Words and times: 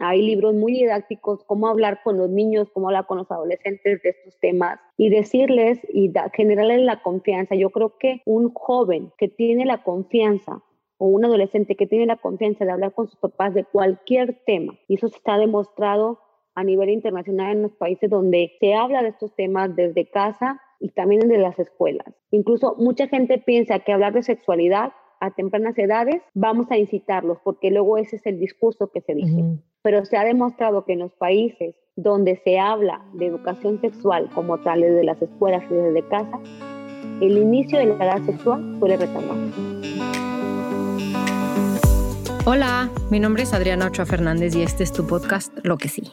Hay 0.00 0.22
libros 0.22 0.54
muy 0.54 0.72
didácticos, 0.72 1.44
cómo 1.44 1.68
hablar 1.68 2.00
con 2.02 2.16
los 2.16 2.30
niños, 2.30 2.70
cómo 2.72 2.88
hablar 2.88 3.06
con 3.06 3.18
los 3.18 3.30
adolescentes 3.30 4.02
de 4.02 4.08
estos 4.08 4.38
temas 4.40 4.80
y 4.96 5.10
decirles 5.10 5.78
y 5.92 6.10
generarles 6.32 6.80
la 6.80 7.02
confianza. 7.02 7.54
Yo 7.54 7.70
creo 7.70 7.98
que 7.98 8.22
un 8.24 8.52
joven 8.54 9.12
que 9.18 9.28
tiene 9.28 9.66
la 9.66 9.82
confianza 9.82 10.62
o 10.96 11.06
un 11.06 11.24
adolescente 11.24 11.76
que 11.76 11.86
tiene 11.86 12.06
la 12.06 12.16
confianza 12.16 12.64
de 12.64 12.72
hablar 12.72 12.94
con 12.94 13.08
sus 13.08 13.16
papás 13.16 13.54
de 13.54 13.64
cualquier 13.64 14.42
tema, 14.44 14.78
y 14.88 14.94
eso 14.94 15.06
está 15.06 15.38
demostrado 15.38 16.18
a 16.54 16.64
nivel 16.64 16.90
internacional 16.90 17.52
en 17.52 17.62
los 17.62 17.72
países 17.72 18.10
donde 18.10 18.52
se 18.58 18.74
habla 18.74 19.02
de 19.02 19.08
estos 19.08 19.34
temas 19.34 19.74
desde 19.76 20.10
casa 20.10 20.60
y 20.78 20.88
también 20.90 21.20
desde 21.22 21.38
las 21.38 21.58
escuelas. 21.58 22.06
Incluso 22.30 22.74
mucha 22.78 23.06
gente 23.06 23.38
piensa 23.38 23.78
que 23.80 23.92
hablar 23.92 24.12
de 24.12 24.22
sexualidad 24.22 24.92
a 25.20 25.30
tempranas 25.30 25.78
edades 25.78 26.22
vamos 26.34 26.70
a 26.70 26.78
incitarlos, 26.78 27.38
porque 27.44 27.70
luego 27.70 27.98
ese 27.98 28.16
es 28.16 28.26
el 28.26 28.38
discurso 28.38 28.90
que 28.90 29.02
se 29.02 29.14
dice. 29.14 29.42
Pero 29.82 30.04
se 30.04 30.18
ha 30.18 30.24
demostrado 30.24 30.84
que 30.84 30.92
en 30.92 30.98
los 30.98 31.12
países 31.12 31.74
donde 31.96 32.40
se 32.44 32.58
habla 32.58 33.02
de 33.14 33.26
educación 33.26 33.80
sexual 33.80 34.28
como 34.34 34.58
tal, 34.58 34.82
desde 34.82 35.04
las 35.04 35.20
escuelas 35.22 35.62
y 35.70 35.74
desde 35.74 36.06
casa, 36.08 36.38
el 37.22 37.38
inicio 37.38 37.78
de 37.78 37.86
la 37.86 38.04
edad 38.04 38.22
sexual 38.26 38.76
suele 38.78 38.98
retardar. 38.98 39.36
Hola, 42.44 42.90
mi 43.10 43.20
nombre 43.20 43.44
es 43.44 43.54
Adriana 43.54 43.86
Ochoa 43.86 44.06
Fernández 44.06 44.54
y 44.54 44.62
este 44.62 44.84
es 44.84 44.92
tu 44.92 45.06
podcast 45.06 45.52
Lo 45.62 45.78
que 45.78 45.88
sí. 45.88 46.12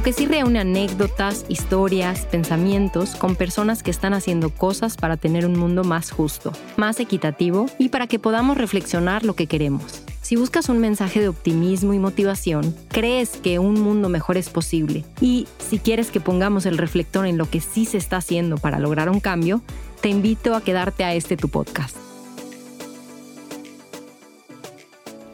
Lo 0.00 0.04
que 0.04 0.14
sí 0.14 0.24
reúne 0.24 0.60
anécdotas, 0.60 1.44
historias, 1.50 2.24
pensamientos 2.24 3.14
con 3.16 3.36
personas 3.36 3.82
que 3.82 3.90
están 3.90 4.14
haciendo 4.14 4.48
cosas 4.48 4.96
para 4.96 5.18
tener 5.18 5.44
un 5.44 5.58
mundo 5.58 5.84
más 5.84 6.10
justo, 6.10 6.52
más 6.78 7.00
equitativo 7.00 7.66
y 7.78 7.90
para 7.90 8.06
que 8.06 8.18
podamos 8.18 8.56
reflexionar 8.56 9.26
lo 9.26 9.36
que 9.36 9.46
queremos. 9.46 10.02
Si 10.22 10.36
buscas 10.36 10.70
un 10.70 10.78
mensaje 10.78 11.20
de 11.20 11.28
optimismo 11.28 11.92
y 11.92 11.98
motivación, 11.98 12.74
crees 12.88 13.36
que 13.42 13.58
un 13.58 13.78
mundo 13.78 14.08
mejor 14.08 14.38
es 14.38 14.48
posible 14.48 15.04
y 15.20 15.46
si 15.58 15.78
quieres 15.78 16.10
que 16.10 16.18
pongamos 16.18 16.64
el 16.64 16.78
reflector 16.78 17.26
en 17.26 17.36
lo 17.36 17.50
que 17.50 17.60
sí 17.60 17.84
se 17.84 17.98
está 17.98 18.16
haciendo 18.16 18.56
para 18.56 18.78
lograr 18.78 19.10
un 19.10 19.20
cambio, 19.20 19.60
te 20.00 20.08
invito 20.08 20.54
a 20.54 20.62
quedarte 20.62 21.04
a 21.04 21.12
este 21.12 21.36
tu 21.36 21.50
podcast. 21.50 22.09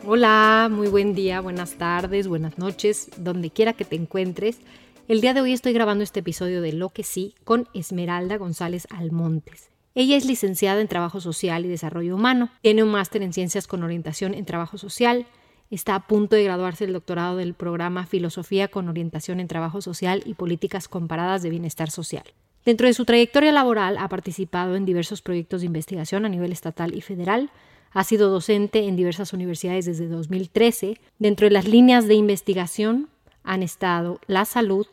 Hola, 0.09 0.69
muy 0.71 0.87
buen 0.87 1.17
día, 1.17 1.41
buenas 1.41 1.79
tardes, 1.79 2.29
buenas 2.29 2.59
noches, 2.59 3.11
donde 3.17 3.51
quiera 3.51 3.73
que 3.73 3.85
te 3.85 3.97
encuentres. 3.97 4.61
El 5.09 5.21
día 5.21 5.35
de 5.35 5.41
hoy 5.41 5.53
estoy 5.53 5.73
grabando 5.73 6.05
este 6.05 6.21
episodio 6.21 6.63
de 6.63 6.73
Lo 6.73 6.91
que 6.91 7.03
sí 7.03 7.35
con 7.43 7.67
Esmeralda 7.75 8.37
González 8.37 8.87
Almontes. 8.91 9.69
Ella 9.97 10.17
es 10.17 10.25
licenciada 10.25 10.81
en 10.81 10.87
Trabajo 10.87 11.21
Social 11.21 11.65
y 11.65 11.69
Desarrollo 11.69 12.15
Humano, 12.15 12.51
tiene 12.63 12.85
un 12.85 12.93
máster 12.93 13.21
en 13.23 13.33
Ciencias 13.33 13.67
con 13.67 13.83
orientación 13.83 14.35
en 14.35 14.45
Trabajo 14.45 14.79
Social, 14.79 15.27
está 15.73 15.97
a 15.97 16.07
punto 16.07 16.37
de 16.37 16.45
graduarse 16.45 16.85
del 16.85 16.95
doctorado 16.95 17.39
del 17.39 17.55
programa 17.55 18.07
Filosofía 18.07 18.69
con 18.69 18.89
orientación 18.89 19.41
en 19.41 19.49
Trabajo 19.49 19.83
Social 19.83 20.23
y 20.25 20.35
Políticas 20.35 20.87
Comparadas 20.87 21.43
de 21.43 21.51
Bienestar 21.51 21.91
Social. 21.91 22.23
Dentro 22.65 22.87
de 22.87 22.95
su 22.95 23.07
trayectoria 23.07 23.51
laboral 23.51 23.99
ha 23.99 24.09
participado 24.09 24.77
en 24.77 24.87
diversos 24.87 25.21
proyectos 25.21 25.63
de 25.63 25.67
investigación 25.67 26.25
a 26.25 26.29
nivel 26.29 26.53
estatal 26.53 26.95
y 26.95 27.01
federal, 27.01 27.51
ha 27.97 28.05
sido 28.05 28.29
docente 28.29 28.87
en 28.87 28.95
diversas 28.95 29.33
universidades 29.33 29.87
desde 29.87 30.07
2013. 30.07 31.01
Dentro 31.19 31.47
de 31.47 31.51
las 31.51 31.67
líneas 31.67 32.07
de 32.07 32.13
investigación 32.13 33.09
han 33.43 33.63
estado 33.63 34.21
la 34.27 34.45
salud, 34.45 34.87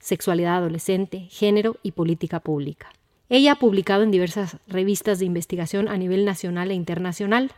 sexualidad 0.00 0.56
adolescente, 0.56 1.28
género 1.30 1.76
y 1.84 1.92
política 1.92 2.40
pública. 2.40 2.90
Ella 3.28 3.52
ha 3.52 3.58
publicado 3.60 4.02
en 4.02 4.10
diversas 4.10 4.56
revistas 4.66 5.20
de 5.20 5.26
investigación 5.26 5.86
a 5.86 5.96
nivel 5.96 6.24
nacional 6.24 6.72
e 6.72 6.74
internacional. 6.74 7.52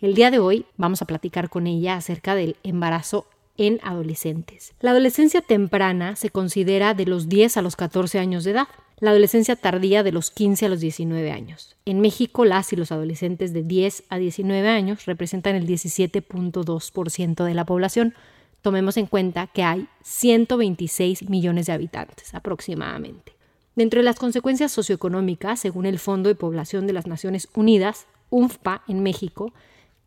El 0.00 0.14
día 0.14 0.30
de 0.30 0.38
hoy 0.38 0.64
vamos 0.76 1.02
a 1.02 1.06
platicar 1.06 1.50
con 1.50 1.66
ella 1.66 1.96
acerca 1.96 2.36
del 2.36 2.54
embarazo 2.62 3.26
en 3.56 3.80
adolescentes. 3.82 4.74
La 4.78 4.92
adolescencia 4.92 5.40
temprana 5.40 6.14
se 6.14 6.30
considera 6.30 6.94
de 6.94 7.06
los 7.06 7.28
10 7.28 7.56
a 7.56 7.62
los 7.62 7.74
14 7.74 8.20
años 8.20 8.44
de 8.44 8.52
edad, 8.52 8.68
la 8.98 9.10
adolescencia 9.10 9.56
tardía 9.56 10.02
de 10.02 10.12
los 10.12 10.30
15 10.30 10.66
a 10.66 10.68
los 10.68 10.80
19 10.80 11.30
años. 11.30 11.76
En 11.84 12.00
México, 12.00 12.44
las 12.44 12.72
y 12.72 12.76
los 12.76 12.92
adolescentes 12.92 13.52
de 13.52 13.62
10 13.62 14.04
a 14.08 14.16
19 14.16 14.68
años 14.68 15.04
representan 15.04 15.54
el 15.54 15.66
17.2% 15.66 17.44
de 17.44 17.54
la 17.54 17.66
población. 17.66 18.14
Tomemos 18.62 18.96
en 18.96 19.06
cuenta 19.06 19.48
que 19.48 19.62
hay 19.62 19.86
126 20.02 21.28
millones 21.28 21.66
de 21.66 21.72
habitantes 21.72 22.34
aproximadamente. 22.34 23.36
Dentro 23.74 24.00
de 24.00 24.04
las 24.04 24.18
consecuencias 24.18 24.72
socioeconómicas, 24.72 25.60
según 25.60 25.84
el 25.84 25.98
Fondo 25.98 26.30
de 26.30 26.34
Población 26.34 26.86
de 26.86 26.94
las 26.94 27.06
Naciones 27.06 27.48
Unidas, 27.54 28.06
UNFPA, 28.30 28.82
en 28.88 29.02
México, 29.02 29.52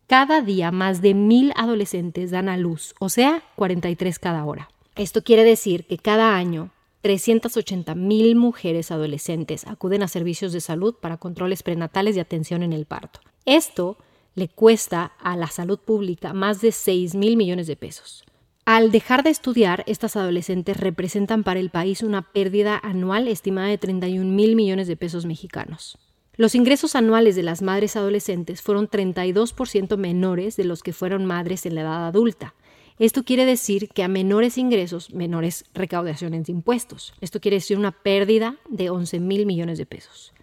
cada 0.08 0.42
día 0.42 0.72
más 0.72 1.04
de 1.04 1.14
mil 1.14 1.54
adolescentes 1.56 2.32
dan 2.32 2.50
a 2.50 2.58
luz, 2.58 2.96
o 3.00 3.10
sea, 3.10 3.44
43 3.56 4.18
cada 4.18 4.44
hora. 4.44 4.72
Esto 4.96 5.24
quiere 5.24 5.44
decir 5.44 5.86
que 5.86 6.00
cada 6.00 6.36
año 6.36 6.72
380 7.02 7.96
mil 7.96 8.36
mujeres 8.36 8.92
adolescentes 8.92 9.66
acuden 9.66 10.04
a 10.04 10.08
servicios 10.08 10.52
de 10.52 10.62
salud 10.62 10.96
para 10.96 11.18
controles 11.18 11.64
prenatales 11.64 12.18
y 12.18 12.20
atención 12.20 12.62
en 12.64 12.74
el 12.74 12.86
parto. 12.86 13.22
Esto 13.46 13.98
le 14.36 14.50
cuesta 14.50 15.14
a 15.20 15.38
la 15.38 15.48
salud 15.48 15.80
pública 15.80 16.34
más 16.34 16.62
de 16.62 16.72
6 16.72 17.16
mil 17.16 17.38
millones 17.38 17.68
de 17.68 17.76
pesos. 17.76 18.24
Al 18.66 18.92
dejar 18.92 19.24
de 19.24 19.32
estudiar, 19.32 19.84
estas 19.88 20.16
adolescentes 20.16 20.78
representan 20.78 21.44
para 21.44 21.59
el 21.59 21.72
país 21.72 22.04
una 22.04 22.22
pérdida 22.22 22.80
anual 22.84 23.28
estimada 23.28 23.68
de 23.68 23.78
31 23.78 24.32
mil 24.32 24.56
millones 24.56 24.88
de 24.88 24.96
pesos 24.96 25.26
mexicanos. 25.26 25.98
Los 26.36 26.56
ingresos 26.56 26.96
anuales 26.96 27.36
de 27.36 27.44
las 27.44 27.62
madres 27.62 27.96
adolescentes 27.96 28.62
fueron 28.62 28.88
32% 28.88 29.98
menores 29.98 30.56
de 30.56 30.66
los 30.66 30.84
que 30.84 30.94
fueron 30.94 31.26
madres 31.26 31.66
en 31.66 31.76
la 31.76 31.82
edad 31.82 32.08
adulta. 32.08 32.54
Esto 33.00 33.24
quiere 33.24 33.46
decir 33.46 33.88
que 33.88 34.04
a 34.04 34.10
menores 34.10 34.58
ingresos, 34.58 35.14
menores 35.14 35.64
recaudaciones 35.74 36.46
de 36.46 36.52
impuestos. 36.52 37.14
Esto 37.22 37.40
quiere 37.40 37.56
decir 37.56 37.78
una 37.78 37.94
pérdida 37.94 38.58
de 38.68 38.90
11 38.90 39.22
mil 39.22 39.46
millones 39.46 39.78
de 39.78 39.86
pesos. 39.86 40.34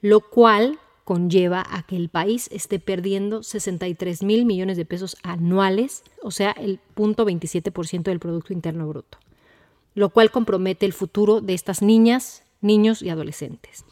Lo 0.00 0.20
cual 0.20 0.78
conlleva 1.04 1.66
a 1.68 1.82
que 1.82 1.96
el 1.96 2.08
país 2.08 2.48
esté 2.50 2.78
perdiendo 2.78 3.42
63 3.42 4.22
mil 4.22 4.46
millones 4.46 4.78
de 4.78 4.86
pesos 4.86 5.16
anuales, 5.22 6.02
o 6.22 6.30
sea, 6.30 6.52
el 6.52 6.80
0.27% 6.96 8.04
del 8.04 8.20
Producto 8.20 8.54
Interno 8.54 8.88
Bruto, 8.88 9.18
lo 9.94 10.08
cual 10.10 10.30
compromete 10.30 10.86
el 10.86 10.94
futuro 10.94 11.42
de 11.42 11.52
estas 11.52 11.82
niñas, 11.82 12.44
niños 12.62 13.02
y 13.02 13.10
adolescentes. 13.10 13.84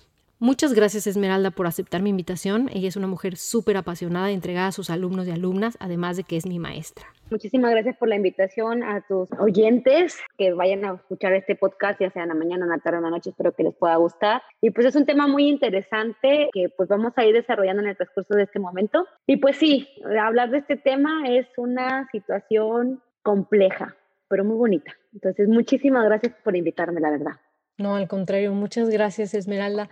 Muchas 0.43 0.73
gracias 0.73 1.07
Esmeralda 1.07 1.51
por 1.51 1.67
aceptar 1.67 2.01
mi 2.01 2.09
invitación. 2.09 2.71
Ella 2.73 2.89
es 2.89 2.97
una 2.97 3.07
mujer 3.07 3.37
súper 3.37 3.77
apasionada 3.77 4.31
y 4.31 4.35
entregada 4.35 4.69
a 4.69 4.73
sus 4.73 4.89
alumnos 4.89 5.29
y 5.29 5.33
alumnas, 5.33 5.77
además 5.81 6.17
de 6.17 6.25
que 6.25 6.39
es 6.39 6.47
mi 6.47 6.59
maestra. 6.59 7.05
Muchísimas 7.31 7.73
gracias 7.73 7.99
por 7.99 8.09
la 8.09 8.17
invitación 8.17 8.83
a 8.83 9.03
tus 9.03 9.29
oyentes 9.39 10.19
que 10.39 10.55
vayan 10.55 10.87
a 10.87 10.95
escuchar 10.95 11.35
este 11.35 11.57
podcast, 11.57 12.01
ya 12.01 12.11
sea 12.11 12.23
en 12.23 12.31
la 12.31 12.35
mañana, 12.35 12.65
en 12.65 12.71
la 12.71 12.79
tarde, 12.79 12.97
en 12.97 13.03
la 13.03 13.11
noche, 13.11 13.31
espero 13.31 13.53
que 13.53 13.65
les 13.65 13.75
pueda 13.75 13.97
gustar. 13.97 14.41
Y 14.63 14.71
pues 14.71 14.87
es 14.87 14.97
un 14.97 15.05
tema 15.05 15.27
muy 15.27 15.47
interesante 15.47 16.49
que 16.55 16.71
pues 16.75 16.89
vamos 16.89 17.13
a 17.17 17.27
ir 17.27 17.35
desarrollando 17.35 17.83
en 17.83 17.91
el 17.91 17.97
transcurso 17.99 18.35
de 18.35 18.45
este 18.45 18.61
momento. 18.61 19.07
Y 19.27 19.37
pues 19.37 19.59
sí, 19.59 19.89
hablar 20.19 20.51
de 20.51 20.59
este 20.59 20.79
tema 20.79 21.29
es 21.29 21.47
una 21.59 22.09
situación 22.13 23.03
compleja, 23.23 23.95
pero 24.27 24.43
muy 24.43 24.57
bonita. 24.57 24.91
Entonces, 25.13 25.49
muchísimas 25.49 26.07
gracias 26.07 26.33
por 26.43 26.57
invitarme, 26.57 27.03
la 27.03 27.11
verdad. 27.11 27.33
No, 27.77 27.95
al 27.97 28.09
contrario, 28.09 28.55
muchas 28.55 28.89
gracias, 28.89 29.35
Esmeralda. 29.35 29.91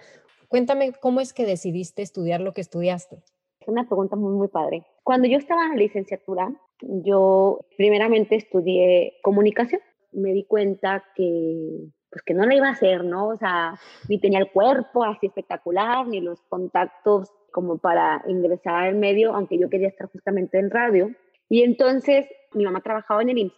Cuéntame 0.49 0.93
cómo 1.01 1.21
es 1.21 1.33
que 1.33 1.45
decidiste 1.45 2.03
estudiar 2.03 2.41
lo 2.41 2.53
que 2.53 2.63
estudiaste. 2.63 3.23
Es 3.61 3.69
una 3.69 3.87
pregunta 3.87 4.17
muy, 4.17 4.33
muy 4.33 4.49
padre. 4.49 4.87
Cuando 5.05 5.29
yo 5.29 5.37
estaba 5.37 5.65
en 5.65 5.71
la 5.71 5.77
licenciatura, 5.77 6.51
yo 6.81 7.61
primeramente 7.77 8.37
estudié 8.37 9.19
comunicación. 9.23 9.81
Me 10.13 10.33
di 10.33 10.45
cuenta 10.45 11.05
que 11.15 11.91
pues 12.11 12.23
que 12.23 12.35
no 12.35 12.47
la 12.47 12.55
iba 12.55 12.69
a 12.69 12.73
hacer, 12.73 13.05
¿no? 13.05 13.29
O 13.29 13.37
sea, 13.37 13.79
ni 14.09 14.19
tenía 14.19 14.39
el 14.39 14.51
cuerpo 14.51 15.05
así 15.05 15.27
espectacular, 15.27 16.07
ni 16.07 16.21
los 16.21 16.41
contactos 16.49 17.31
como 17.53 17.79
para 17.79 18.25
ingresar 18.27 18.75
al 18.75 18.95
medio, 18.95 19.35
aunque 19.35 19.59
yo 19.59 19.69
quería 19.69 19.89
estar 19.89 20.11
justamente 20.11 20.59
en 20.59 20.71
radio. 20.71 21.11
Y 21.49 21.63
entonces 21.63 22.27
mi 22.55 22.65
mamá 22.65 22.81
trabajaba 22.81 23.23
en 23.23 23.31
el 23.31 23.39
IMSS 23.39 23.55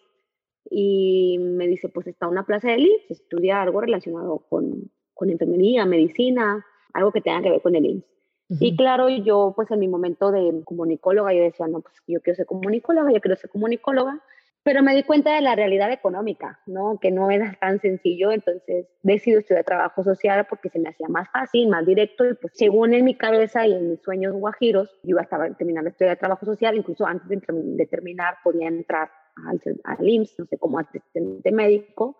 y 0.70 1.38
me 1.38 1.66
dice, 1.68 1.88
pues 1.88 2.06
está 2.06 2.28
una 2.28 2.44
plaza 2.44 2.68
del 2.68 2.86
IMSS, 2.86 3.10
estudia 3.10 3.62
algo 3.62 3.80
relacionado 3.80 4.38
con, 4.48 4.90
con 5.14 5.30
enfermería, 5.30 5.86
medicina, 5.86 6.64
algo 6.94 7.12
que 7.12 7.20
tenga 7.20 7.42
que 7.42 7.50
ver 7.50 7.62
con 7.62 7.74
el 7.74 7.86
IMSS. 7.86 8.20
Y 8.58 8.76
claro, 8.76 9.08
yo 9.08 9.52
pues 9.54 9.70
en 9.70 9.78
mi 9.78 9.86
momento 9.86 10.32
de 10.32 10.62
comunicóloga, 10.64 11.32
yo 11.32 11.42
decía, 11.42 11.68
no, 11.68 11.80
pues 11.80 11.94
yo 12.08 12.20
quiero 12.20 12.36
ser 12.36 12.46
comunicóloga, 12.46 13.12
yo 13.12 13.20
quiero 13.20 13.36
ser 13.36 13.48
comunicóloga, 13.48 14.20
pero 14.62 14.82
me 14.82 14.94
di 14.94 15.04
cuenta 15.04 15.34
de 15.34 15.40
la 15.40 15.54
realidad 15.54 15.90
económica, 15.92 16.60
¿no? 16.66 16.98
Que 17.00 17.10
no 17.10 17.30
era 17.30 17.56
tan 17.60 17.80
sencillo, 17.80 18.32
entonces 18.32 18.86
decidí 19.02 19.36
estudiar 19.36 19.64
trabajo 19.64 20.02
social 20.02 20.46
porque 20.50 20.68
se 20.68 20.78
me 20.80 20.90
hacía 20.90 21.08
más 21.08 21.30
fácil, 21.30 21.68
más 21.68 21.86
directo, 21.86 22.28
y 22.28 22.34
pues 22.34 22.52
según 22.56 22.92
en 22.92 23.04
mi 23.04 23.14
cabeza 23.14 23.66
y 23.66 23.72
en 23.72 23.90
mis 23.90 24.02
sueños 24.02 24.34
guajiros, 24.34 24.90
yo 25.02 25.10
iba 25.10 25.22
a 25.22 25.54
terminando 25.54 25.84
de 25.84 25.90
estudiar 25.90 26.18
trabajo 26.18 26.44
social, 26.44 26.76
incluso 26.76 27.06
antes 27.06 27.28
de, 27.28 27.86
terminar 27.86 28.34
podía 28.44 28.68
entrar 28.68 29.10
al, 29.46 29.60
al 29.84 30.08
IMSS, 30.08 30.40
no 30.40 30.46
sé, 30.46 30.58
como 30.58 30.78
asistente 30.78 31.52
médico, 31.52 32.18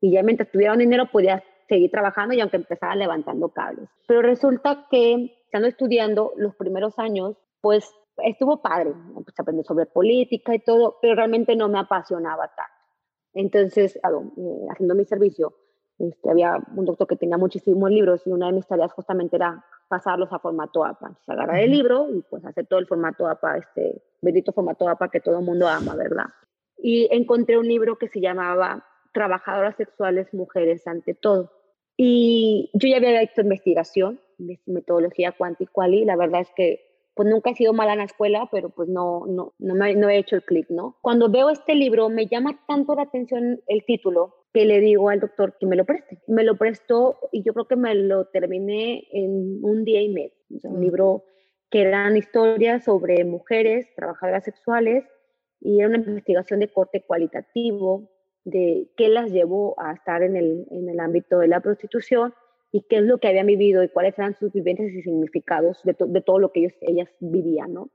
y 0.00 0.12
ya 0.12 0.22
mientras 0.22 0.50
tuviera 0.50 0.74
un 0.74 0.78
dinero 0.78 1.10
podía 1.10 1.42
seguir 1.70 1.90
trabajando 1.90 2.34
y 2.34 2.40
aunque 2.40 2.56
empezaba 2.56 2.94
levantando 2.96 3.48
cables. 3.48 3.88
Pero 4.06 4.20
resulta 4.22 4.86
que 4.90 5.36
estando 5.44 5.68
estudiando 5.68 6.32
los 6.36 6.54
primeros 6.56 6.98
años, 6.98 7.36
pues 7.60 7.88
estuvo 8.18 8.60
padre, 8.60 8.92
pues 9.14 9.38
aprendí 9.38 9.62
sobre 9.62 9.86
política 9.86 10.54
y 10.54 10.58
todo, 10.58 10.98
pero 11.00 11.14
realmente 11.14 11.56
no 11.56 11.68
me 11.68 11.78
apasionaba 11.78 12.48
tanto. 12.48 12.72
Entonces, 13.32 13.96
eh, 13.96 14.66
haciendo 14.70 14.94
mi 14.94 15.04
servicio, 15.04 15.54
este, 15.98 16.30
había 16.30 16.58
un 16.74 16.84
doctor 16.84 17.06
que 17.06 17.16
tenía 17.16 17.38
muchísimos 17.38 17.90
libros 17.90 18.26
y 18.26 18.30
una 18.30 18.46
de 18.46 18.52
mis 18.52 18.66
tareas 18.66 18.92
justamente 18.92 19.36
era 19.36 19.64
pasarlos 19.88 20.32
a 20.32 20.40
formato 20.40 20.84
APA. 20.84 21.08
Entonces, 21.08 21.28
agarrar 21.28 21.60
el 21.60 21.70
libro 21.70 22.08
y 22.10 22.22
pues 22.22 22.44
hacer 22.44 22.66
todo 22.66 22.80
el 22.80 22.86
formato 22.86 23.28
APA, 23.28 23.58
este 23.58 24.02
bendito 24.20 24.52
formato 24.52 24.88
APA 24.88 25.08
que 25.08 25.20
todo 25.20 25.38
el 25.38 25.44
mundo 25.44 25.68
ama, 25.68 25.94
¿verdad? 25.94 26.26
Y 26.78 27.08
encontré 27.14 27.58
un 27.58 27.68
libro 27.68 27.96
que 27.96 28.08
se 28.08 28.20
llamaba 28.20 28.84
Trabajadoras 29.12 29.76
Sexuales 29.76 30.32
Mujeres 30.32 30.86
ante 30.86 31.14
todo. 31.14 31.59
Y 32.02 32.70
yo 32.72 32.88
ya 32.88 32.96
había 32.96 33.20
hecho 33.20 33.42
investigación, 33.42 34.18
metodología 34.64 35.32
cuántica 35.32 35.86
y 35.86 36.06
la 36.06 36.16
verdad 36.16 36.40
es 36.40 36.50
que 36.56 36.80
pues 37.12 37.28
nunca 37.28 37.50
he 37.50 37.54
sido 37.54 37.74
mala 37.74 37.92
en 37.92 37.98
la 37.98 38.04
escuela, 38.04 38.48
pero 38.50 38.70
pues 38.70 38.88
no, 38.88 39.26
no, 39.26 39.52
no, 39.58 39.74
me, 39.74 39.94
no 39.94 40.08
he 40.08 40.16
hecho 40.16 40.36
el 40.36 40.42
clic, 40.42 40.70
¿no? 40.70 40.96
Cuando 41.02 41.28
veo 41.28 41.50
este 41.50 41.74
libro 41.74 42.08
me 42.08 42.24
llama 42.26 42.58
tanto 42.66 42.94
la 42.94 43.02
atención 43.02 43.60
el 43.66 43.84
título 43.84 44.46
que 44.54 44.64
le 44.64 44.80
digo 44.80 45.10
al 45.10 45.20
doctor 45.20 45.58
que 45.60 45.66
me 45.66 45.76
lo 45.76 45.84
preste. 45.84 46.22
Me 46.26 46.42
lo 46.42 46.56
prestó 46.56 47.18
y 47.32 47.42
yo 47.42 47.52
creo 47.52 47.68
que 47.68 47.76
me 47.76 47.94
lo 47.94 48.28
terminé 48.28 49.06
en 49.12 49.62
un 49.62 49.84
día 49.84 50.00
y 50.00 50.08
medio. 50.08 50.32
un 50.48 50.78
mm. 50.78 50.82
libro 50.82 51.24
que 51.70 51.82
eran 51.82 52.16
historias 52.16 52.82
sobre 52.82 53.26
mujeres 53.26 53.94
trabajadoras 53.94 54.44
sexuales 54.44 55.04
y 55.60 55.80
era 55.80 55.88
una 55.88 55.98
investigación 55.98 56.60
de 56.60 56.72
corte 56.72 57.04
cualitativo 57.06 58.08
de 58.44 58.88
qué 58.96 59.08
las 59.08 59.30
llevó 59.30 59.74
a 59.80 59.92
estar 59.92 60.22
en 60.22 60.36
el, 60.36 60.66
en 60.70 60.88
el 60.88 61.00
ámbito 61.00 61.38
de 61.38 61.48
la 61.48 61.60
prostitución 61.60 62.34
y 62.72 62.82
qué 62.82 62.96
es 62.96 63.02
lo 63.02 63.18
que 63.18 63.28
habían 63.28 63.46
vivido 63.46 63.82
y 63.82 63.88
cuáles 63.88 64.18
eran 64.18 64.34
sus 64.34 64.52
vivencias 64.52 64.92
y 64.92 65.02
significados 65.02 65.82
de, 65.84 65.96
de 65.98 66.20
todo 66.20 66.38
lo 66.38 66.52
que 66.52 66.60
ellos, 66.60 66.74
ellas 66.80 67.08
vivían, 67.20 67.74
¿no? 67.74 67.90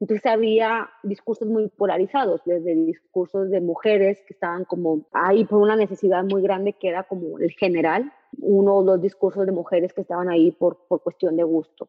Entonces 0.00 0.26
había 0.26 0.90
discursos 1.02 1.48
muy 1.48 1.68
polarizados, 1.68 2.42
desde 2.44 2.74
discursos 2.74 3.48
de 3.50 3.60
mujeres 3.60 4.22
que 4.26 4.34
estaban 4.34 4.64
como 4.64 5.06
ahí 5.12 5.44
por 5.44 5.60
una 5.60 5.76
necesidad 5.76 6.24
muy 6.24 6.42
grande 6.42 6.74
que 6.74 6.88
era 6.88 7.04
como 7.04 7.38
el 7.38 7.52
general, 7.52 8.12
uno 8.38 8.74
o 8.74 8.82
dos 8.82 9.00
discursos 9.00 9.46
de 9.46 9.52
mujeres 9.52 9.92
que 9.92 10.02
estaban 10.02 10.28
ahí 10.28 10.50
por, 10.50 10.86
por 10.88 11.02
cuestión 11.02 11.36
de 11.36 11.44
gusto. 11.44 11.88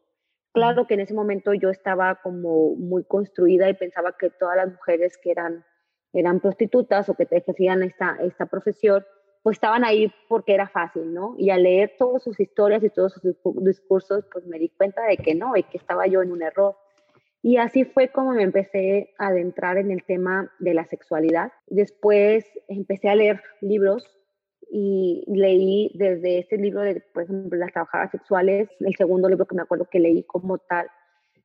Claro 0.52 0.86
que 0.86 0.94
en 0.94 1.00
ese 1.00 1.12
momento 1.12 1.52
yo 1.52 1.68
estaba 1.68 2.14
como 2.22 2.74
muy 2.76 3.04
construida 3.04 3.68
y 3.68 3.74
pensaba 3.74 4.16
que 4.18 4.30
todas 4.30 4.56
las 4.56 4.68
mujeres 4.68 5.18
que 5.18 5.30
eran, 5.30 5.66
eran 6.20 6.40
prostitutas 6.40 7.08
o 7.08 7.14
que 7.14 7.26
ejercían 7.30 7.82
esta, 7.82 8.16
esta 8.20 8.46
profesión, 8.46 9.04
pues 9.42 9.56
estaban 9.56 9.84
ahí 9.84 10.12
porque 10.28 10.54
era 10.54 10.68
fácil, 10.68 11.14
¿no? 11.14 11.34
Y 11.38 11.50
al 11.50 11.62
leer 11.62 11.94
todas 11.98 12.22
sus 12.22 12.38
historias 12.40 12.82
y 12.82 12.90
todos 12.90 13.12
sus 13.12 13.22
discursos, 13.62 14.24
pues 14.32 14.44
me 14.46 14.58
di 14.58 14.68
cuenta 14.70 15.04
de 15.04 15.16
que 15.16 15.34
no, 15.34 15.56
y 15.56 15.62
que 15.62 15.78
estaba 15.78 16.06
yo 16.06 16.22
en 16.22 16.32
un 16.32 16.42
error 16.42 16.76
y 17.46 17.58
así 17.58 17.84
fue 17.84 18.08
como 18.08 18.32
me 18.32 18.42
empecé 18.42 19.14
a 19.18 19.28
adentrar 19.28 19.76
en 19.78 19.92
el 19.92 20.02
tema 20.02 20.52
de 20.58 20.74
la 20.74 20.84
sexualidad. 20.84 21.52
Después 21.68 22.44
empecé 22.66 23.08
a 23.08 23.14
leer 23.14 23.40
libros 23.60 24.04
y 24.68 25.22
leí 25.28 25.92
desde 25.94 26.40
este 26.40 26.56
libro 26.56 26.80
de, 26.80 27.04
por 27.14 27.22
ejemplo, 27.22 27.56
las 27.56 27.72
trabajadoras 27.72 28.10
sexuales, 28.10 28.68
el 28.80 28.96
segundo 28.96 29.28
libro 29.28 29.46
que 29.46 29.54
me 29.54 29.62
acuerdo 29.62 29.88
que 29.88 30.00
leí 30.00 30.24
como 30.24 30.58
tal 30.58 30.88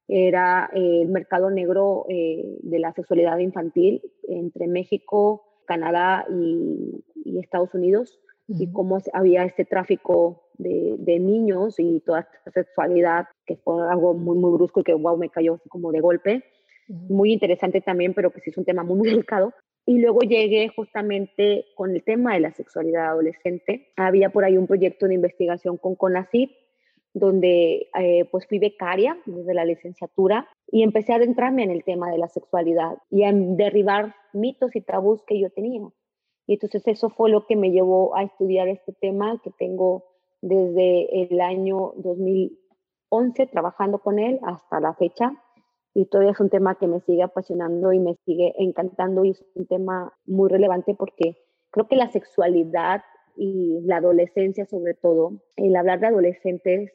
era 0.07 0.69
eh, 0.73 1.01
El 1.03 1.09
mercado 1.09 1.49
negro 1.49 2.05
eh, 2.09 2.57
de 2.61 2.79
la 2.79 2.93
sexualidad 2.93 3.37
infantil 3.37 4.01
entre 4.27 4.67
México, 4.67 5.43
Canadá 5.65 6.25
y, 6.29 7.03
y 7.23 7.39
Estados 7.39 7.73
Unidos 7.73 8.19
y 8.59 8.71
cómo 8.71 8.97
había 9.13 9.43
este 9.43 9.65
tráfico 9.65 10.43
de, 10.57 11.19
niños 11.19 11.75
y 11.79 12.01
toda 12.01 12.21
esta 12.21 12.51
sexualidad, 12.51 13.27
que 13.45 13.55
fue 13.57 13.89
algo 13.89 14.13
muy, 14.13 14.37
muy 14.37 14.51
brusco 14.51 14.81
y 14.81 14.83
que, 14.83 14.93
wow, 14.93 15.17
me 15.17 15.29
cayó 15.29 15.59
como 15.69 15.91
de 15.91 16.01
golpe. 16.01 16.43
Muy 16.87 17.31
interesante 17.31 17.81
también, 17.81 18.13
pero 18.13 18.31
que 18.31 18.41
sí 18.41 18.49
es 18.49 18.57
un 18.57 18.65
tema 18.65 18.83
muy, 18.83 18.97
muy 18.97 19.09
delicado. 19.09 19.53
Y 19.85 19.99
luego 19.99 20.19
llegué 20.19 20.69
justamente 20.75 21.65
con 21.75 21.91
el 21.95 22.03
tema 22.03 22.33
de 22.33 22.41
la 22.41 22.51
sexualidad 22.51 23.07
adolescente. 23.07 23.89
Había 23.95 24.29
por 24.29 24.43
ahí 24.43 24.57
un 24.57 24.67
proyecto 24.67 25.07
de 25.07 25.15
investigación 25.15 25.77
con 25.77 25.95
CONACYT, 25.95 26.51
donde 27.13 27.89
eh, 27.99 28.25
pues 28.31 28.47
fui 28.47 28.59
becaria 28.59 29.17
desde 29.25 29.53
la 29.53 29.65
licenciatura 29.65 30.47
y 30.67 30.83
empecé 30.83 31.13
a 31.13 31.17
adentrarme 31.17 31.63
en 31.63 31.71
el 31.71 31.83
tema 31.83 32.09
de 32.09 32.17
la 32.17 32.29
sexualidad 32.29 32.97
y 33.09 33.23
a 33.23 33.31
derribar 33.33 34.15
mitos 34.33 34.75
y 34.75 34.81
tabús 34.81 35.21
que 35.27 35.39
yo 35.39 35.49
tenía. 35.49 35.81
Y 36.47 36.53
entonces 36.53 36.83
eso 36.87 37.09
fue 37.09 37.29
lo 37.29 37.45
que 37.45 37.55
me 37.55 37.71
llevó 37.71 38.15
a 38.15 38.23
estudiar 38.23 38.67
este 38.67 38.93
tema 38.93 39.39
que 39.43 39.51
tengo 39.51 40.05
desde 40.41 41.23
el 41.23 41.39
año 41.41 41.93
2011 41.97 43.47
trabajando 43.47 43.99
con 43.99 44.19
él 44.19 44.39
hasta 44.43 44.79
la 44.79 44.93
fecha 44.93 45.31
y 45.93 46.05
todavía 46.05 46.31
es 46.31 46.39
un 46.39 46.49
tema 46.49 46.75
que 46.75 46.87
me 46.87 47.01
sigue 47.01 47.23
apasionando 47.23 47.91
y 47.91 47.99
me 47.99 48.15
sigue 48.25 48.53
encantando 48.57 49.25
y 49.25 49.31
es 49.31 49.45
un 49.55 49.67
tema 49.67 50.13
muy 50.25 50.49
relevante 50.49 50.95
porque 50.95 51.37
creo 51.69 51.87
que 51.87 51.95
la 51.95 52.11
sexualidad 52.11 53.01
y 53.35 53.81
la 53.83 53.97
adolescencia 53.97 54.65
sobre 54.65 54.93
todo, 54.93 55.41
el 55.55 55.75
hablar 55.75 55.99
de 55.99 56.07
adolescentes, 56.07 56.91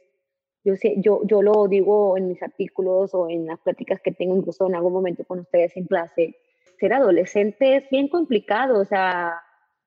yo, 0.66 0.74
yo, 0.98 1.22
yo 1.24 1.42
lo 1.42 1.66
digo 1.68 2.18
en 2.18 2.28
mis 2.28 2.42
artículos 2.42 3.14
o 3.14 3.30
en 3.30 3.46
las 3.46 3.58
pláticas 3.60 4.00
que 4.02 4.12
tengo 4.12 4.36
incluso 4.36 4.66
en 4.66 4.74
algún 4.74 4.92
momento 4.92 5.24
con 5.24 5.38
ustedes 5.38 5.76
en 5.76 5.86
clase, 5.86 6.36
ser 6.78 6.92
adolescente 6.92 7.76
es 7.76 7.90
bien 7.90 8.08
complicado, 8.08 8.78
o 8.78 8.84
sea, 8.84 9.40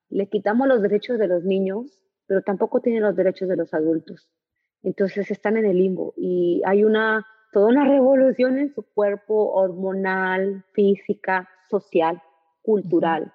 le 0.10 0.28
quitamos 0.28 0.68
los 0.68 0.82
derechos 0.82 1.20
de 1.20 1.28
los 1.28 1.44
niños 1.44 2.00
pero 2.30 2.44
tampoco 2.44 2.80
tienen 2.80 3.02
los 3.02 3.16
derechos 3.16 3.50
de 3.50 3.56
los 3.56 3.74
adultos. 3.74 4.30
Entonces 4.84 5.32
están 5.32 5.58
en 5.58 5.66
el 5.66 5.80
limbo 5.80 6.14
y 6.16 6.62
hay 6.64 6.84
una, 6.84 7.26
toda 7.52 7.70
una 7.70 7.86
revolución 7.86 8.60
en 8.60 8.72
su 8.72 8.84
cuerpo 8.84 9.52
hormonal, 9.54 10.64
física, 10.74 11.50
social, 11.72 12.22
cultural. 12.62 13.34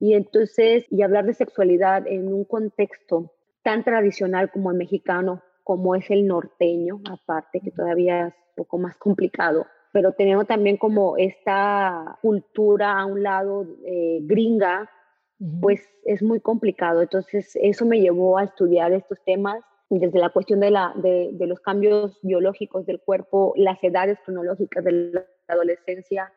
Y 0.00 0.14
entonces, 0.14 0.86
y 0.90 1.02
hablar 1.02 1.26
de 1.26 1.34
sexualidad 1.34 2.06
en 2.06 2.32
un 2.32 2.46
contexto 2.46 3.34
tan 3.62 3.84
tradicional 3.84 4.50
como 4.50 4.70
el 4.70 4.78
mexicano, 4.78 5.42
como 5.68 5.94
es 5.94 6.10
el 6.10 6.26
norteño, 6.26 7.02
aparte 7.10 7.60
que 7.60 7.70
todavía 7.70 8.28
es 8.28 8.34
un 8.56 8.64
poco 8.64 8.78
más 8.78 8.96
complicado, 8.96 9.66
pero 9.92 10.12
tenemos 10.12 10.46
también 10.46 10.78
como 10.78 11.18
esta 11.18 12.16
cultura 12.22 12.98
a 12.98 13.04
un 13.04 13.22
lado 13.22 13.66
eh, 13.84 14.20
gringa 14.22 14.88
pues 15.60 15.86
es 16.06 16.22
muy 16.22 16.40
complicado. 16.40 17.02
Entonces, 17.02 17.54
eso 17.60 17.84
me 17.84 18.00
llevó 18.00 18.38
a 18.38 18.44
estudiar 18.44 18.92
estos 18.92 19.22
temas 19.26 19.62
desde 19.90 20.18
la 20.18 20.30
cuestión 20.30 20.60
de, 20.60 20.70
la, 20.70 20.94
de, 20.96 21.46
los 21.46 21.60
cambios 21.60 22.18
biológicos 22.22 22.86
del 22.86 23.00
cuerpo, 23.00 23.52
las 23.54 23.76
edades 23.84 24.18
cronológicas 24.24 24.82
de 24.82 24.92
la 24.92 25.26
adolescencia, 25.48 26.32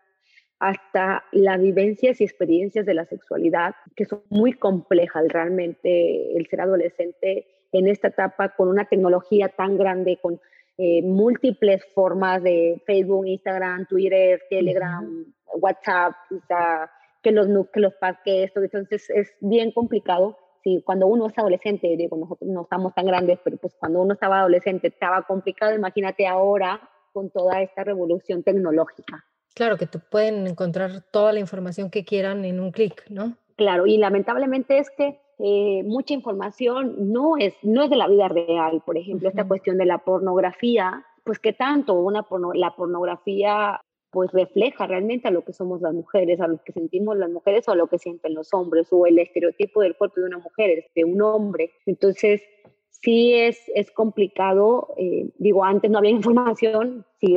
hasta 0.62 1.24
las 1.32 1.60
vivencias 1.60 2.22
y 2.22 2.24
experiencias 2.24 2.86
de 2.86 2.94
la 2.94 3.06
sexualidad, 3.06 3.74
que 3.96 4.06
son 4.06 4.22
muy 4.30 4.54
complejas 4.54 5.26
realmente 5.28 6.38
el 6.38 6.46
ser 6.46 6.62
adolescente 6.62 7.48
en 7.72 7.88
esta 7.88 8.10
etapa 8.10 8.50
con 8.50 8.68
una 8.68 8.86
tecnología 8.86 9.50
tan 9.50 9.76
grande, 9.76 10.20
con 10.22 10.40
eh, 10.78 11.02
múltiples 11.02 11.84
formas 11.96 12.44
de 12.44 12.80
Facebook, 12.86 13.26
Instagram, 13.26 13.88
Twitter, 13.88 14.40
Telegram, 14.52 15.26
WhatsApp, 15.56 16.14
o 16.30 16.46
sea, 16.48 16.92
que 17.24 17.32
los, 17.32 17.48
que 17.74 17.80
los 17.80 17.96
parques, 17.96 18.46
esto, 18.46 18.62
entonces 18.62 19.10
es 19.10 19.34
bien 19.40 19.72
complicado. 19.72 20.38
Sí, 20.64 20.84
cuando 20.86 21.08
uno 21.08 21.26
es 21.26 21.38
adolescente, 21.40 21.98
digo, 21.98 22.18
nosotros 22.18 22.48
no 22.48 22.62
estamos 22.62 22.94
tan 22.94 23.08
grandes, 23.08 23.40
pero 23.44 23.58
pues 23.58 23.76
cuando 23.80 24.00
uno 24.00 24.14
estaba 24.14 24.42
adolescente 24.42 24.90
estaba 24.90 25.24
complicado, 25.24 25.74
imagínate 25.74 26.28
ahora 26.28 26.80
con 27.14 27.32
toda 27.32 27.64
esta 27.64 27.84
revolución 27.84 28.44
tecnológica. 28.44 29.26
Claro, 29.54 29.78
que 29.78 29.86
te 29.86 30.00
pueden 30.00 30.48
encontrar 30.48 31.04
toda 31.12 31.34
la 31.34 31.40
información 31.40 31.90
que 31.90 32.06
quieran 32.06 32.46
en 32.46 32.60
un 32.60 32.72
clic, 32.72 33.04
¿no? 33.10 33.36
Claro, 33.58 33.86
y 33.86 33.98
lamentablemente 33.98 34.78
es 34.78 34.90
que 34.92 35.20
eh, 35.40 35.84
mucha 35.84 36.14
información 36.14 37.12
no 37.12 37.38
es, 37.38 37.54
no 37.64 37.84
es 37.84 37.90
de 37.90 37.96
la 37.96 38.08
vida 38.08 38.28
real. 38.28 38.82
Por 38.86 38.98
ejemplo, 38.98 39.28
esta 39.28 39.48
cuestión 39.48 39.78
de 39.78 39.86
la 39.86 39.98
pornografía, 40.00 41.06
pues 41.24 41.40
que 41.40 41.54
tanto 41.54 41.96
una 41.96 42.26
la 42.54 42.76
pornografía 42.76 43.82
pues 44.12 44.32
refleja 44.34 44.88
realmente 44.88 45.30
a 45.30 45.32
lo 45.32 45.44
que 45.44 45.54
somos 45.54 45.82
las 45.82 45.94
mujeres, 45.94 46.42
a 46.42 46.48
lo 46.48 46.62
que 46.64 46.74
sentimos 46.74 47.18
las 47.18 47.30
mujeres 47.30 47.68
o 47.68 47.72
a 47.72 47.76
lo 47.76 47.88
que 47.88 47.98
sienten 47.98 48.34
los 48.34 48.54
hombres, 48.54 48.88
o 48.92 49.06
el 49.06 49.18
estereotipo 49.18 49.82
del 49.82 49.96
cuerpo 49.96 50.20
de 50.20 50.28
una 50.28 50.38
mujer, 50.38 50.86
de 50.94 51.06
un 51.06 51.22
hombre. 51.22 51.72
Entonces, 51.86 52.42
sí 52.90 53.34
es, 53.34 53.60
es 53.74 53.90
complicado. 53.92 54.94
Eh, 54.98 55.30
digo, 55.38 55.64
antes 55.64 55.90
no 55.90 56.00
había 56.00 56.12
información, 56.22 57.06
sí, 57.20 57.36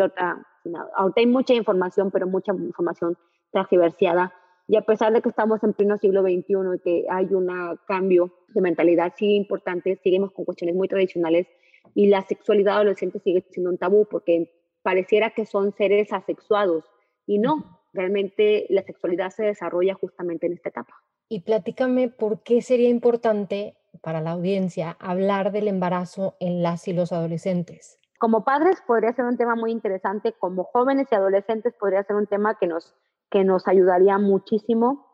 ahorita, 0.65 0.91
ahorita 0.97 1.21
hay 1.21 1.27
mucha 1.27 1.55
información, 1.55 2.11
pero 2.11 2.27
mucha 2.27 2.53
información 2.53 3.17
transversada. 3.51 4.33
Y 4.67 4.77
a 4.77 4.83
pesar 4.83 5.13
de 5.13 5.21
que 5.21 5.29
estamos 5.29 5.63
en 5.63 5.75
pleno 5.75 5.99
siglo 5.99 6.23
XXI 6.23 6.77
y 6.77 6.79
que 6.83 7.07
hay 7.11 7.27
un 7.35 7.49
cambio 7.87 8.33
de 8.49 8.61
mentalidad, 8.61 9.13
sí 9.17 9.35
importante, 9.35 10.01
seguimos 10.03 10.33
con 10.33 10.45
cuestiones 10.45 10.75
muy 10.75 10.89
tradicionales 10.89 11.47
y 11.95 12.07
la 12.07 12.23
sexualidad 12.23 12.77
adolescente 12.77 13.19
sigue 13.19 13.45
siendo 13.51 13.71
un 13.71 13.79
tabú 13.79 14.07
porque 14.11 14.51
pareciera 14.83 15.31
que 15.31 15.45
son 15.45 15.73
seres 15.73 16.13
asexuados 16.13 16.85
y 17.27 17.39
no, 17.39 17.81
realmente 17.93 18.67
la 18.71 18.83
sexualidad 18.83 19.31
se 19.31 19.45
desarrolla 19.45 19.95
justamente 19.95 20.47
en 20.47 20.55
esta 20.55 20.71
etapa. 20.71 20.95
Y 21.29 21.41
platícame 21.41 22.09
por 22.09 22.43
qué 22.43 22.63
sería 22.63 22.89
importante 22.89 23.77
para 24.03 24.21
la 24.21 24.33
audiencia 24.33 24.97
hablar 25.01 25.53
del 25.53 25.69
embarazo 25.69 26.37
en 26.41 26.63
las 26.63 26.89
y 26.89 26.93
los 26.93 27.13
adolescentes? 27.13 27.99
Como 28.19 28.45
padres 28.45 28.83
podría 28.87 29.13
ser 29.13 29.25
un 29.25 29.37
tema 29.37 29.55
muy 29.55 29.71
interesante, 29.71 30.33
como 30.33 30.65
jóvenes 30.65 31.09
y 31.11 31.15
adolescentes 31.15 31.75
podría 31.79 32.05
ser 32.05 32.17
un 32.17 32.27
tema 32.27 32.57
que 32.59 32.67
nos, 32.67 32.95
que 33.31 33.45
nos 33.45 33.67
ayudaría 33.69 34.19
muchísimo. 34.19 35.07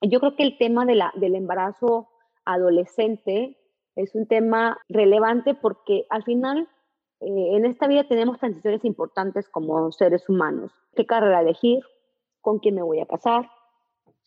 Yo 0.00 0.20
creo 0.20 0.36
que 0.36 0.44
el 0.44 0.58
tema 0.58 0.84
de 0.86 0.94
la, 0.94 1.12
del 1.16 1.34
embarazo 1.34 2.08
adolescente 2.44 3.58
es 3.96 4.14
un 4.14 4.26
tema 4.26 4.78
relevante 4.88 5.54
porque 5.54 6.06
al 6.10 6.24
final 6.24 6.68
eh, 7.20 7.56
en 7.56 7.64
esta 7.64 7.86
vida 7.86 8.04
tenemos 8.04 8.38
transiciones 8.38 8.84
importantes 8.84 9.48
como 9.48 9.90
seres 9.92 10.28
humanos. 10.28 10.72
¿Qué 10.94 11.06
carrera 11.06 11.40
elegir? 11.40 11.82
¿Con 12.40 12.58
quién 12.58 12.74
me 12.74 12.82
voy 12.82 13.00
a 13.00 13.06
casar? 13.06 13.48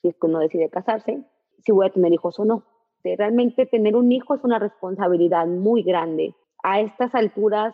Si 0.01 0.07
es 0.07 0.17
que 0.17 0.27
uno 0.27 0.39
decide 0.39 0.69
casarse, 0.69 1.23
si 1.59 1.71
voy 1.71 1.87
a 1.87 1.91
tener 1.91 2.13
hijos 2.13 2.39
o 2.39 2.45
no. 2.45 2.63
Realmente 3.03 3.65
tener 3.65 3.95
un 3.95 4.11
hijo 4.11 4.35
es 4.35 4.43
una 4.43 4.59
responsabilidad 4.59 5.47
muy 5.47 5.83
grande. 5.83 6.35
A 6.63 6.81
estas 6.81 7.15
alturas, 7.15 7.73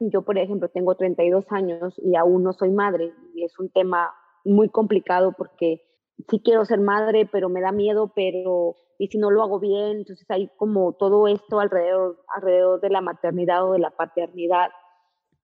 yo 0.00 0.22
por 0.22 0.38
ejemplo 0.38 0.68
tengo 0.68 0.94
32 0.94 1.44
años 1.50 1.94
y 1.98 2.16
aún 2.16 2.42
no 2.42 2.52
soy 2.52 2.70
madre 2.70 3.12
y 3.34 3.44
es 3.44 3.58
un 3.58 3.68
tema 3.70 4.14
muy 4.44 4.68
complicado 4.68 5.34
porque 5.36 5.82
sí 6.28 6.40
quiero 6.42 6.64
ser 6.64 6.80
madre, 6.80 7.28
pero 7.30 7.48
me 7.48 7.60
da 7.60 7.72
miedo, 7.72 8.12
pero 8.14 8.76
y 8.98 9.08
si 9.08 9.18
no 9.18 9.30
lo 9.30 9.42
hago 9.42 9.60
bien, 9.60 9.98
entonces 9.98 10.28
hay 10.30 10.48
como 10.56 10.92
todo 10.94 11.28
esto 11.28 11.60
alrededor, 11.60 12.18
alrededor 12.34 12.80
de 12.80 12.90
la 12.90 13.00
maternidad 13.00 13.68
o 13.68 13.72
de 13.72 13.78
la 13.78 13.90
paternidad. 13.90 14.70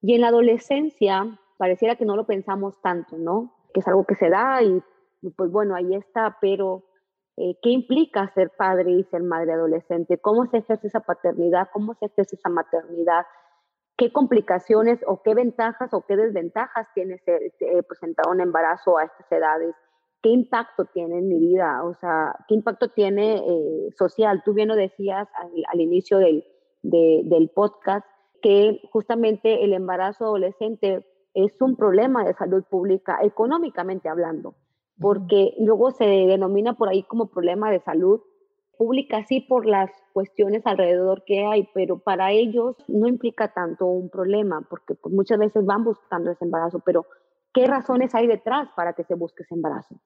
Y 0.02 0.14
en 0.14 0.22
la 0.22 0.28
adolescencia 0.28 1.38
pareciera 1.56 1.94
que 1.96 2.04
no 2.04 2.16
lo 2.16 2.26
pensamos 2.26 2.80
tanto, 2.82 3.16
¿no? 3.16 3.54
Que 3.72 3.80
es 3.80 3.88
algo 3.88 4.04
que 4.04 4.16
se 4.16 4.28
da 4.28 4.62
y 4.62 4.82
pues 5.36 5.50
bueno, 5.50 5.74
ahí 5.74 5.94
está, 5.94 6.36
pero 6.40 6.84
eh, 7.36 7.56
¿qué 7.62 7.70
implica 7.70 8.32
ser 8.34 8.50
padre 8.56 8.92
y 8.92 9.04
ser 9.04 9.22
madre 9.22 9.52
adolescente? 9.52 10.18
¿Cómo 10.18 10.46
se 10.46 10.58
ejerce 10.58 10.86
esa 10.86 11.00
paternidad? 11.00 11.68
¿Cómo 11.72 11.94
se 11.94 12.06
ejerce 12.06 12.36
esa 12.36 12.48
maternidad? 12.48 13.24
¿Qué 13.96 14.12
complicaciones 14.12 15.00
o 15.06 15.22
qué 15.22 15.34
ventajas 15.34 15.94
o 15.94 16.04
qué 16.06 16.16
desventajas 16.16 16.88
tiene 16.94 17.18
ser, 17.18 17.40
eh, 17.42 17.82
presentar 17.82 18.26
un 18.28 18.40
embarazo 18.40 18.98
a 18.98 19.04
estas 19.04 19.30
edades? 19.30 19.74
qué 20.24 20.30
impacto 20.30 20.86
tiene 20.86 21.18
en 21.18 21.28
mi 21.28 21.38
vida, 21.38 21.84
o 21.84 21.92
sea, 21.96 22.34
qué 22.48 22.54
impacto 22.54 22.88
tiene 22.88 23.36
eh, 23.46 23.90
social. 23.94 24.40
Tú 24.42 24.54
bien 24.54 24.68
lo 24.68 24.74
decías 24.74 25.28
al, 25.70 25.80
inicio 25.80 26.16
del, 26.16 26.42
del 26.82 27.50
podcast, 27.54 28.06
que 28.40 28.80
justamente 28.90 29.64
el 29.64 29.74
embarazo 29.74 30.24
adolescente 30.24 31.06
es 31.34 31.60
un 31.60 31.76
problema 31.76 32.24
de 32.24 32.32
salud 32.32 32.64
pública, 32.64 33.18
económicamente 33.22 34.08
hablando, 34.08 34.54
porque 34.98 35.52
luego 35.58 35.90
se 35.90 36.06
denomina 36.06 36.72
por 36.72 36.88
ahí 36.88 37.02
como 37.02 37.30
problema 37.30 37.70
de 37.70 37.80
salud 37.80 38.22
pública, 38.76 39.24
sí, 39.24 39.40
por 39.40 39.66
las 39.66 39.90
cuestiones 40.12 40.66
alrededor 40.66 41.24
que 41.24 41.44
hay, 41.44 41.68
pero 41.74 41.98
para 41.98 42.32
ellos 42.32 42.76
no 42.88 43.08
implica 43.08 43.52
tanto 43.52 43.86
un 43.86 44.10
problema, 44.10 44.66
porque 44.68 44.94
pues, 44.94 45.14
muchas 45.14 45.38
veces 45.38 45.64
van 45.64 45.84
buscando 45.84 46.30
ese 46.30 46.44
embarazo, 46.44 46.80
pero 46.80 47.06
¿qué 47.52 47.66
razones 47.66 48.14
hay 48.14 48.26
detrás 48.26 48.68
para 48.76 48.92
que 48.94 49.04
se 49.04 49.14
busque 49.14 49.42
ese 49.42 49.54
embarazo? 49.54 49.96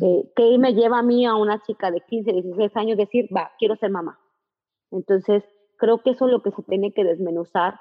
Eh, 0.00 0.32
¿Qué 0.34 0.56
me 0.58 0.74
lleva 0.74 1.00
a 1.00 1.02
mí, 1.02 1.26
a 1.26 1.34
una 1.34 1.62
chica 1.62 1.90
de 1.90 2.00
15, 2.00 2.32
16 2.32 2.76
años, 2.76 2.96
decir, 2.96 3.28
va, 3.34 3.52
quiero 3.58 3.76
ser 3.76 3.90
mamá? 3.90 4.18
Entonces, 4.90 5.44
creo 5.78 6.02
que 6.02 6.10
eso 6.10 6.26
es 6.26 6.32
lo 6.32 6.42
que 6.42 6.52
se 6.52 6.62
tiene 6.62 6.92
que 6.92 7.04
desmenuzar, 7.04 7.80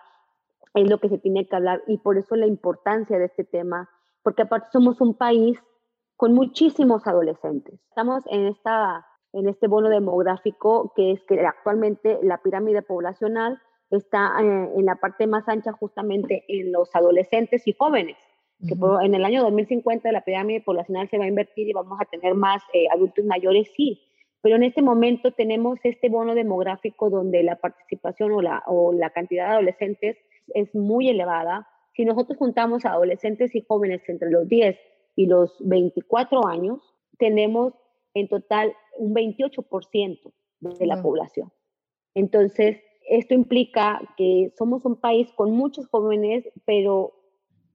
es 0.74 0.90
lo 0.90 1.00
que 1.00 1.10
se 1.10 1.18
tiene 1.18 1.48
que 1.48 1.56
hablar 1.56 1.84
y 1.88 1.98
por 1.98 2.18
eso 2.18 2.36
la 2.36 2.48
importancia 2.48 3.20
de 3.20 3.26
este 3.26 3.44
tema, 3.44 3.90
porque 4.24 4.44
aparte 4.44 4.70
somos 4.72 5.02
un 5.02 5.16
país 5.16 5.60
con 6.16 6.34
muchísimos 6.34 7.08
adolescentes. 7.08 7.80
Estamos 7.90 8.24
en, 8.28 8.48
esta, 8.48 9.06
en 9.34 9.48
este 9.48 9.68
bono 9.68 9.90
demográfico 9.90 10.94
que 10.96 11.12
es 11.12 11.24
que 11.24 11.40
actualmente 11.46 12.20
la 12.22 12.38
pirámide 12.40 12.82
poblacional 12.82 13.62
está 13.90 14.34
eh, 14.42 14.70
en 14.76 14.86
la 14.86 14.96
parte 14.96 15.28
más 15.28 15.48
ancha 15.48 15.72
justamente 15.74 16.44
en 16.48 16.72
los 16.72 16.94
adolescentes 16.96 17.68
y 17.68 17.74
jóvenes 17.74 18.18
que 18.68 18.76
en 19.04 19.16
el 19.16 19.26
año 19.26 19.42
2050 19.42 20.12
la 20.12 20.24
pirámide 20.24 20.62
poblacional 20.62 21.10
se 21.10 21.18
va 21.18 21.26
a 21.26 21.28
invertir 21.28 21.68
y 21.68 21.74
vamos 21.74 22.00
a 22.00 22.06
tener 22.06 22.36
más 22.36 22.62
eh, 22.74 22.86
adultos 22.94 23.26
mayores, 23.26 23.72
sí, 23.76 24.02
pero 24.42 24.56
en 24.56 24.64
este 24.64 24.82
momento 24.82 25.32
tenemos 25.32 25.80
este 25.84 26.10
bono 26.10 26.36
demográfico 26.36 27.10
donde 27.10 27.44
la 27.44 27.56
participación 27.56 28.32
o 28.32 28.42
la, 28.42 28.64
o 28.68 28.94
la 28.94 29.10
cantidad 29.12 29.48
de 29.48 29.54
adolescentes 29.54 30.18
es 30.54 30.74
muy 30.76 31.10
elevada. 31.10 31.68
Si 31.96 32.06
nosotros 32.06 32.38
juntamos 32.38 32.86
a 32.86 32.94
adolescentes 32.94 33.54
y 33.56 33.64
jóvenes 33.68 34.02
entre 34.08 34.30
los 34.30 34.48
10 34.48 34.78
y 35.16 35.26
los 35.28 35.56
24 35.60 36.48
años, 36.48 36.80
tenemos 37.18 37.74
en 38.14 38.28
total 38.28 38.74
un 38.98 39.14
28% 39.14 40.32
de 40.60 40.86
la 40.86 41.02
población. 41.02 41.52
Entonces, 42.14 42.82
esto 43.10 43.34
implica 43.34 44.02
que 44.18 44.52
somos 44.58 44.86
un 44.86 44.96
país 44.96 45.32
con 45.34 45.52
muchos 45.52 45.88
jóvenes, 45.88 46.48
pero 46.66 47.14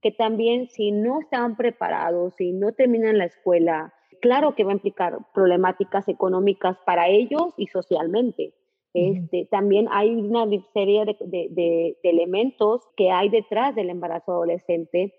que 0.01 0.11
también 0.11 0.67
si 0.69 0.91
no 0.91 1.21
están 1.21 1.57
preparados, 1.57 2.35
si 2.35 2.51
no 2.51 2.71
terminan 2.71 3.17
la 3.17 3.25
escuela, 3.25 3.93
claro 4.21 4.55
que 4.55 4.63
va 4.63 4.71
a 4.71 4.75
implicar 4.75 5.17
problemáticas 5.33 6.07
económicas 6.07 6.77
para 6.85 7.07
ellos 7.09 7.53
y 7.57 7.67
socialmente. 7.67 8.53
Este, 8.93 9.47
también 9.51 9.87
hay 9.91 10.09
una 10.15 10.47
serie 10.73 11.05
de, 11.05 11.97
elementos 12.01 12.81
que 12.95 13.11
hay 13.11 13.29
detrás 13.29 13.75
del 13.75 13.91
embarazo 13.91 14.31
adolescente. 14.31 15.13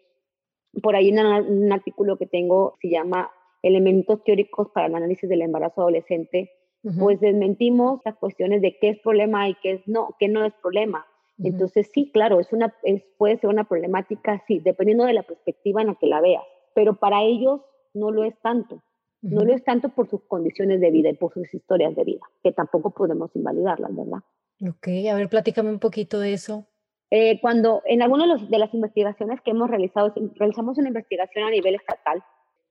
Por 0.83 0.97
ahí 0.97 1.11
en 1.11 1.19
un 1.19 1.73
artículo 1.73 2.17
que 2.17 2.27
tengo 2.27 2.75
se 2.81 2.89
llama 2.91 3.31
Elementos 3.62 4.23
teóricos 4.25 4.69
para 4.71 4.87
el 4.87 4.95
análisis 4.95 5.29
del 5.29 5.43
embarazo 5.43 5.83
adolescente. 5.83 6.53
Pues 6.99 7.21
desmentimos 7.21 8.00
las 8.05 8.17
cuestiones 8.17 8.62
de 8.62 8.79
qué 8.79 8.91
es 8.91 8.99
problema 9.00 9.49
y 9.49 9.55
qué, 9.57 9.73
es 9.73 9.88
no, 9.88 10.15
qué 10.19 10.29
no 10.29 10.45
es 10.45 10.55
problema. 10.62 11.05
Entonces, 11.43 11.91
sí, 11.93 12.11
claro, 12.12 12.41
es 12.41 12.53
una, 12.53 12.75
puede 13.17 13.38
ser 13.38 13.50
una 13.50 13.65
problemática, 13.65 14.43
sí, 14.47 14.59
dependiendo 14.59 15.05
de 15.05 15.12
la 15.12 15.23
perspectiva 15.23 15.83
en 15.83 15.88
la 15.88 15.95
que 15.95 16.07
la 16.07 16.21
veas, 16.21 16.43
pero 16.75 16.95
para 16.95 17.23
ellos 17.23 17.61
no 17.95 18.11
lo 18.11 18.25
es 18.25 18.35
tanto. 18.41 18.83
No 19.21 19.45
lo 19.45 19.53
es 19.53 19.65
tanto 19.65 19.88
por 19.88 20.09
sus 20.09 20.23
condiciones 20.23 20.81
de 20.81 20.91
vida 20.91 21.11
y 21.11 21.15
por 21.15 21.33
sus 21.33 21.53
historias 21.53 21.95
de 21.97 22.05
vida, 22.05 22.21
que 22.43 22.53
tampoco 22.53 22.91
podemos 22.91 23.35
invalidarlas, 23.35 23.95
¿verdad? 23.95 24.21
Ok, 24.62 24.88
a 25.11 25.15
ver, 25.15 25.29
platícame 25.29 25.71
un 25.71 25.81
poquito 25.81 26.21
de 26.21 26.33
eso. 26.33 26.67
Eh, 27.11 27.41
cuando 27.41 27.83
en 27.87 28.03
algunas 28.03 28.49
de 28.49 28.59
las 28.59 28.73
investigaciones 28.75 29.41
que 29.41 29.50
hemos 29.53 29.71
realizado, 29.71 30.12
realizamos 30.35 30.79
una 30.79 30.88
investigación 30.88 31.45
a 31.45 31.50
nivel 31.50 31.75
estatal 31.75 32.23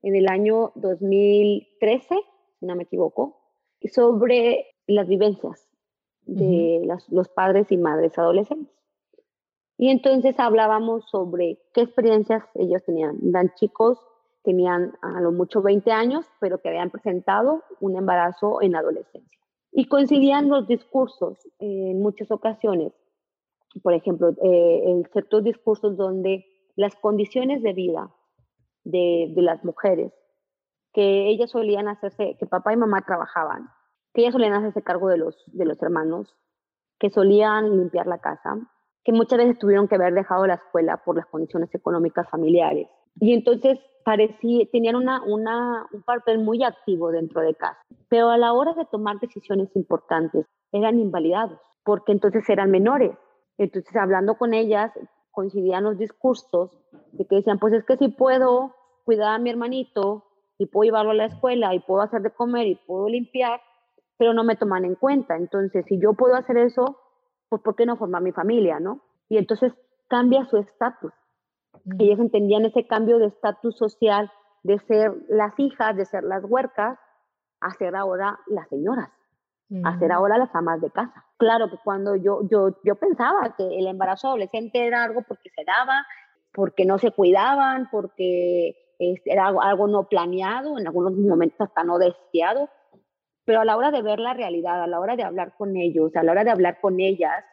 en 0.08 0.16
el 0.16 0.30
año 0.30 0.72
2013, 0.76 2.16
si 2.60 2.66
no 2.66 2.76
me 2.78 2.84
equivoco, 2.84 3.42
sobre 3.92 4.66
las 4.88 5.06
vivencias 5.06 5.68
de 6.22 6.88
los 7.10 7.28
padres 7.28 7.74
y 7.74 7.78
madres 7.78 8.18
adolescentes. 8.18 8.74
Y 9.78 9.90
entonces 9.90 10.40
hablábamos 10.40 11.10
sobre 11.10 11.60
qué 11.74 11.82
experiencias 11.82 12.44
ellos 12.56 12.84
tenían. 12.86 13.20
Eran 13.28 13.54
chicos, 13.56 14.00
tenían 14.44 14.94
a 15.02 15.20
lo 15.20 15.34
mucho 15.34 15.62
20 15.62 15.92
años, 15.92 16.26
pero 16.40 16.62
que 16.62 16.70
habían 16.70 16.90
presentado 16.90 17.64
un 17.82 17.98
embarazo 17.98 18.62
en 18.62 18.78
adolescencia. 18.78 19.38
Y 19.74 19.90
coincidían 19.90 20.48
los 20.48 20.70
discursos 20.70 21.38
en 21.60 22.02
muchas 22.02 22.32
ocasiones. 22.32 22.94
Por 23.84 23.94
ejemplo, 23.94 24.30
eh, 24.42 24.84
en 24.86 25.04
ciertos 25.12 25.44
discursos 25.44 25.98
donde 25.98 26.46
las 26.78 26.96
condiciones 26.96 27.62
de 27.62 27.74
vida 27.74 28.10
de, 28.92 29.34
las 29.36 29.64
mujeres, 29.64 30.12
que 30.94 31.30
ellas 31.30 31.52
solían 31.52 31.88
hacerse, 31.88 32.38
que 32.40 32.46
papá 32.46 32.74
y 32.74 32.78
mamá 32.78 33.02
trabajaban, 33.06 33.70
que 34.14 34.22
ellas 34.22 34.34
solían 34.34 34.54
hacerse 34.54 34.84
cargo 34.84 35.10
de 35.10 35.18
los, 35.18 35.44
de 35.48 35.66
los 35.66 35.82
hermanos, 35.82 36.36
que 37.00 37.10
solían 37.10 37.78
limpiar 37.78 38.08
la 38.08 38.20
casa, 38.20 38.58
que 39.04 39.14
muchas 39.14 39.38
veces 39.38 39.60
tuvieron 39.60 39.88
que 39.88 39.96
haber 39.96 40.14
dejado 40.14 40.48
la 40.48 40.56
escuela 40.56 41.02
por 41.06 41.16
las 41.16 41.28
condiciones 41.28 41.74
económicas 41.74 42.30
familiares. 42.30 42.88
Y 43.20 43.34
entonces 43.34 43.80
parecía, 44.04 44.66
tenían 44.72 44.96
una, 44.96 45.24
una, 45.24 45.86
un 45.92 46.02
papel 46.04 46.40
muy 46.40 46.64
activo 46.64 47.12
dentro 47.12 47.42
de 47.42 47.56
casa. 47.56 47.78
Pero 48.10 48.30
a 48.30 48.38
la 48.38 48.54
hora 48.54 48.74
de 48.74 48.86
tomar 48.86 49.20
decisiones 49.20 49.70
importantes, 49.76 50.46
eran 50.72 51.00
invalidados, 51.00 51.60
porque 51.84 52.12
entonces 52.12 52.48
eran 52.50 52.72
menores. 52.72 53.12
Entonces, 53.58 53.96
hablando 53.96 54.38
con 54.38 54.54
ellas, 54.54 54.92
coincidían 55.32 55.84
los 55.84 55.98
discursos 55.98 56.72
de 57.12 57.26
que 57.26 57.36
decían, 57.36 57.60
pues 57.60 57.74
es 57.74 57.86
que 57.86 57.96
si 57.98 58.08
puedo 58.08 58.74
cuidar 59.08 59.36
a 59.36 59.40
mi 59.40 59.50
hermanito 59.50 60.26
y 60.58 60.66
puedo 60.66 60.84
llevarlo 60.84 61.12
a 61.12 61.16
la 61.16 61.26
escuela 61.26 61.74
y 61.74 61.80
puedo 61.80 62.02
hacer 62.02 62.22
de 62.22 62.32
comer 62.32 62.68
y 62.68 62.76
puedo 62.76 63.08
limpiar, 63.08 63.62
pero 64.18 64.34
no 64.34 64.44
me 64.44 64.58
toman 64.58 64.84
en 64.84 64.96
cuenta. 64.96 65.38
Entonces, 65.38 65.86
si 65.88 65.98
yo 65.98 66.14
puedo 66.14 66.36
hacer 66.36 66.58
eso, 66.58 67.00
pues 67.48 67.62
¿por 67.62 67.78
qué 67.78 67.86
no 67.86 67.96
formar 67.96 68.22
mi 68.22 68.34
familia, 68.34 68.82
no? 68.82 69.00
Y 69.30 69.38
entonces 69.38 69.72
cambia 70.10 70.46
su 70.46 70.58
estatus. 70.58 71.14
Mm. 71.86 72.02
Ellos 72.02 72.20
entendían 72.20 72.66
ese 72.66 72.86
cambio 72.86 73.18
de 73.18 73.28
estatus 73.28 73.78
social 73.78 74.30
de 74.64 74.78
ser 74.80 75.16
las 75.30 75.58
hijas, 75.58 75.96
de 75.96 76.04
ser 76.04 76.26
las 76.26 76.44
huercas, 76.44 77.00
a 77.62 77.72
ser 77.76 77.96
ahora 77.96 78.38
las 78.48 78.68
señoras, 78.68 79.10
a 79.86 79.98
ser 80.00 80.10
mm. 80.10 80.12
ahora 80.12 80.38
las 80.38 80.54
amas 80.54 80.82
de 80.82 80.92
casa. 80.92 81.26
Claro 81.38 81.70
que 81.70 81.78
cuando 81.82 82.18
yo, 82.18 82.42
yo, 82.50 82.76
yo 82.84 82.96
pensaba 82.96 83.56
que 83.56 83.64
el 83.64 83.88
embarazo 83.88 84.28
adolescente 84.28 84.86
era 84.86 85.06
algo 85.06 85.22
porque 85.26 85.50
se 85.56 85.64
daba, 85.64 86.06
porque 86.52 86.86
no 86.86 86.98
se 86.98 87.12
cuidaban, 87.12 87.88
porque 87.90 88.76
este, 89.00 89.32
era 89.32 89.48
algo, 89.48 89.62
algo 89.62 89.88
no 89.88 90.08
planeado, 90.08 90.78
en 90.78 90.88
algunos 90.88 91.14
momentos 91.14 91.60
hasta 91.60 91.84
no 91.84 91.98
deseado, 91.98 92.70
pero 93.46 93.62
a 93.62 93.66
la 93.66 93.78
hora 93.78 93.92
de 93.92 94.02
ver 94.02 94.20
la 94.20 94.34
realidad, 94.34 94.84
a 94.84 94.88
la 94.88 95.00
hora 95.00 95.16
de 95.16 95.24
hablar 95.24 95.56
con 95.58 95.78
ellos, 95.78 96.16
a 96.16 96.24
la 96.24 96.32
hora 96.34 96.44
de 96.44 96.52
hablar 96.52 96.80
con 96.82 97.00
ellas, 97.00 97.44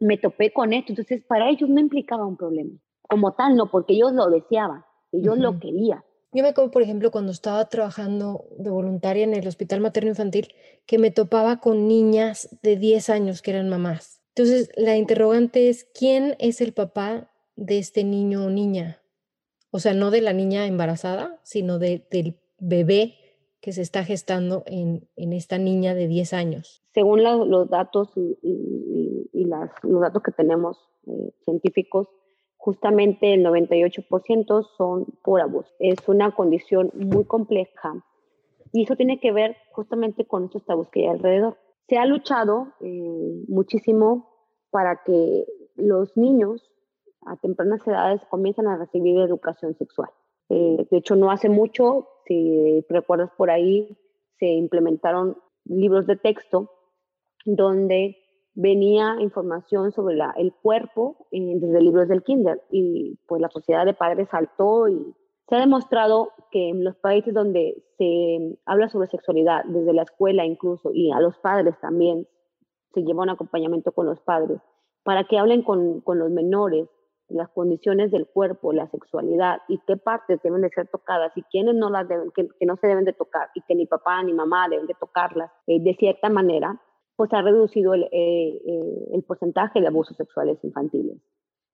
me 0.00 0.16
topé 0.16 0.52
con 0.52 0.72
esto. 0.72 0.92
Entonces, 0.92 1.22
para 1.26 1.50
ellos 1.50 1.68
no 1.68 1.80
implicaba 1.80 2.26
un 2.26 2.36
problema. 2.36 2.78
Como 3.08 3.32
tal, 3.32 3.56
no, 3.56 3.70
porque 3.70 3.94
ellos 3.94 4.12
lo 4.12 4.30
deseaban, 4.30 4.84
ellos 5.12 5.36
lo 5.36 5.58
querían. 5.58 6.02
Yo 6.34 6.42
me 6.42 6.48
acuerdo, 6.48 6.70
por 6.70 6.80
ejemplo, 6.80 7.10
cuando 7.10 7.30
estaba 7.30 7.68
trabajando 7.68 8.46
de 8.56 8.70
voluntaria 8.70 9.24
en 9.24 9.34
el 9.34 9.46
Hospital 9.46 9.82
Materno 9.82 10.08
Infantil, 10.10 10.48
que 10.86 10.98
me 10.98 11.10
topaba 11.10 11.60
con 11.60 11.86
niñas 11.86 12.48
de 12.62 12.76
10 12.76 13.10
años 13.10 13.42
que 13.42 13.50
eran 13.50 13.68
mamás. 13.68 14.22
Entonces, 14.34 14.70
la 14.76 14.96
interrogante 14.96 15.68
es, 15.68 15.84
¿quién 15.84 16.36
es 16.38 16.62
el 16.62 16.72
papá 16.72 17.30
de 17.56 17.78
este 17.78 18.02
niño 18.02 18.46
o 18.46 18.50
niña? 18.50 19.01
O 19.72 19.78
sea, 19.78 19.94
no 19.94 20.10
de 20.10 20.20
la 20.20 20.34
niña 20.34 20.66
embarazada, 20.66 21.40
sino 21.42 21.78
del 21.78 22.04
bebé 22.60 23.14
que 23.62 23.72
se 23.72 23.80
está 23.80 24.04
gestando 24.04 24.64
en, 24.66 25.08
esta 25.16 25.56
niña 25.56 25.94
de 25.94 26.08
10 26.08 26.34
años. 26.34 26.84
Según 26.92 27.24
los 27.24 27.70
datos 27.70 28.10
y, 28.16 29.46
las, 29.46 29.70
los 29.82 30.00
datos 30.02 30.22
que 30.22 30.32
tenemos 30.32 30.78
eh, 31.06 31.32
científicos, 31.44 32.08
justamente 32.58 33.32
el 33.32 33.44
98% 33.44 34.66
son 34.76 35.06
por 35.24 35.40
abuso. 35.40 35.70
Es 35.78 36.06
una 36.06 36.34
condición 36.34 36.90
muy 36.94 37.24
compleja 37.24 37.94
y 38.72 38.84
eso 38.84 38.94
tiene 38.94 39.20
que 39.20 39.32
ver 39.32 39.56
justamente 39.70 40.26
con 40.26 40.44
estos 40.44 40.64
tabús 40.66 40.88
que 40.90 41.00
hay 41.00 41.06
alrededor. 41.06 41.56
Se 41.88 41.96
ha 41.96 42.04
luchado 42.04 42.68
eh, 42.80 43.44
muchísimo 43.48 44.28
para 44.70 45.02
que 45.04 45.46
los 45.76 46.16
niños 46.16 46.71
a 47.26 47.36
tempranas 47.36 47.86
edades 47.86 48.20
comiencen 48.30 48.66
a 48.66 48.76
recibir 48.76 49.18
educación 49.18 49.74
sexual. 49.76 50.10
Eh, 50.48 50.86
de 50.90 50.96
hecho, 50.96 51.16
no 51.16 51.30
hace 51.30 51.48
mucho, 51.48 52.08
si 52.26 52.84
recuerdas 52.88 53.30
por 53.36 53.50
ahí, 53.50 53.96
se 54.38 54.46
implementaron 54.46 55.36
libros 55.64 56.06
de 56.06 56.16
texto 56.16 56.70
donde 57.44 58.16
venía 58.54 59.16
información 59.20 59.92
sobre 59.92 60.16
la, 60.16 60.32
el 60.36 60.52
cuerpo 60.52 61.26
eh, 61.30 61.54
desde 61.56 61.80
libros 61.80 62.08
del 62.08 62.22
kinder 62.22 62.62
y 62.70 63.18
pues 63.26 63.40
la 63.40 63.48
sociedad 63.48 63.86
de 63.86 63.94
padres 63.94 64.28
saltó 64.30 64.88
y 64.88 65.14
se 65.48 65.56
ha 65.56 65.60
demostrado 65.60 66.32
que 66.50 66.70
en 66.70 66.84
los 66.84 66.96
países 66.96 67.34
donde 67.34 67.82
se 67.98 68.58
habla 68.64 68.88
sobre 68.88 69.08
sexualidad, 69.08 69.64
desde 69.64 69.92
la 69.92 70.02
escuela 70.02 70.44
incluso, 70.44 70.92
y 70.92 71.10
a 71.10 71.20
los 71.20 71.36
padres 71.38 71.74
también, 71.80 72.26
se 72.94 73.02
lleva 73.02 73.22
un 73.22 73.30
acompañamiento 73.30 73.92
con 73.92 74.06
los 74.06 74.20
padres, 74.20 74.60
para 75.02 75.24
que 75.24 75.38
hablen 75.38 75.62
con, 75.62 76.00
con 76.00 76.18
los 76.18 76.30
menores 76.30 76.88
las 77.32 77.48
condiciones 77.50 78.10
del 78.10 78.26
cuerpo, 78.26 78.72
la 78.72 78.88
sexualidad 78.90 79.58
y 79.68 79.78
qué 79.86 79.96
partes 79.96 80.40
deben 80.42 80.62
de 80.62 80.70
ser 80.70 80.88
tocadas 80.88 81.32
y 81.36 81.42
quiénes 81.44 81.74
no 81.74 81.90
las 81.90 82.08
deben, 82.08 82.30
que, 82.30 82.48
no 82.64 82.76
se 82.76 82.86
deben 82.86 83.04
de 83.04 83.12
tocar 83.12 83.48
y 83.54 83.62
que 83.62 83.74
ni 83.74 83.86
papá 83.86 84.22
ni 84.22 84.32
mamá 84.32 84.68
deben 84.68 84.86
de 84.86 84.94
tocarlas 84.94 85.50
eh, 85.66 85.80
de 85.80 85.94
cierta 85.94 86.28
manera, 86.28 86.80
pues 87.16 87.32
ha 87.32 87.42
reducido 87.42 87.94
el, 87.94 88.04
eh, 88.04 88.60
eh, 88.66 89.08
el, 89.12 89.22
porcentaje 89.24 89.80
de 89.80 89.86
abusos 89.86 90.16
sexuales 90.16 90.58
infantiles. 90.62 91.18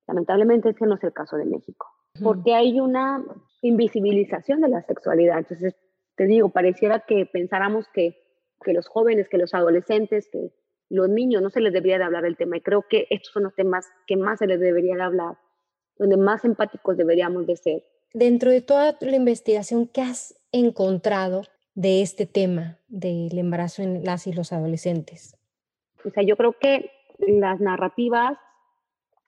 Lamentablemente 0.06 0.70
ese 0.70 0.86
no 0.86 0.94
es 0.94 1.04
el 1.04 1.12
caso 1.12 1.36
de 1.36 1.44
México, 1.44 1.86
porque 2.22 2.54
hay 2.54 2.80
una 2.80 3.24
invisibilización 3.62 4.60
de 4.60 4.68
la 4.68 4.82
sexualidad. 4.82 5.38
Entonces, 5.38 5.76
te 6.16 6.24
digo, 6.24 6.48
pareciera 6.48 7.00
que 7.00 7.26
pensáramos 7.26 7.86
que, 7.92 8.16
que 8.64 8.72
los 8.72 8.88
jóvenes, 8.88 9.28
que 9.28 9.38
los 9.38 9.52
adolescentes, 9.54 10.28
que 10.32 10.50
los 10.90 11.08
niños 11.08 11.42
no 11.42 11.50
se 11.50 11.60
les 11.60 11.72
debería 11.72 11.98
de 11.98 12.04
hablar 12.04 12.22
del 12.22 12.36
tema 12.36 12.56
y 12.56 12.60
creo 12.60 12.84
que 12.88 13.06
estos 13.10 13.32
son 13.32 13.44
los 13.44 13.54
temas 13.54 13.86
que 14.06 14.16
más 14.16 14.38
se 14.38 14.46
les 14.46 14.60
debería 14.60 14.96
de 14.96 15.02
hablar, 15.02 15.36
donde 15.98 16.16
más 16.16 16.44
empáticos 16.44 16.96
deberíamos 16.96 17.46
de 17.46 17.56
ser. 17.56 17.84
Dentro 18.14 18.50
de 18.50 18.60
toda 18.60 18.96
la 19.00 19.16
investigación 19.16 19.86
que 19.86 20.02
has 20.02 20.34
encontrado 20.52 21.42
de 21.78 22.02
este 22.02 22.26
tema 22.26 22.78
del 22.88 23.38
embarazo 23.38 23.82
en 23.82 24.04
las 24.04 24.26
y 24.26 24.32
los 24.32 24.52
adolescentes? 24.52 25.36
O 26.04 26.10
sea, 26.10 26.24
yo 26.24 26.36
creo 26.36 26.54
que 26.58 26.90
las 27.18 27.60
narrativas, 27.60 28.36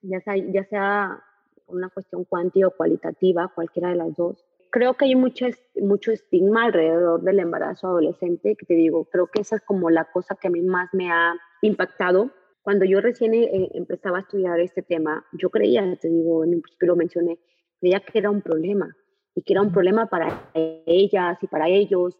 ya 0.01 0.19
sea, 0.19 0.35
ya 0.35 0.65
sea 0.65 1.23
una 1.67 1.89
cuestión 1.89 2.25
cuantitativa 2.25 2.67
o 2.67 2.75
cualitativa, 2.75 3.51
cualquiera 3.55 3.89
de 3.89 3.95
las 3.95 4.15
dos, 4.17 4.45
creo 4.69 4.95
que 4.95 5.05
hay 5.05 5.15
mucho, 5.15 5.45
mucho 5.75 6.11
estigma 6.11 6.65
alrededor 6.65 7.21
del 7.21 7.39
embarazo 7.39 7.87
adolescente, 7.87 8.57
que 8.57 8.65
te 8.65 8.73
digo, 8.73 9.05
creo 9.05 9.27
que 9.27 9.41
esa 9.41 9.55
es 9.55 9.61
como 9.61 9.89
la 9.89 10.05
cosa 10.11 10.35
que 10.35 10.49
a 10.49 10.51
mí 10.51 10.61
más 10.61 10.89
me 10.93 11.09
ha 11.09 11.35
impactado. 11.61 12.31
Cuando 12.61 12.85
yo 12.85 13.01
recién 13.01 13.33
eh, 13.33 13.69
empezaba 13.73 14.19
a 14.19 14.21
estudiar 14.21 14.59
este 14.59 14.81
tema, 14.81 15.25
yo 15.33 15.49
creía, 15.49 15.95
te 15.95 16.09
digo, 16.09 16.43
en 16.43 16.55
un 16.55 16.61
principio 16.61 16.89
lo 16.89 16.95
mencioné, 16.95 17.39
creía 17.79 17.99
que 17.99 18.19
era 18.19 18.29
un 18.29 18.41
problema 18.41 18.95
y 19.33 19.43
que 19.43 19.53
era 19.53 19.61
un 19.61 19.71
problema 19.71 20.07
para 20.07 20.51
ellas 20.53 21.37
y 21.41 21.47
para 21.47 21.69
ellos, 21.69 22.17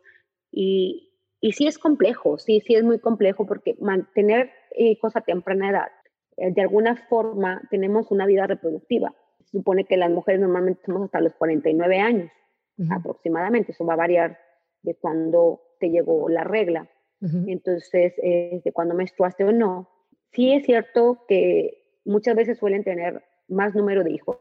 y, 0.52 1.12
y 1.40 1.52
sí 1.54 1.68
es 1.68 1.78
complejo, 1.78 2.38
sí, 2.38 2.62
sí 2.62 2.76
es 2.76 2.84
muy 2.84 3.00
complejo 3.00 3.46
porque 3.46 3.76
mantener 3.80 4.52
hijos 4.78 5.16
a 5.16 5.22
temprana 5.22 5.70
edad, 5.70 5.92
eh, 6.38 6.52
de 6.52 6.62
alguna 6.62 6.96
forma 7.08 7.62
tenemos 7.70 8.12
una 8.12 8.26
vida 8.26 8.48
reproductiva. 8.48 9.14
Se 9.40 9.58
supone 9.58 9.86
que 9.86 9.98
las 9.98 10.10
mujeres 10.10 10.42
normalmente 10.42 10.82
somos 10.86 11.04
hasta 11.04 11.22
los 11.22 11.34
49 11.34 12.00
años 12.00 12.32
aproximadamente, 12.90 13.74
eso 13.74 13.86
va 13.86 13.94
a 13.94 13.98
variar 13.98 14.40
de 14.82 14.96
cuando 14.96 15.62
te 15.80 15.90
llegó 15.90 16.30
la 16.30 16.44
regla. 16.44 16.90
Entonces, 17.22 18.14
eh, 18.24 18.62
de 18.66 18.72
cuando 18.72 18.96
menstruaste 18.96 19.44
o 19.44 19.52
no. 19.52 19.88
Sí 20.34 20.54
es 20.54 20.66
cierto 20.66 21.26
que 21.28 21.82
muchas 22.06 22.36
veces 22.36 22.58
suelen 22.58 22.84
tener 22.84 23.24
más 23.48 23.76
número 23.76 24.04
de 24.04 24.12
hijos. 24.12 24.38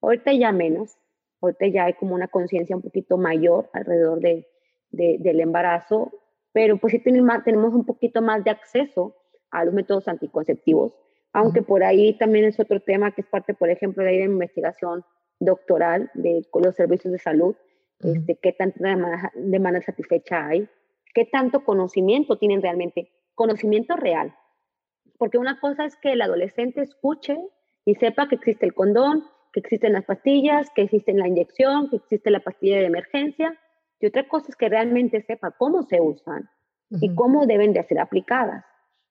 Ahorita 0.00 0.32
ya 0.32 0.52
menos, 0.52 0.98
ahorita 1.40 1.66
ya 1.68 1.84
hay 1.84 1.94
como 1.94 2.14
una 2.14 2.28
conciencia 2.28 2.74
un 2.74 2.82
poquito 2.82 3.16
mayor 3.16 3.70
alrededor 3.72 4.20
de, 4.20 4.48
del 4.90 5.40
embarazo, 5.40 6.12
pero 6.52 6.76
pues 6.78 6.92
sí 6.92 6.98
tenemos, 6.98 7.74
un 7.74 7.86
poquito 7.86 8.20
más 8.20 8.44
de 8.44 8.50
acceso 8.50 9.16
a 9.50 9.64
los 9.64 9.72
métodos 9.72 10.08
anticonceptivos, 10.08 10.94
aunque 11.32 11.62
por 11.62 11.84
ahí 11.84 12.16
también 12.18 12.44
es 12.44 12.58
otro 12.58 12.80
tema 12.80 13.12
que 13.12 13.22
es 13.22 13.26
parte, 13.26 13.54
por 13.54 13.70
ejemplo, 13.70 14.02
de 14.02 14.18
la 14.18 14.24
investigación 14.24 15.04
doctoral 15.40 16.10
de 16.14 16.46
los 16.52 16.74
servicios 16.74 17.12
de 17.12 17.18
salud, 17.18 17.54
este, 18.00 18.36
qué 18.36 18.52
tanta 18.52 18.78
demanda, 18.80 19.32
demanda 19.34 19.80
satisfecha 19.80 20.46
hay, 20.46 20.68
qué 21.14 21.24
tanto 21.24 21.64
conocimiento 21.64 22.36
tienen 22.36 22.60
realmente, 22.60 23.12
conocimiento 23.34 23.96
real. 23.96 24.34
Porque 25.22 25.38
una 25.38 25.60
cosa 25.60 25.84
es 25.84 25.94
que 25.98 26.14
el 26.14 26.20
adolescente 26.20 26.80
escuche 26.80 27.38
y 27.84 27.94
sepa 27.94 28.28
que 28.28 28.34
existe 28.34 28.66
el 28.66 28.74
condón, 28.74 29.22
que 29.52 29.60
existen 29.60 29.92
las 29.92 30.04
pastillas, 30.04 30.68
que 30.74 30.82
existe 30.82 31.12
la 31.12 31.28
inyección, 31.28 31.88
que 31.90 31.94
existe 31.94 32.28
la 32.32 32.40
pastilla 32.40 32.78
de 32.78 32.86
emergencia, 32.86 33.56
y 34.00 34.06
otra 34.06 34.26
cosa 34.26 34.46
es 34.48 34.56
que 34.56 34.68
realmente 34.68 35.22
sepa 35.22 35.52
cómo 35.52 35.84
se 35.84 36.00
usan 36.00 36.50
y 36.90 37.14
cómo 37.14 37.46
deben 37.46 37.72
de 37.72 37.84
ser 37.84 38.00
aplicadas. 38.00 38.64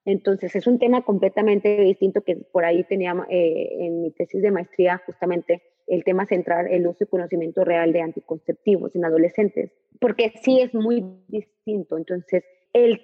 Entonces, 0.03 0.53
es 0.53 0.67
un 0.67 0.79
tema 0.79 1.01
completamente 1.03 1.79
distinto 1.79 2.23
que 2.23 2.35
por 2.35 2.65
ahí 2.65 2.83
tenía 2.83 3.15
eh, 3.29 3.69
en 3.79 4.01
mi 4.01 4.11
tesis 4.11 4.41
de 4.41 4.51
maestría 4.51 5.01
justamente 5.05 5.61
el 5.87 6.03
tema 6.03 6.25
central, 6.25 6.67
el 6.67 6.87
uso 6.87 7.05
y 7.05 7.07
conocimiento 7.07 7.63
real 7.63 7.93
de 7.93 8.01
anticonceptivos 8.01 8.93
en 8.95 9.05
adolescentes, 9.05 9.71
porque 10.01 10.33
sí 10.43 10.59
es 10.59 10.73
muy 10.73 11.05
distinto. 11.29 11.95
Entonces, 11.95 12.43
el 12.73 12.99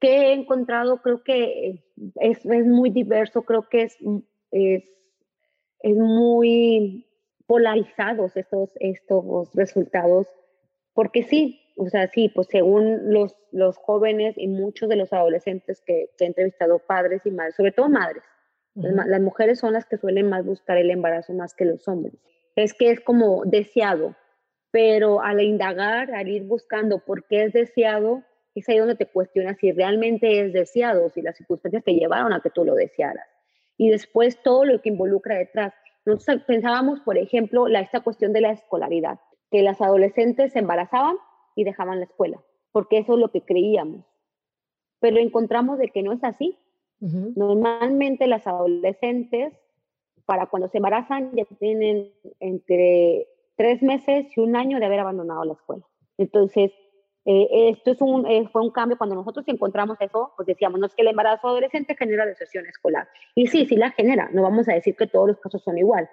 que 0.00 0.08
he 0.08 0.32
encontrado 0.32 1.02
creo 1.02 1.22
que 1.22 1.82
es, 2.20 2.44
es 2.44 2.66
muy 2.66 2.90
diverso, 2.90 3.42
creo 3.42 3.68
que 3.68 3.82
es, 3.82 3.96
es, 4.50 4.84
es 5.80 5.96
muy 5.96 7.06
polarizados 7.46 8.36
estos, 8.36 8.70
estos 8.76 9.54
resultados 9.54 10.28
porque 10.98 11.22
sí, 11.22 11.60
o 11.76 11.88
sea, 11.88 12.08
sí, 12.08 12.28
pues 12.28 12.48
según 12.50 13.12
los, 13.12 13.36
los 13.52 13.76
jóvenes 13.76 14.34
y 14.36 14.48
muchos 14.48 14.88
de 14.88 14.96
los 14.96 15.12
adolescentes 15.12 15.80
que, 15.86 16.10
he 16.18 16.24
entrevistado, 16.24 16.80
padres 16.80 17.22
y 17.24 17.30
madres, 17.30 17.54
sobre 17.54 17.70
todo 17.70 17.88
madres, 17.88 18.24
las, 18.74 19.20
mujeres 19.20 19.60
son 19.60 19.74
las 19.74 19.86
que 19.86 19.96
suelen 19.96 20.28
más 20.28 20.44
buscar 20.44 20.76
el 20.76 20.90
embarazo 20.90 21.34
más 21.34 21.54
que 21.54 21.66
los 21.66 21.86
hombres. 21.86 22.14
Es 22.56 22.74
que 22.74 22.90
es 22.90 22.98
como 22.98 23.44
deseado, 23.44 24.16
pero 24.72 25.22
al 25.22 25.40
indagar, 25.40 26.12
al 26.12 26.26
ir 26.26 26.42
buscando 26.42 26.98
por 26.98 27.28
qué 27.28 27.44
es 27.44 27.52
deseado, 27.52 28.24
es 28.58 28.68
ahí 28.68 28.78
donde 28.78 28.94
te 28.94 29.06
cuestionas 29.06 29.56
si 29.58 29.72
realmente 29.72 30.40
es 30.40 30.52
deseado, 30.52 31.08
si 31.10 31.22
las 31.22 31.36
circunstancias 31.36 31.84
te 31.84 31.94
llevaron 31.94 32.32
a 32.32 32.40
que 32.40 32.50
tú 32.50 32.64
lo 32.64 32.74
desearas. 32.74 33.26
Y 33.76 33.90
después 33.90 34.42
todo 34.42 34.64
lo 34.64 34.80
que 34.80 34.88
involucra 34.88 35.38
detrás. 35.38 35.72
Nosotros 36.04 36.44
pensábamos, 36.46 37.00
por 37.00 37.18
ejemplo, 37.18 37.68
la, 37.68 37.80
esta 37.80 38.00
cuestión 38.00 38.32
de 38.32 38.40
la 38.40 38.52
escolaridad 38.52 39.20
que 39.50 39.62
las 39.62 39.80
adolescentes 39.80 40.52
se 40.52 40.58
embarazaban 40.58 41.16
y 41.54 41.64
dejaban 41.64 41.98
la 41.98 42.04
escuela, 42.04 42.42
porque 42.72 42.98
eso 42.98 43.14
es 43.14 43.18
lo 43.18 43.30
que 43.30 43.42
creíamos. 43.42 44.04
Pero 45.00 45.18
encontramos 45.18 45.78
de 45.78 45.88
que 45.88 46.02
no 46.02 46.12
es 46.12 46.22
así. 46.24 46.58
Normalmente 47.00 48.26
las 48.26 48.46
adolescentes, 48.48 49.54
para 50.26 50.46
cuando 50.46 50.68
se 50.68 50.78
embarazan, 50.78 51.30
ya 51.32 51.44
tienen 51.60 52.12
entre 52.40 53.28
tres 53.56 53.82
meses 53.82 54.26
y 54.36 54.40
un 54.40 54.56
año 54.56 54.80
de 54.80 54.86
haber 54.86 54.98
abandonado 55.00 55.44
la 55.44 55.52
escuela. 55.52 55.86
Entonces, 56.16 56.72
eh, 57.30 57.70
esto 57.70 57.90
es 57.90 58.00
un, 58.00 58.26
eh, 58.26 58.48
fue 58.52 58.62
un 58.62 58.70
cambio. 58.70 58.96
Cuando 58.96 59.16
nosotros 59.16 59.46
encontramos 59.48 59.98
eso, 60.00 60.32
pues 60.36 60.46
decíamos, 60.46 60.80
no 60.80 60.86
es 60.86 60.94
que 60.94 61.02
el 61.02 61.08
embarazo 61.08 61.48
adolescente 61.48 61.94
genera 61.96 62.24
deserción 62.24 62.66
escolar. 62.66 63.08
Y 63.34 63.48
sí, 63.48 63.66
sí 63.66 63.76
la 63.76 63.90
genera. 63.90 64.30
No 64.32 64.42
vamos 64.42 64.68
a 64.68 64.74
decir 64.74 64.96
que 64.96 65.06
todos 65.06 65.28
los 65.28 65.38
casos 65.38 65.62
son 65.62 65.78
igual 65.78 66.08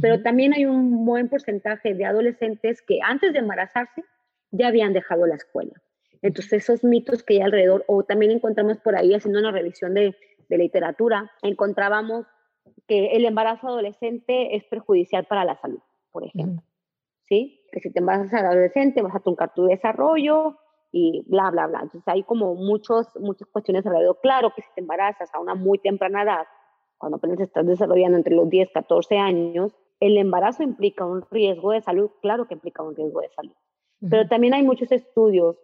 pero 0.00 0.22
también 0.22 0.54
hay 0.54 0.66
un 0.66 1.04
buen 1.04 1.28
porcentaje 1.28 1.94
de 1.94 2.04
adolescentes 2.04 2.82
que 2.82 3.00
antes 3.02 3.32
de 3.32 3.40
embarazarse 3.40 4.04
ya 4.50 4.68
habían 4.68 4.92
dejado 4.92 5.26
la 5.26 5.34
escuela. 5.34 5.72
Entonces 6.22 6.52
esos 6.64 6.84
mitos 6.84 7.22
que 7.22 7.34
hay 7.34 7.40
alrededor, 7.40 7.84
o 7.88 8.04
también 8.04 8.30
encontramos 8.30 8.78
por 8.78 8.94
ahí 8.94 9.14
haciendo 9.14 9.40
una 9.40 9.50
revisión 9.50 9.94
de, 9.94 10.14
de 10.48 10.58
literatura, 10.58 11.30
encontrábamos 11.42 12.26
que 12.86 13.16
el 13.16 13.24
embarazo 13.24 13.68
adolescente 13.68 14.54
es 14.54 14.64
perjudicial 14.64 15.24
para 15.24 15.44
la 15.44 15.56
salud, 15.60 15.80
por 16.12 16.24
ejemplo. 16.24 16.62
¿Sí? 17.28 17.62
Que 17.72 17.80
si 17.80 17.92
te 17.92 18.00
embarazas 18.00 18.42
adolescente 18.42 19.02
vas 19.02 19.14
a 19.14 19.20
truncar 19.20 19.54
tu 19.54 19.64
desarrollo 19.64 20.58
y 20.92 21.22
bla, 21.26 21.50
bla, 21.50 21.66
bla. 21.66 21.80
Entonces 21.82 22.06
hay 22.06 22.22
como 22.22 22.54
muchos, 22.54 23.08
muchas 23.20 23.48
cuestiones 23.48 23.86
alrededor. 23.86 24.18
Claro 24.22 24.52
que 24.54 24.62
si 24.62 24.68
te 24.74 24.80
embarazas 24.80 25.32
a 25.34 25.40
una 25.40 25.54
muy 25.54 25.78
temprana 25.78 26.22
edad, 26.22 26.46
cuando 26.98 27.16
apenas 27.16 27.40
estás 27.40 27.66
desarrollando 27.66 28.18
entre 28.18 28.34
los 28.34 28.48
10, 28.48 28.70
14 28.72 29.18
años, 29.18 29.72
el 30.00 30.16
embarazo 30.16 30.62
implica 30.62 31.04
un 31.04 31.22
riesgo 31.30 31.72
de 31.72 31.82
salud, 31.82 32.10
claro 32.22 32.46
que 32.46 32.54
implica 32.54 32.82
un 32.82 32.96
riesgo 32.96 33.20
de 33.20 33.28
salud. 33.30 33.52
Pero 34.08 34.28
también 34.28 34.54
hay 34.54 34.62
muchos 34.62 34.90
estudios 34.92 35.56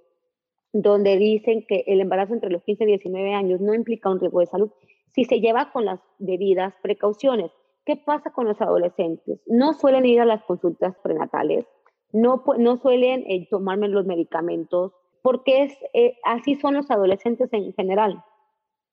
donde 0.73 1.17
dicen 1.17 1.65
que 1.67 1.85
el 1.87 2.01
embarazo 2.01 2.35
entre 2.35 2.51
los 2.51 2.63
15 2.65 2.85
y 2.85 2.87
19 2.87 3.35
años 3.35 3.61
no 3.61 3.75
implica 3.75 4.11
un 4.11 4.21
riesgo 4.21 4.41
de 4.41 4.47
salud 4.47 4.71
si 5.13 5.25
se 5.25 5.41
lleva 5.41 5.73
con 5.73 5.87
las 5.87 6.01
debidas 6.19 6.75
precauciones. 6.83 7.51
¿Qué 7.87 7.97
pasa 7.97 8.33
con 8.33 8.47
los 8.47 8.61
adolescentes? 8.61 9.41
No 9.47 9.73
suelen 9.73 10.05
ir 10.05 10.21
a 10.21 10.27
las 10.27 10.43
consultas 10.45 10.95
prenatales, 11.03 11.67
no, 12.13 12.45
no 12.59 12.77
suelen 12.77 13.25
eh, 13.27 13.47
tomarme 13.49 13.89
los 13.89 14.07
medicamentos, 14.07 14.93
porque 15.27 15.65
es, 15.65 15.77
eh, 15.93 16.17
así 16.23 16.55
son 16.55 16.75
los 16.75 16.89
adolescentes 16.89 17.53
en 17.53 17.73
general. 17.75 18.23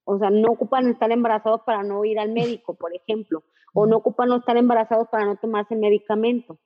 O 0.04 0.18
sea, 0.18 0.32
no 0.32 0.54
ocupan 0.54 0.88
estar 0.88 1.12
embarazados 1.12 1.62
para 1.62 1.84
no 1.84 2.04
ir 2.06 2.18
al 2.18 2.32
médico, 2.32 2.74
por 2.74 2.92
ejemplo, 2.96 3.44
o 3.72 3.86
no 3.86 3.98
ocupan 3.98 4.30
no 4.30 4.38
estar 4.38 4.58
embarazados 4.58 5.08
para 5.10 5.26
no 5.26 5.36
tomarse 5.36 5.76
medicamento. 5.76 6.58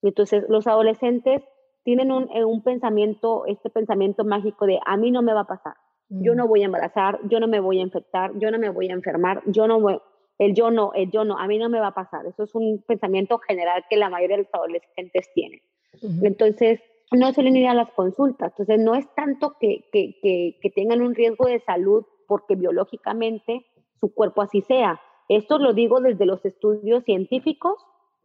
Entonces, 0.00 0.44
los 0.48 0.66
adolescentes 0.66 1.42
tienen 1.84 2.12
un, 2.12 2.34
eh, 2.34 2.46
un, 2.46 2.62
pensamiento, 2.62 3.44
este 3.44 3.68
pensamiento 3.68 4.24
mágico 4.24 4.64
de 4.64 4.80
a 4.86 4.96
mí 4.96 5.10
no 5.10 5.20
me 5.20 5.34
va 5.34 5.40
a 5.40 5.46
pasar, 5.46 5.74
yo 6.08 6.34
no 6.34 6.48
voy 6.48 6.62
a 6.62 6.66
embarazar, 6.66 7.20
yo 7.28 7.40
no 7.40 7.46
me 7.46 7.60
voy 7.60 7.78
a 7.78 7.82
infectar, 7.82 8.32
yo 8.38 8.50
no 8.50 8.58
me 8.58 8.70
voy 8.70 8.88
a 8.88 8.94
enfermar, 8.94 9.42
yo 9.44 9.68
no 9.68 9.82
voy, 9.82 10.00
el 10.38 10.54
yo 10.54 10.70
no, 10.70 10.92
el 10.94 11.10
yo 11.10 11.26
no, 11.26 11.38
a 11.38 11.46
mí 11.46 11.58
no 11.58 11.68
me 11.68 11.78
va 11.78 11.88
a 11.88 11.94
pasar. 11.94 12.24
Eso 12.24 12.44
es 12.44 12.54
un 12.54 12.82
pensamiento 12.88 13.36
general 13.36 13.84
que 13.90 13.98
la 13.98 14.08
mayoría 14.08 14.38
de 14.38 14.44
los 14.44 14.54
adolescentes 14.54 15.30
tienen. 15.34 15.60
Entonces, 16.22 16.80
no 17.12 17.32
suelen 17.32 17.56
ir 17.56 17.66
a 17.66 17.74
las 17.74 17.90
consultas. 17.92 18.52
Entonces, 18.52 18.78
no 18.78 18.94
es 18.94 19.06
tanto 19.14 19.56
que, 19.58 19.88
que, 19.92 20.16
que, 20.60 20.70
tengan 20.70 21.02
un 21.02 21.14
riesgo 21.14 21.46
de 21.46 21.60
salud 21.60 22.04
porque 22.26 22.54
biológicamente 22.54 23.66
su 23.98 24.14
cuerpo 24.14 24.42
así 24.42 24.60
sea. 24.62 25.00
Esto 25.28 25.58
lo 25.58 25.72
digo 25.72 26.00
desde 26.00 26.26
los 26.26 26.44
estudios 26.44 27.04
científicos 27.04 27.74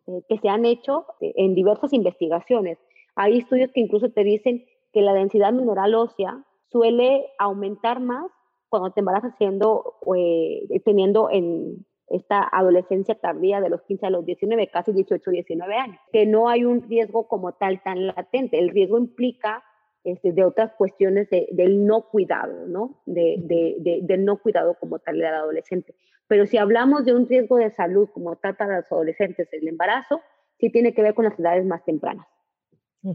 eh, 0.07 0.21
que 0.29 0.37
se 0.37 0.49
han 0.49 0.65
hecho 0.65 1.05
eh, 1.19 1.33
en 1.35 1.55
diversas 1.55 1.93
investigaciones. 1.93 2.77
Hay 3.15 3.39
estudios 3.39 3.71
que 3.71 3.81
incluso 3.81 4.09
te 4.09 4.23
dicen 4.23 4.65
que 4.93 5.01
la 5.01 5.13
densidad 5.13 5.51
mineral 5.51 5.95
ósea 5.95 6.43
suele 6.71 7.25
aumentar 7.39 7.99
más 7.99 8.31
cuando 8.69 8.91
te 8.91 8.99
embarazas 8.99 9.33
siendo, 9.37 9.95
eh, 10.15 10.81
teniendo 10.83 11.29
en 11.29 11.85
esta 12.07 12.47
adolescencia 12.51 13.15
tardía 13.15 13.61
de 13.61 13.69
los 13.69 13.81
15 13.83 14.05
a 14.05 14.09
los 14.09 14.25
19, 14.25 14.69
casi 14.69 14.93
18, 14.93 15.31
19 15.31 15.75
años, 15.75 15.99
que 16.11 16.25
no 16.25 16.49
hay 16.49 16.65
un 16.65 16.87
riesgo 16.87 17.27
como 17.27 17.53
tal 17.53 17.81
tan 17.83 18.07
latente. 18.07 18.59
El 18.59 18.69
riesgo 18.69 18.97
implica 18.97 19.63
este, 20.03 20.31
de 20.31 20.43
otras 20.43 20.73
cuestiones 20.73 21.27
del 21.29 21.85
no 21.85 22.07
cuidado, 22.09 22.67
¿no? 22.67 23.01
De, 23.05 23.37
de, 23.39 24.01
del 24.03 24.23
no 24.23 24.37
cuidado 24.37 24.75
como 24.79 24.99
tal 24.99 25.17
del 25.17 25.33
adolescente. 25.33 25.95
Pero 26.27 26.45
si 26.45 26.57
hablamos 26.57 27.05
de 27.05 27.13
un 27.15 27.27
riesgo 27.27 27.57
de 27.57 27.71
salud 27.71 28.09
como 28.13 28.35
tal 28.35 28.55
para 28.55 28.77
los 28.77 28.91
adolescentes, 28.91 29.51
el 29.51 29.67
embarazo, 29.67 30.21
sí 30.59 30.69
tiene 30.69 30.93
que 30.93 31.01
ver 31.01 31.15
con 31.15 31.25
las 31.25 31.39
edades 31.39 31.65
más 31.65 31.83
tempranas 31.85 32.27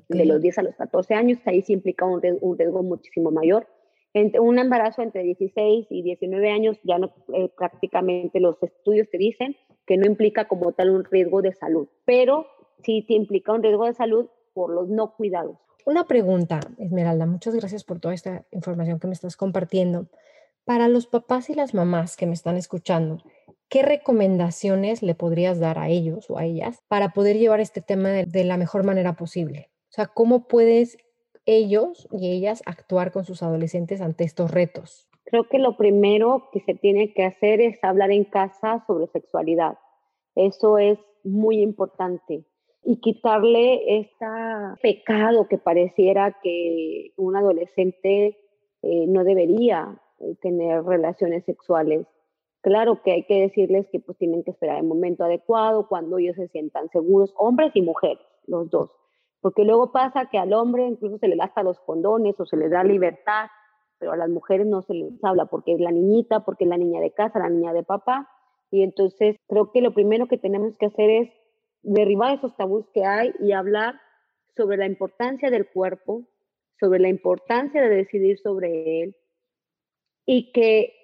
de 0.09 0.25
los 0.25 0.41
10 0.41 0.59
a 0.59 0.63
los 0.63 0.77
14 0.77 1.15
años, 1.15 1.39
ahí 1.47 1.63
sí 1.63 1.73
implica 1.73 2.05
un 2.05 2.21
riesgo, 2.23 2.83
muchísimo 2.83 3.31
mayor. 3.31 3.67
Entre 4.13 4.41
un 4.41 4.59
embarazo 4.59 5.03
entre 5.03 5.23
16 5.23 5.87
y 5.91 6.03
19 6.03 6.51
años, 6.51 6.79
ya 6.83 6.99
no, 6.99 7.13
eh, 7.33 7.49
prácticamente 7.57 8.41
los 8.41 8.61
estudios 8.63 9.09
te 9.11 9.19
dicen 9.19 9.57
que 9.87 9.97
no 9.97 10.07
implica 10.07 10.49
como 10.49 10.73
tal 10.73 10.91
un 10.91 11.05
riesgo 11.05 11.43
de 11.43 11.53
salud, 11.55 11.89
pero 12.05 12.47
sí 12.83 13.05
te 13.07 13.15
implica 13.15 13.53
un 13.53 13.63
riesgo 13.63 13.87
de 13.87 13.95
salud 13.95 14.29
por 14.53 14.71
los 14.71 14.89
no 14.89 15.15
cuidados. 15.15 15.59
Una 15.87 16.07
pregunta, 16.07 16.61
Esmeralda, 16.79 17.27
muchas 17.27 17.55
gracias 17.55 17.85
por 17.85 18.01
toda 18.01 18.15
esta 18.15 18.45
información 18.51 18.99
que 18.99 19.07
me 19.07 19.15
estás 19.15 19.37
compartiendo. 19.37 20.09
Para 20.65 20.89
los 20.89 21.07
papás 21.07 21.49
y 21.49 21.55
las 21.55 21.73
mamás 21.73 22.17
que 22.17 22.27
me 22.27 22.35
están 22.35 22.57
escuchando, 22.57 23.19
¿qué 23.69 23.83
recomendaciones 23.83 25.03
le 25.03 25.15
podrías 25.15 25.59
dar 25.59 25.79
a 25.79 25.89
ellos 25.89 26.29
o 26.29 26.39
a 26.39 26.45
ellas 26.45 26.83
para 26.89 27.13
poder 27.13 27.39
llevar 27.39 27.61
este 27.61 27.81
tema 27.81 28.11
de 28.11 28.45
la 28.45 28.57
mejor 28.57 28.85
manera 28.85 29.15
posible? 29.15 29.71
O 29.89 29.93
sea, 29.93 30.07
¿cómo 30.07 30.47
puedes 30.47 30.99
ellos 31.47 32.09
y 32.13 32.31
ellas 32.31 32.63
actuar 32.67 33.13
con 33.13 33.25
sus 33.25 33.43
adolescentes 33.43 34.01
ante 34.01 34.25
estos 34.25 34.51
retos? 34.51 35.09
Creo 35.25 35.45
que 35.45 35.59
lo 35.59 35.77
primero 35.77 36.49
que 36.53 36.61
se 36.61 36.75
tiene 36.75 37.13
que 37.13 37.25
hacer 37.25 37.61
es 37.61 37.79
hablar 37.83 38.11
en 38.11 38.25
casa 38.25 38.85
sobre 38.87 39.07
sexualidad. 39.09 39.79
Eso 40.35 40.79
es 40.79 40.99
muy 41.23 41.61
importante. 41.61 42.45
Y 42.83 43.01
quitarle 43.01 44.01
este 44.01 44.27
pecado 44.83 45.47
que 45.49 45.59
pareciera 45.59 46.37
que 46.43 47.13
un 47.17 47.37
adolescente 47.37 48.39
eh, 48.83 49.07
no 49.07 49.23
debería 49.23 50.01
eh, 50.19 50.35
tener 50.41 50.83
relaciones 50.85 51.45
sexuales. 51.45 52.07
Claro 52.63 53.03
que 53.03 53.13
hay 53.13 53.25
que 53.25 53.43
decirles 53.43 53.87
que 53.93 54.01
pues 54.01 54.19
tienen 54.19 54.43
que 54.43 54.51
esperar 54.51 54.79
el 54.79 54.87
momento 54.87 55.25
adecuado, 55.25 55.89
cuando 55.89 56.19
ellos 56.19 56.37
se 56.37 56.49
sientan 56.49 56.89
seguros, 56.91 57.33
hombres 57.37 57.71
y 57.75 57.83
mujeres, 57.83 58.25
los 58.47 58.69
dos 58.71 58.91
porque 59.41 59.65
luego 59.65 59.93
pasa 59.93 60.29
que 60.31 60.39
al 60.39 60.53
hombre 60.53 60.87
incluso 60.87 61.19
se 61.19 61.29
le 61.29 61.37
da 61.37 61.45
hasta 61.45 61.63
los 61.63 61.81
condones 61.81 62.39
o 62.39 62.47
se 62.47 62.57
le 62.57 62.69
da 62.69 62.85
libertad, 62.85 63.47
pero 63.99 64.13
a 64.13 64.17
las 64.17 64.29
mujeres 64.29 64.67
no 64.67 64.83
se 64.83 64.95
les 64.95 65.25
habla 65.25 65.47
porque 65.47 65.75
es 65.75 65.81
la 65.81 65.91
niñita, 65.91 66.45
porque 66.45 66.65
es 66.65 66.71
la 66.71 66.77
niña 66.77 67.01
de 67.01 67.13
casa, 67.13 67.39
la 67.39 67.49
niña 67.49 67.73
de 67.73 67.83
papá. 67.83 68.29
Y 68.71 68.83
entonces 68.83 69.37
creo 69.49 69.73
que 69.73 69.81
lo 69.81 69.95
primero 69.95 70.27
que 70.27 70.39
tenemos 70.39 70.77
que 70.79 70.87
hacer 70.87 71.11
es 71.11 71.31
derribar 71.83 72.35
esos 72.35 72.57
tabús 72.57 72.87
que 72.93 73.05
hay 73.05 73.33
y 73.41 73.53
hablar 73.53 73.95
sobre 74.57 74.77
la 74.77 74.87
importancia 74.87 75.51
del 75.51 75.69
cuerpo, 75.69 76.23
sobre 76.79 77.01
la 77.01 77.09
importancia 77.09 77.83
de 77.83 77.89
decidir 77.89 78.39
sobre 78.39 79.03
él 79.03 79.17
y 80.27 80.53
que, 80.53 80.95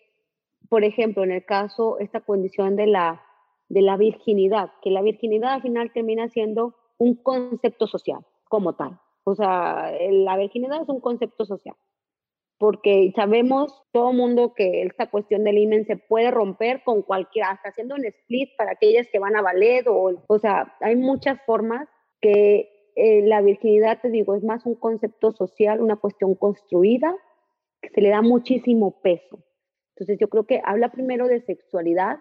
por 0.69 0.85
ejemplo, 0.85 1.25
en 1.25 1.33
el 1.33 1.45
caso, 1.45 1.99
esta 1.99 2.21
condición 2.21 2.77
de 2.77 2.87
la, 2.87 3.23
de 3.69 3.83
la 3.83 3.97
virginidad, 3.97 4.71
que 4.83 4.91
la 4.91 5.03
virginidad 5.03 5.55
al 5.55 5.63
final 5.63 5.93
termina 5.93 6.29
siendo 6.29 6.77
un 6.99 7.15
concepto 7.23 7.87
social 7.87 8.21
como 8.49 8.75
tal. 8.75 8.99
O 9.25 9.35
sea, 9.35 9.93
la 10.11 10.37
virginidad 10.37 10.83
es 10.83 10.89
un 10.89 11.01
concepto 11.01 11.45
social, 11.45 11.75
porque 12.59 13.13
sabemos 13.17 13.83
todo 13.93 14.13
mundo 14.13 14.55
que 14.55 14.83
esta 14.83 15.11
cuestión 15.11 15.43
del 15.45 15.59
imen 15.59 15.85
se 15.85 15.97
puede 15.97 16.31
romper 16.31 16.83
con 16.85 17.03
cualquiera, 17.03 17.51
hasta 17.51 17.71
haciendo 17.71 17.97
un 17.97 18.05
split 18.05 18.51
para 18.57 18.73
aquellas 18.73 19.09
que 19.11 19.19
van 19.19 19.37
a 19.37 19.43
ballet, 19.43 19.87
o, 19.89 20.23
o 20.27 20.39
sea, 20.39 20.77
hay 20.81 20.97
muchas 20.97 21.41
formas 21.45 21.89
que 22.21 22.71
eh, 22.95 23.27
la 23.27 23.43
virginidad, 23.43 24.01
te 24.01 24.09
digo, 24.11 24.35
es 24.35 24.43
más 24.43 24.65
un 24.65 24.75
concepto 24.75 25.33
social, 25.33 25.83
una 25.83 25.97
cuestión 25.97 26.35
construida, 26.35 27.15
que 27.83 27.91
se 27.91 28.01
le 28.01 28.09
da 28.09 28.23
muchísimo 28.23 29.01
peso. 29.03 29.39
Entonces 29.95 30.19
yo 30.19 30.29
creo 30.29 30.47
que 30.47 30.63
habla 30.65 30.91
primero 30.91 31.27
de 31.27 31.43
sexualidad, 31.43 32.19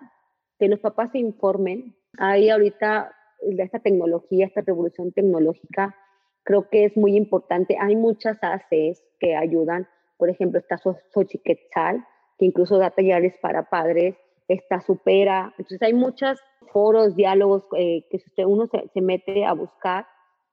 que 0.60 0.68
los 0.68 0.80
papás 0.80 1.12
se 1.12 1.20
informen. 1.20 1.96
Hay 2.18 2.50
ahorita 2.50 3.16
de 3.54 3.64
esta 3.64 3.80
tecnología, 3.80 4.46
esta 4.46 4.62
revolución 4.62 5.12
tecnológica, 5.12 5.96
creo 6.44 6.70
que 6.70 6.86
es 6.86 6.98
muy 6.98 7.16
importante. 7.16 7.78
Hay 7.80 7.96
muchas 7.96 8.38
ACES 8.42 9.04
que 9.20 9.36
ayudan, 9.36 9.88
por 10.18 10.30
ejemplo, 10.30 10.60
está 10.60 10.78
Xochiquetzal, 10.78 12.06
que 12.38 12.46
incluso 12.46 12.78
da 12.78 12.92
talleres 12.92 13.38
para 13.42 13.70
padres, 13.70 14.16
está 14.48 14.80
Supera, 14.80 15.54
entonces 15.58 15.82
hay 15.82 15.94
muchos 15.94 16.40
foros, 16.72 17.16
diálogos 17.16 17.64
eh, 17.78 18.06
que 18.10 18.20
si 18.20 18.30
usted 18.30 18.44
uno 18.46 18.68
se, 18.68 19.02
mete 19.02 19.46
a 19.46 19.54
buscar, 19.54 20.06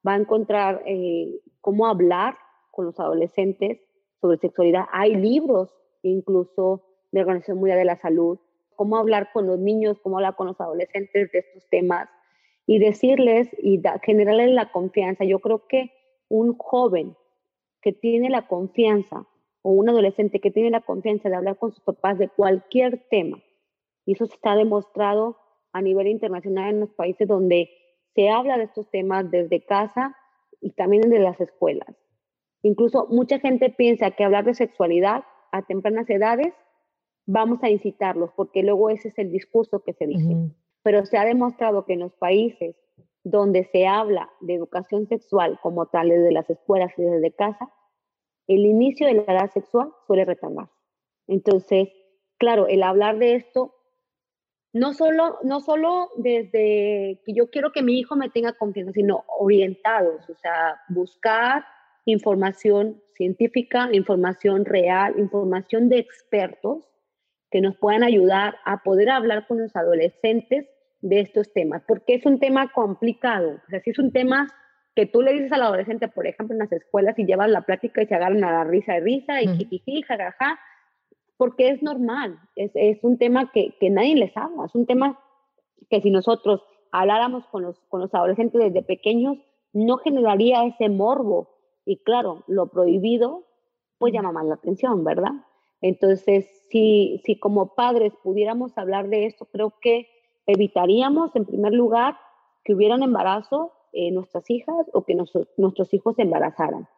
va 0.07 0.14
a 0.14 0.16
encontrar 0.16 0.83
eh, 0.87 1.40
cómo 1.61 1.87
hablar 1.87 2.37
con 2.70 2.87
los 2.87 2.98
adolescentes 2.98 3.81
sobre 4.20 4.38
sexualidad. 4.38 4.85
Hay 4.92 5.14
libros 5.14 5.74
incluso 6.02 6.85
de 7.11 7.18
la 7.18 7.26
Organización 7.26 7.59
Mundial 7.59 7.78
de 7.78 7.85
la 7.85 8.00
Salud, 8.00 8.38
cómo 8.76 8.96
hablar 8.96 9.31
con 9.33 9.46
los 9.46 9.59
niños, 9.59 9.98
cómo 10.02 10.16
hablar 10.16 10.37
con 10.37 10.46
los 10.46 10.61
adolescentes 10.61 11.31
de 11.31 11.38
estos 11.38 11.68
temas 11.68 12.09
y 12.66 12.79
decirles 12.79 13.48
y 13.62 13.81
generarles 14.03 14.51
la 14.51 14.70
confianza. 14.70 15.25
Yo 15.25 15.40
creo 15.40 15.66
que 15.66 15.92
un 16.29 16.57
joven 16.57 17.16
que 17.81 17.92
tiene 17.92 18.31
la 18.31 18.46
confianza 18.46 19.27
o 19.62 19.70
un 19.72 19.88
adolescente 19.88 20.40
que 20.40 20.51
tiene 20.51 20.70
la 20.70 20.81
confianza 20.81 21.29
de 21.29 21.37
hablar 21.37 21.59
con 21.59 21.72
sus 21.72 21.81
papás 21.81 22.18
de 22.18 22.29
cualquier 22.29 23.07
tema, 23.11 23.42
y 24.05 24.12
eso 24.12 24.25
está 24.25 24.57
demostrado 24.57 25.37
a 25.72 25.81
nivel 25.81 26.09
internacional 26.09 26.70
en 26.70 26.81
los 26.81 26.90
países 26.90 27.29
donde 27.29 27.70
se 28.14 28.29
habla 28.29 28.59
de 28.59 28.64
estos 28.64 28.90
temas 28.90 29.31
desde 29.31 29.64
casa 29.64 30.16
y 30.61 30.72
también 30.72 31.03
desde 31.03 31.20
las 31.20 31.40
escuelas. 31.40 31.96
Incluso 32.62 33.07
mucha 33.09 33.38
gente 33.38 33.70
piensa 33.70 34.11
que 34.12 34.25
hablar 34.25 34.44
de 34.44 34.55
sexualidad 34.55 35.25
a 35.51 35.62
tempranas 35.62 36.09
edades 36.11 36.53
vamos 37.27 37.62
a 37.62 37.70
incitarlos, 37.70 38.31
porque 38.37 38.62
luego 38.62 38.90
ese 38.90 39.09
es 39.09 39.18
el 39.18 39.31
discurso 39.31 39.83
que 39.85 39.92
se 39.92 40.07
dice 40.07 40.37
pero 40.83 41.05
se 41.07 41.16
ha 41.16 41.25
demostrado 41.25 41.85
que 41.85 41.95
en 41.95 42.01
los 42.01 42.12
países 42.14 42.77
donde 43.25 43.64
se 43.64 43.87
habla 43.87 44.31
de 44.40 44.55
educación 44.55 45.07
sexual 45.07 45.59
como 45.62 45.87
tal 45.87 46.09
desde 46.09 46.33
las 46.33 46.51
escuelas 46.51 46.92
y 46.97 47.03
desde 47.03 47.33
casa, 47.33 47.73
el 48.49 48.66
inicio 48.66 49.07
de 49.07 49.14
la 49.14 49.23
edad 49.23 49.51
sexual 49.51 49.92
suele 50.07 50.25
retardarse. 50.25 50.73
Entonces, 51.29 51.88
claro, 52.38 52.66
el 52.66 52.83
hablar 52.83 53.18
de 53.18 53.37
esto, 53.37 53.75
no 54.73 54.92
solo, 54.92 55.38
no 55.45 55.61
solo 55.61 56.11
desde 56.16 57.21
que 57.25 57.33
yo 57.35 57.51
quiero 57.51 57.73
que 57.73 57.83
mi 57.83 57.99
hijo 57.99 58.16
me 58.16 58.31
tenga 58.31 58.55
confianza, 58.55 58.92
sino 58.92 59.25
orientados, 59.38 60.29
o 60.29 60.35
sea, 60.35 60.81
buscar 60.88 61.64
información 62.05 63.01
científica, 63.14 63.88
información 63.92 64.64
real, 64.64 65.14
información 65.18 65.88
de 65.88 65.99
expertos 65.99 66.91
que 67.53 67.61
nos 67.61 67.77
puedan 67.77 68.03
ayudar 68.03 68.57
a 68.65 68.83
poder 68.83 69.11
hablar 69.11 69.47
con 69.47 69.61
los 69.61 69.77
adolescentes 69.77 70.67
de 71.03 71.21
estos 71.21 71.53
temas, 71.53 71.83
porque 71.87 72.15
es 72.15 72.27
un 72.27 72.38
tema 72.41 72.73
complicado, 72.73 73.61
o 73.67 73.71
sea, 73.71 73.81
si 73.81 73.91
es 73.91 73.99
un 73.99 74.11
tema 74.11 74.49
que 74.95 75.07
tú 75.07 75.23
le 75.23 75.33
dices 75.33 75.53
al 75.53 75.62
adolescente, 75.62 76.09
por 76.09 76.27
ejemplo, 76.27 76.55
en 76.55 76.59
las 76.59 76.73
escuelas 76.73 77.19
y 77.19 77.25
llevas 77.25 77.51
la 77.51 77.62
plática 77.62 78.03
y 78.03 78.07
se 78.07 78.15
agarran 78.15 78.45
a 78.45 78.53
la 78.53 78.65
risa 78.65 78.95
de 78.95 79.01
risa 79.01 79.43
y 79.43 79.49
jijiji, 79.49 80.03
jajaja, 80.03 80.59
porque 81.37 81.69
es 81.71 81.83
normal, 81.83 82.38
es, 82.57 82.71
es 82.75 83.03
un 83.03 83.19
tema 83.19 83.51
que, 83.53 83.75
que, 83.81 83.91
nadie 83.91 84.17
les 84.17 84.37
habla, 84.37 84.67
es 84.67 84.75
un 84.75 84.87
tema 84.87 85.19
que 85.91 86.01
si 86.01 86.11
nosotros 86.11 86.62
habláramos 86.91 87.47
con 87.47 87.62
los, 87.62 87.79
con 87.88 88.01
los 88.01 88.15
adolescentes 88.15 88.61
desde 88.61 88.83
pequeños, 88.83 89.38
no 89.73 89.97
generaría 89.97 90.65
ese 90.65 90.88
morbo. 90.88 91.51
Y 91.85 92.03
claro, 92.05 92.45
lo 92.47 92.69
prohibido, 92.69 93.45
pues 93.99 94.12
llama 94.12 94.31
más 94.31 94.45
la 94.45 94.55
atención, 94.55 95.03
¿verdad? 95.03 95.33
Entonces, 95.83 96.47
si, 96.71 97.21
si 97.25 97.38
como 97.38 97.75
padres 97.75 98.12
pudiéramos 98.23 98.79
hablar 98.79 99.09
de 99.09 99.27
esto, 99.27 99.47
creo 99.47 99.75
que 99.81 100.09
evitaríamos, 100.47 101.35
en 101.37 101.45
primer 101.45 101.73
lugar, 101.73 102.16
que 102.64 102.75
hubiera 102.75 102.95
un 102.95 103.03
embarazo 103.03 103.73
eh, 103.92 104.11
nuestras 104.11 104.49
hijas 104.49 104.87
o 104.92 105.05
que 105.05 105.14
nuestros 105.14 105.92
hijos 105.92 106.16
se 106.16 106.23
embarazaran. 106.23 106.88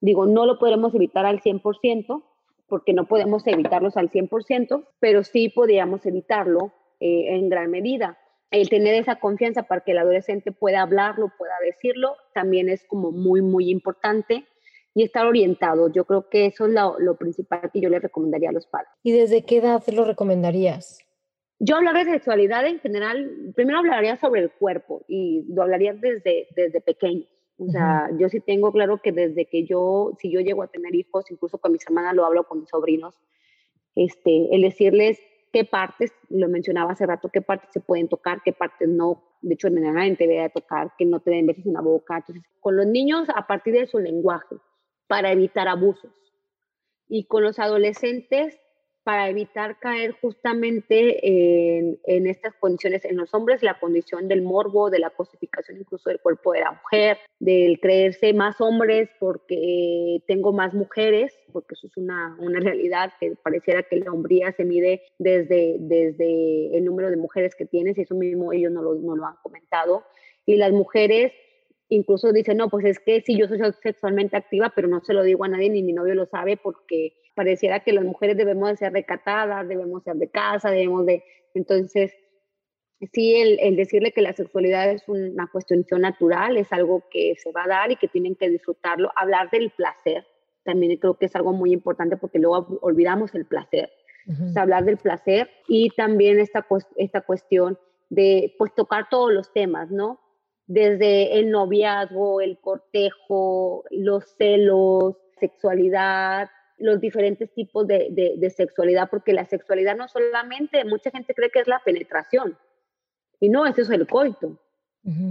Digo, 0.00 0.26
no 0.26 0.46
lo 0.46 0.58
podremos 0.58 0.94
evitar 0.94 1.26
al 1.26 1.40
100%, 1.40 2.22
porque 2.68 2.92
no 2.92 3.06
podemos 3.06 3.46
evitarlos 3.46 3.96
al 3.96 4.10
100%, 4.10 4.86
pero 5.00 5.24
sí 5.24 5.48
podríamos 5.48 6.06
evitarlo 6.06 6.72
eh, 7.00 7.34
en 7.34 7.48
gran 7.48 7.70
medida. 7.70 8.18
El 8.50 8.68
tener 8.68 8.94
esa 8.94 9.16
confianza 9.16 9.64
para 9.64 9.82
que 9.82 9.92
el 9.92 9.98
adolescente 9.98 10.52
pueda 10.52 10.82
hablarlo, 10.82 11.32
pueda 11.36 11.54
decirlo, 11.64 12.16
también 12.32 12.68
es 12.68 12.84
como 12.84 13.10
muy, 13.10 13.42
muy 13.42 13.68
importante 13.70 14.46
y 14.94 15.02
estar 15.02 15.26
orientado. 15.26 15.92
Yo 15.92 16.04
creo 16.04 16.28
que 16.28 16.46
eso 16.46 16.66
es 16.66 16.72
lo, 16.72 16.98
lo 16.98 17.16
principal 17.16 17.70
que 17.72 17.80
yo 17.80 17.88
le 17.88 17.98
recomendaría 17.98 18.50
a 18.50 18.52
los 18.52 18.66
padres. 18.66 18.88
¿Y 19.02 19.12
desde 19.12 19.44
qué 19.44 19.58
edad 19.58 19.82
lo 19.92 20.04
recomendarías? 20.04 20.98
Yo 21.60 21.76
hablar 21.76 21.96
de 21.96 22.12
sexualidad 22.12 22.66
en 22.66 22.78
general, 22.78 23.52
primero 23.56 23.78
hablaría 23.78 24.16
sobre 24.16 24.42
el 24.42 24.50
cuerpo 24.50 25.04
y 25.08 25.44
lo 25.48 25.62
hablaría 25.62 25.92
desde, 25.92 26.46
desde 26.54 26.80
pequeño. 26.80 27.24
O 27.58 27.68
sea, 27.70 28.08
yo 28.16 28.28
sí 28.28 28.38
tengo 28.38 28.70
claro 28.70 29.02
que 29.02 29.10
desde 29.10 29.46
que 29.46 29.64
yo, 29.64 30.12
si 30.20 30.30
yo 30.30 30.40
llego 30.40 30.62
a 30.62 30.68
tener 30.68 30.94
hijos, 30.94 31.28
incluso 31.28 31.58
con 31.58 31.72
mis 31.72 31.84
hermanas 31.84 32.14
lo 32.14 32.24
hablo 32.24 32.44
con 32.44 32.60
mis 32.60 32.68
sobrinos, 32.68 33.18
este, 33.96 34.54
el 34.54 34.62
decirles 34.62 35.18
qué 35.52 35.64
partes, 35.64 36.12
lo 36.28 36.48
mencionaba 36.48 36.92
hace 36.92 37.04
rato, 37.04 37.30
qué 37.30 37.42
partes 37.42 37.70
se 37.72 37.80
pueden 37.80 38.06
tocar, 38.08 38.42
qué 38.44 38.52
partes 38.52 38.88
no. 38.88 39.24
De 39.42 39.54
hecho, 39.54 39.70
nadie 39.70 40.14
te 40.14 40.28
debe 40.28 40.48
tocar, 40.50 40.92
que 40.96 41.04
no 41.04 41.18
te 41.18 41.32
den 41.32 41.46
besos 41.46 41.66
en 41.66 41.72
la 41.72 41.80
boca. 41.80 42.18
Entonces, 42.18 42.44
con 42.60 42.76
los 42.76 42.86
niños, 42.86 43.26
a 43.34 43.48
partir 43.48 43.74
de 43.74 43.88
su 43.88 43.98
lenguaje, 43.98 44.56
para 45.08 45.32
evitar 45.32 45.66
abusos. 45.66 46.12
Y 47.08 47.26
con 47.26 47.42
los 47.42 47.58
adolescentes, 47.58 48.60
para 49.08 49.30
evitar 49.30 49.78
caer 49.78 50.12
justamente 50.20 51.26
en, 51.26 52.26
estas 52.26 52.54
condiciones 52.56 53.06
en 53.06 53.16
los 53.16 53.32
hombres, 53.32 53.62
la 53.62 53.80
condición 53.80 54.28
del 54.28 54.42
morbo, 54.42 54.90
de 54.90 54.98
la 54.98 55.08
cosificación 55.08 55.78
incluso 55.78 56.10
del 56.10 56.20
cuerpo 56.20 56.52
de 56.52 56.60
la 56.60 56.72
mujer, 56.72 57.16
del 57.38 57.80
creerse 57.80 58.34
más 58.34 58.60
hombres 58.60 59.08
porque 59.18 60.22
tengo 60.26 60.52
más 60.52 60.74
mujeres, 60.74 61.34
porque 61.54 61.72
eso 61.72 61.86
es 61.86 61.96
una, 61.96 62.36
una 62.38 62.60
realidad 62.60 63.14
que 63.18 63.34
pareciera 63.42 63.82
que 63.82 63.96
la 63.96 64.12
hombría 64.12 64.52
se 64.52 64.66
mide 64.66 65.00
desde, 65.18 65.76
desde 65.78 66.76
el 66.76 66.84
número 66.84 67.08
de 67.08 67.16
mujeres 67.16 67.54
que 67.54 67.64
tienes, 67.64 67.96
y 67.96 68.02
eso 68.02 68.14
mismo 68.14 68.52
ellos 68.52 68.72
no 68.72 68.82
lo, 68.82 68.94
no 68.96 69.16
lo 69.16 69.24
han 69.24 69.36
comentado. 69.42 70.04
Y 70.44 70.56
las 70.56 70.72
mujeres 70.72 71.32
incluso 71.88 72.32
dicen, 72.32 72.58
no, 72.58 72.68
pues 72.68 72.84
es 72.84 72.98
que 72.98 73.20
sí, 73.22 73.36
yo 73.36 73.48
soy 73.48 73.58
sexualmente 73.82 74.36
activa, 74.36 74.72
pero 74.74 74.88
no 74.88 75.00
se 75.00 75.14
lo 75.14 75.22
digo 75.22 75.44
a 75.44 75.48
nadie, 75.48 75.70
ni 75.70 75.82
mi 75.82 75.92
novio 75.92 76.14
lo 76.14 76.26
sabe 76.26 76.56
porque 76.56 77.14
pareciera 77.34 77.80
que 77.80 77.92
las 77.92 78.04
mujeres 78.04 78.36
debemos 78.36 78.70
de 78.70 78.76
ser 78.76 78.92
recatadas, 78.92 79.68
debemos 79.68 80.02
ser 80.02 80.16
de 80.16 80.30
casa, 80.30 80.70
debemos 80.70 81.06
de... 81.06 81.22
Entonces, 81.54 82.12
sí, 83.12 83.34
el, 83.36 83.76
decirle 83.76 84.12
que 84.12 84.22
la 84.22 84.32
sexualidad 84.32 84.90
es 84.90 85.08
una 85.08 85.48
cuestión 85.50 85.84
natural, 85.98 86.56
es 86.56 86.72
algo 86.72 87.04
que 87.10 87.34
se 87.36 87.52
va 87.52 87.64
a 87.64 87.68
dar 87.68 87.90
y 87.90 87.96
que 87.96 88.08
tienen 88.08 88.34
que 88.34 88.50
disfrutarlo. 88.50 89.10
Hablar 89.16 89.50
del 89.50 89.70
placer, 89.70 90.26
también 90.64 90.96
creo 90.98 91.14
que 91.14 91.26
es 91.26 91.36
algo 91.36 91.52
muy 91.52 91.72
importante 91.72 92.16
porque 92.16 92.38
luego 92.38 92.78
olvidamos 92.82 93.34
el 93.34 93.46
placer. 93.46 93.90
hablar 94.56 94.84
del 94.84 94.98
placer 94.98 95.48
y 95.68 95.88
también 95.96 96.38
esta, 96.38 96.66
esta 96.96 97.22
cuestión 97.22 97.78
de 98.10 98.54
pues 98.58 98.74
tocar 98.74 99.08
todos 99.08 99.32
los 99.32 99.52
temas, 99.54 99.90
¿no? 99.90 100.20
Desde 100.68 101.40
el 101.40 101.50
noviazgo, 101.50 102.40
el 102.40 102.58
cortejo, 102.60 103.84
los 103.90 104.36
celos, 104.36 105.16
sexualidad, 105.40 106.48
los 106.76 107.00
diferentes 107.00 107.52
tipos 107.54 107.86
de, 107.86 108.36
de, 108.36 108.50
sexualidad, 108.50 109.08
porque 109.10 109.32
la 109.32 109.46
sexualidad 109.46 109.96
no 109.96 110.08
solamente, 110.08 110.84
mucha 110.84 111.10
gente 111.10 111.34
cree 111.34 111.50
que 111.50 111.60
es 111.60 111.68
la 111.68 111.80
penetración, 111.84 112.56
y 113.40 113.48
no, 113.48 113.66
eso 113.66 113.82
es 113.82 113.90
el 113.90 114.06
coito. 114.06 114.58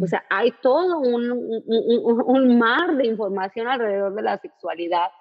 O 0.02 0.08
sea, 0.08 0.26
hay 0.32 0.52
todo 0.64 1.00
un, 1.00 1.32
un, 1.32 2.24
un, 2.26 2.58
mar 2.58 2.98
de 2.98 3.06
información 3.06 3.68
alrededor 3.68 4.16
de 4.16 4.24
la 4.24 4.40
sexualidad, 4.40 5.12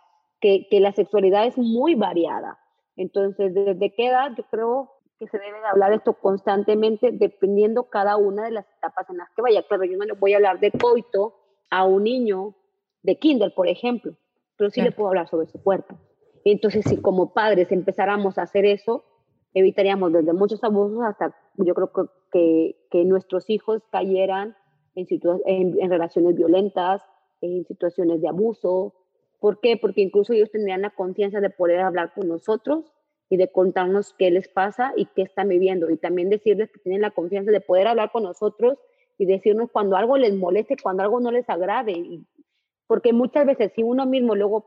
que, 0.40 0.66
que, 0.70 0.80
la 0.80 0.92
sexualidad 0.92 1.46
es 1.46 1.58
muy 1.58 1.94
variada. 1.94 2.58
Entonces, 2.96 3.52
¿desde 3.52 3.92
qué 3.94 4.06
edad? 4.06 4.32
Yo 4.34 4.44
creo 4.44 4.95
que 5.18 5.26
se 5.28 5.38
debe 5.38 5.60
de 5.60 5.66
hablar 5.66 5.92
esto 5.92 6.14
constantemente, 6.14 7.10
dependiendo 7.12 7.84
cada 7.84 8.16
una 8.16 8.44
de 8.44 8.50
las 8.50 8.66
etapas 8.76 9.08
en 9.10 9.18
las 9.18 9.30
que 9.34 9.42
vaya. 9.42 9.62
Claro, 9.62 9.84
yo 9.84 9.96
no 9.96 10.04
le 10.04 10.12
voy 10.12 10.34
a 10.34 10.36
hablar 10.36 10.60
de 10.60 10.70
coito 10.70 11.34
a 11.70 11.84
un 11.84 12.04
niño 12.04 12.54
de 13.02 13.18
kinder, 13.18 13.54
por 13.54 13.68
ejemplo, 13.68 14.16
pero 14.56 14.70
sí 14.70 14.82
le 14.82 14.92
puedo 14.92 15.08
hablar 15.08 15.28
sobre 15.28 15.46
su 15.46 15.62
cuerpo. 15.62 15.98
Entonces, 16.44 16.84
si 16.86 17.00
como 17.00 17.32
padres 17.32 17.72
empezáramos 17.72 18.38
a 18.38 18.42
hacer 18.42 18.64
eso, 18.66 19.04
evitaríamos 19.54 20.12
desde 20.12 20.32
muchos 20.32 20.62
abusos 20.62 21.02
hasta, 21.02 21.34
yo 21.54 21.74
creo 21.74 21.90
que, 22.30 22.76
que, 22.90 23.04
nuestros 23.04 23.48
hijos 23.48 23.82
cayeran 23.90 24.54
en, 24.94 25.06
en, 25.80 25.90
relaciones 25.90 26.36
violentas, 26.36 27.02
en 27.40 27.64
situaciones 27.64 28.20
de 28.20 28.28
abuso. 28.28 28.94
¿Por 29.40 29.60
qué? 29.60 29.76
Porque 29.76 30.02
incluso 30.02 30.34
ellos 30.34 30.50
tendrían 30.50 30.82
la 30.82 30.90
confianza 30.90 31.40
de 31.40 31.50
poder 31.50 31.80
hablar 31.80 32.12
con 32.14 32.28
nosotros 32.28 32.95
y 33.28 33.36
de 33.36 33.50
contarnos 33.50 34.14
qué 34.18 34.30
les 34.30 34.48
pasa 34.48 34.92
y 34.96 35.06
qué 35.06 35.22
están 35.22 35.48
viviendo. 35.48 35.90
Y 35.90 35.96
también 35.96 36.30
decirles 36.30 36.70
que 36.70 36.80
tienen 36.80 37.02
la 37.02 37.10
confianza 37.10 37.50
de 37.50 37.60
poder 37.60 37.88
hablar 37.88 38.12
con 38.12 38.22
nosotros 38.22 38.78
y 39.18 39.26
decirnos 39.26 39.70
cuando 39.70 39.96
algo 39.96 40.16
les 40.16 40.34
moleste, 40.34 40.76
cuando 40.80 41.02
algo 41.02 41.20
no 41.20 41.30
les 41.30 41.48
agrade. 41.48 41.94
porque 42.86 43.12
muchas 43.12 43.44
veces 43.46 43.72
si 43.74 43.82
uno 43.82 44.06
mismo 44.06 44.36
luego 44.36 44.66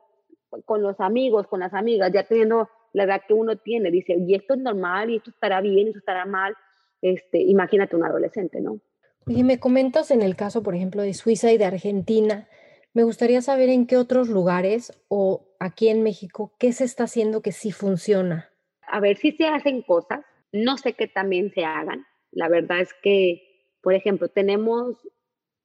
con 0.66 0.82
los 0.82 1.00
amigos, 1.00 1.48
con 1.48 1.62
las 1.62 1.74
amigas, 1.74 2.12
ya 2.12 2.24
teniendo 2.24 2.70
la 2.94 3.04
edad 3.04 3.22
que 3.28 3.34
uno 3.34 3.58
tiene, 3.58 3.92
dice, 3.92 4.16
y 4.18 4.36
esto 4.36 4.56
es 4.56 4.60
normal, 4.60 5.10
y 5.10 5.18
esto 5.18 5.30
estará 5.30 5.62
bien, 5.62 5.88
y 5.88 5.90
esto 5.90 6.00
estará 6.00 6.26
mal, 6.26 6.56
este, 7.02 7.40
imagínate 7.40 7.96
un 7.96 8.04
adolescente, 8.04 8.60
¿no? 8.60 8.80
Y 9.28 9.44
me 9.44 9.60
comentas 9.60 10.12
en 10.12 10.22
el 10.22 10.36
caso, 10.36 10.64
por 10.64 10.76
ejemplo, 10.76 11.04
de 11.04 11.14
Suiza 11.14 11.52
y 11.52 11.58
de 11.58 11.66
Argentina, 11.66 12.48
me 12.94 13.04
gustaría 13.04 13.42
saber 13.42 13.70
en 13.70 13.86
qué 13.86 13.98
otros 13.98 14.28
lugares 14.28 14.92
o 15.08 15.46
aquí 15.60 15.90
en 15.90 16.02
México, 16.02 16.54
qué 16.58 16.74
se 16.74 16.86
está 16.86 17.04
haciendo 17.04 17.42
que 17.42 17.52
sí 17.52 17.72
funciona. 17.72 18.49
A 18.90 19.00
ver 19.00 19.18
si 19.18 19.32
se 19.32 19.48
hacen 19.48 19.82
cosas, 19.82 20.26
no 20.52 20.78
sé 20.78 20.94
qué 20.94 21.08
también 21.08 21.52
se 21.52 21.64
hagan. 21.64 22.06
La 22.32 22.50
verdad 22.50 22.80
es 22.80 22.94
que, 23.02 23.42
por 23.82 23.94
ejemplo, 23.94 24.28
tenemos 24.30 24.98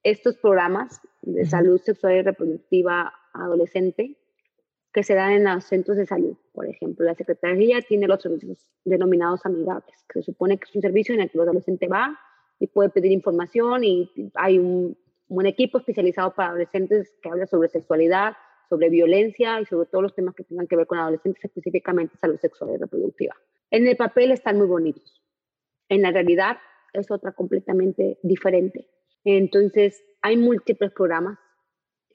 estos 0.02 0.36
programas 0.36 1.00
de 1.22 1.44
salud 1.46 1.80
sexual 1.80 2.16
y 2.16 2.22
reproductiva 2.22 3.12
adolescente 3.32 4.18
que 4.92 5.02
se 5.02 5.14
dan 5.14 5.32
en 5.32 5.44
los 5.44 5.64
centros 5.64 5.96
de 5.96 6.06
salud. 6.06 6.36
Por 6.52 6.68
ejemplo, 6.68 7.04
la 7.04 7.14
Secretaría 7.14 7.80
tiene 7.82 8.06
los 8.06 8.22
servicios 8.22 8.70
denominados 8.84 9.44
amigables, 9.44 10.04
que 10.08 10.20
se 10.20 10.26
supone 10.26 10.56
que 10.56 10.64
es 10.64 10.76
un 10.76 10.82
servicio 10.82 11.14
en 11.14 11.22
el 11.22 11.30
que 11.30 11.38
el 11.38 11.42
adolescente 11.42 11.88
va 11.88 12.16
y 12.60 12.68
puede 12.68 12.90
pedir 12.90 13.10
información 13.10 13.82
y 13.82 14.08
hay 14.34 14.58
un, 14.58 14.96
un 15.28 15.46
equipo 15.46 15.78
especializado 15.78 16.34
para 16.34 16.50
adolescentes 16.50 17.12
que 17.20 17.28
habla 17.28 17.46
sobre 17.46 17.68
sexualidad, 17.68 18.34
sobre 18.68 18.90
violencia 18.90 19.60
y 19.60 19.66
sobre 19.66 19.88
todos 19.88 20.02
los 20.02 20.14
temas 20.14 20.34
que 20.34 20.44
tengan 20.44 20.66
que 20.66 20.76
ver 20.76 20.86
con 20.86 20.98
adolescentes, 20.98 21.44
específicamente 21.44 22.16
salud 22.20 22.38
sexual 22.38 22.70
y 22.74 22.78
reproductiva. 22.78 23.34
En 23.70 23.86
el 23.86 23.96
papel 23.96 24.30
están 24.30 24.58
muy 24.58 24.66
bonitos. 24.66 25.22
En 25.88 26.02
la 26.02 26.10
realidad 26.10 26.58
es 26.92 27.10
otra 27.10 27.32
completamente 27.32 28.18
diferente. 28.22 28.88
Entonces, 29.24 30.02
hay 30.22 30.36
múltiples 30.36 30.92
programas 30.92 31.38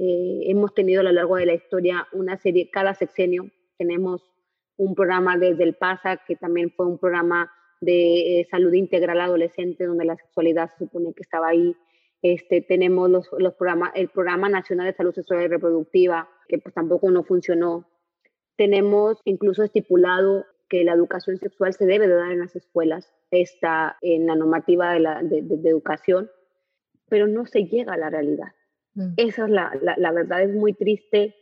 eh, 0.01 0.49
hemos 0.49 0.73
tenido 0.73 1.01
a 1.01 1.03
lo 1.03 1.11
largo 1.11 1.35
de 1.35 1.45
la 1.45 1.53
historia 1.55 2.07
una 2.13 2.37
serie, 2.37 2.69
cada 2.71 2.93
sexenio 2.93 3.51
tenemos 3.77 4.23
un 4.77 4.95
programa 4.95 5.37
desde 5.37 5.65
el 5.65 5.75
PASA, 5.75 6.21
que 6.25 6.37
también 6.37 6.71
fue 6.71 6.85
un 6.85 6.97
programa 6.97 7.51
de 7.81 8.39
eh, 8.39 8.47
salud 8.49 8.71
integral 8.71 9.19
adolescente, 9.19 9.85
donde 9.85 10.05
la 10.05 10.15
sexualidad 10.15 10.71
se 10.71 10.85
supone 10.85 11.13
que 11.13 11.21
estaba 11.21 11.49
ahí. 11.49 11.75
Este, 12.21 12.61
tenemos 12.61 13.09
los, 13.09 13.29
los 13.39 13.53
programas, 13.55 13.91
el 13.93 14.07
Programa 14.07 14.47
Nacional 14.47 14.85
de 14.85 14.93
Salud 14.93 15.13
Sexual 15.13 15.43
y 15.43 15.47
Reproductiva, 15.47 16.29
que 16.49 16.57
pues 16.57 16.75
tampoco 16.75 17.09
no 17.11 17.23
funcionó 17.23 17.85
Tenemos 18.57 19.21
incluso 19.23 19.63
estipulado 19.63 20.45
que 20.67 20.83
la 20.83 20.93
educación 20.93 21.37
sexual 21.37 21.73
se 21.73 21.85
debe 21.85 22.07
de 22.07 22.15
dar 22.15 22.31
en 22.31 22.39
las 22.39 22.55
escuelas, 22.55 23.13
está 23.31 23.97
en 24.01 24.27
la 24.27 24.35
normativa 24.35 24.93
de, 24.93 24.99
la, 24.99 25.23
de, 25.23 25.69
educación, 25.69 26.29
pero 27.07 27.27
no 27.27 27.45
se 27.45 27.65
llega 27.65 27.93
a 27.93 27.97
la 27.97 28.09
realidad. 28.09 28.51
Mm. 28.93 29.13
Esa 29.17 29.45
es 29.45 29.49
la, 29.49 29.71
la, 29.81 29.95
la, 29.97 30.11
verdad, 30.11 30.43
es 30.43 30.53
muy 30.53 30.73
triste 30.73 31.35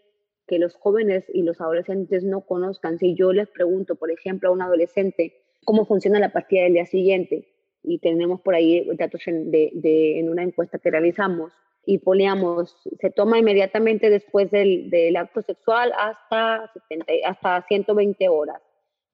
que 0.47 0.59
los 0.59 0.75
jóvenes 0.75 1.25
y 1.33 1.43
los 1.43 1.59
adolescentes 1.59 2.23
no 2.23 2.41
conozcan. 2.41 2.99
Si 2.99 3.15
yo 3.15 3.33
les 3.33 3.49
pregunto, 3.49 3.95
por 3.95 4.11
ejemplo, 4.11 4.47
a 4.47 4.53
un 4.53 4.61
adolescente 4.61 5.33
cómo 5.65 5.85
funciona 5.85 6.19
la 6.19 6.31
pastilla 6.31 6.63
del 6.63 6.73
día 6.73 6.85
siguiente, 6.85 7.49
y 7.83 7.99
tenemos 7.99 8.41
por 8.41 8.55
ahí 8.55 8.87
datos 8.97 9.27
en, 9.27 9.51
de, 9.51 9.71
de, 9.73 10.19
en 10.19 10.29
una 10.29 10.43
encuesta 10.43 10.77
que 10.79 10.91
realizamos, 10.91 11.51
y 11.89 11.99
poníamos, 11.99 12.75
se 12.99 13.09
toma 13.11 13.39
inmediatamente 13.39 14.09
después 14.09 14.51
del, 14.51 14.89
del 14.89 15.15
acto 15.15 15.41
sexual 15.41 15.93
hasta, 15.97 16.69
70, 16.73 17.13
hasta 17.25 17.65
120 17.65 18.27
horas. 18.27 18.61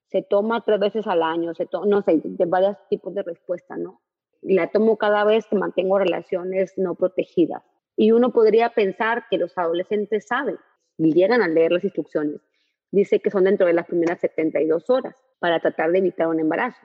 Se 0.08 0.24
toma 0.24 0.66
tres 0.66 0.80
veces 0.80 1.06
al 1.06 1.22
año, 1.22 1.54
se 1.54 1.68
no 1.86 2.02
sé, 2.02 2.20
de 2.24 2.46
varios 2.46 2.76
tipos 2.90 3.14
de 3.14 3.22
respuesta, 3.22 3.78
¿no? 3.78 4.02
La 4.42 4.72
tomo 4.72 4.98
cada 4.98 5.24
vez 5.24 5.46
que 5.46 5.56
mantengo 5.56 6.00
relaciones 6.00 6.74
no 6.76 6.96
protegidas. 6.96 7.62
Y 7.96 8.12
uno 8.12 8.34
podría 8.34 8.70
pensar 8.70 9.26
que 9.30 9.38
los 9.38 9.56
adolescentes 9.56 10.26
saben 10.26 10.58
y 10.98 11.14
llegan 11.14 11.44
a 11.44 11.48
leer 11.48 11.74
las 11.74 11.84
instrucciones. 11.84 12.42
Dice 12.90 13.20
que 13.20 13.30
son 13.30 13.44
dentro 13.44 13.68
de 13.68 13.74
las 13.74 13.86
primeras 13.86 14.20
72 14.20 14.90
horas 14.90 15.16
para 15.38 15.60
tratar 15.60 15.92
de 15.92 16.00
evitar 16.00 16.28
un 16.28 16.40
embarazo. 16.40 16.82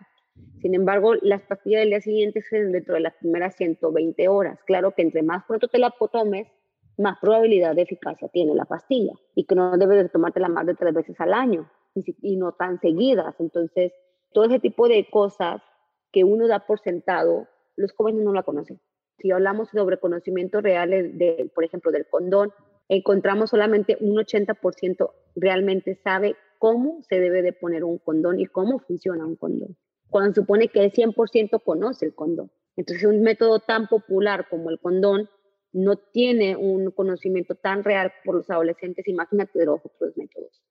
Sin 0.60 0.74
embargo, 0.74 1.14
las 1.22 1.42
pastillas 1.42 1.80
del 1.80 1.90
día 1.90 2.00
siguiente 2.00 2.42
son 2.42 2.72
dentro 2.72 2.94
de 2.94 3.00
las 3.00 3.14
primeras 3.14 3.54
120 3.56 4.28
horas. 4.28 4.58
Claro 4.66 4.92
que 4.92 5.02
entre 5.02 5.22
más 5.22 5.44
pronto 5.44 5.68
te 5.68 5.78
la 5.78 5.94
tomes, 6.12 6.48
más 6.96 7.16
probabilidad 7.20 7.76
de 7.76 7.82
eficacia 7.82 8.28
tiene 8.28 8.54
la 8.54 8.64
pastilla 8.64 9.12
y 9.36 9.44
que 9.44 9.54
no 9.54 9.76
debes 9.78 10.02
de 10.02 10.08
tomártela 10.08 10.48
más 10.48 10.66
de 10.66 10.74
tres 10.74 10.92
veces 10.92 11.14
al 11.20 11.32
año 11.32 11.70
y 11.94 12.36
no 12.36 12.52
tan 12.52 12.80
seguidas. 12.80 13.36
Entonces, 13.38 13.92
todo 14.32 14.46
ese 14.46 14.58
tipo 14.58 14.88
de 14.88 15.08
cosas 15.08 15.62
que 16.10 16.24
uno 16.24 16.48
da 16.48 16.66
por 16.66 16.80
sentado, 16.80 17.46
los 17.76 17.92
jóvenes 17.92 18.24
no 18.24 18.32
la 18.32 18.42
conocen. 18.42 18.80
Si 19.18 19.30
hablamos 19.30 19.68
sobre 19.68 19.98
conocimiento 19.98 20.60
real, 20.60 20.90
de, 20.90 21.50
por 21.54 21.64
ejemplo, 21.64 21.92
del 21.92 22.06
condón, 22.08 22.52
encontramos 22.88 23.50
solamente 23.50 23.96
un 24.00 24.16
80% 24.16 25.10
realmente 25.36 25.94
sabe 26.02 26.36
cómo 26.58 27.00
se 27.02 27.20
debe 27.20 27.42
de 27.42 27.52
poner 27.52 27.84
un 27.84 27.98
condón 27.98 28.40
y 28.40 28.46
cómo 28.46 28.80
funciona 28.80 29.24
un 29.24 29.36
condón 29.36 29.76
cuando 30.10 30.34
supone 30.34 30.68
que 30.68 30.84
el 30.84 30.92
100% 30.92 31.62
conoce 31.62 32.06
el 32.06 32.14
condón. 32.14 32.50
Entonces, 32.76 33.04
un 33.04 33.22
método 33.22 33.60
tan 33.60 33.88
popular 33.88 34.46
como 34.48 34.70
el 34.70 34.78
condón 34.78 35.28
no 35.72 35.96
tiene 35.96 36.56
un 36.56 36.90
conocimiento 36.90 37.54
tan 37.54 37.84
real 37.84 38.12
por 38.24 38.36
los 38.36 38.50
adolescentes, 38.50 39.06
imagínate 39.08 39.64
los 39.64 39.80
otros 39.84 40.16
métodos. 40.16 40.62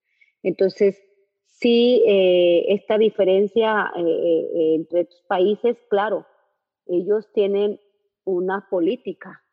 Entonces, 0.41 1.01
sí, 1.45 2.03
eh, 2.07 2.65
esta 2.69 2.97
diferencia 2.97 3.91
eh, 3.95 4.01
eh, 4.01 4.75
entre 4.75 5.01
estos 5.01 5.21
países, 5.27 5.77
claro, 5.89 6.25
ellos 6.85 7.31
tienen 7.33 7.79
una 8.23 8.67
política 8.69 9.43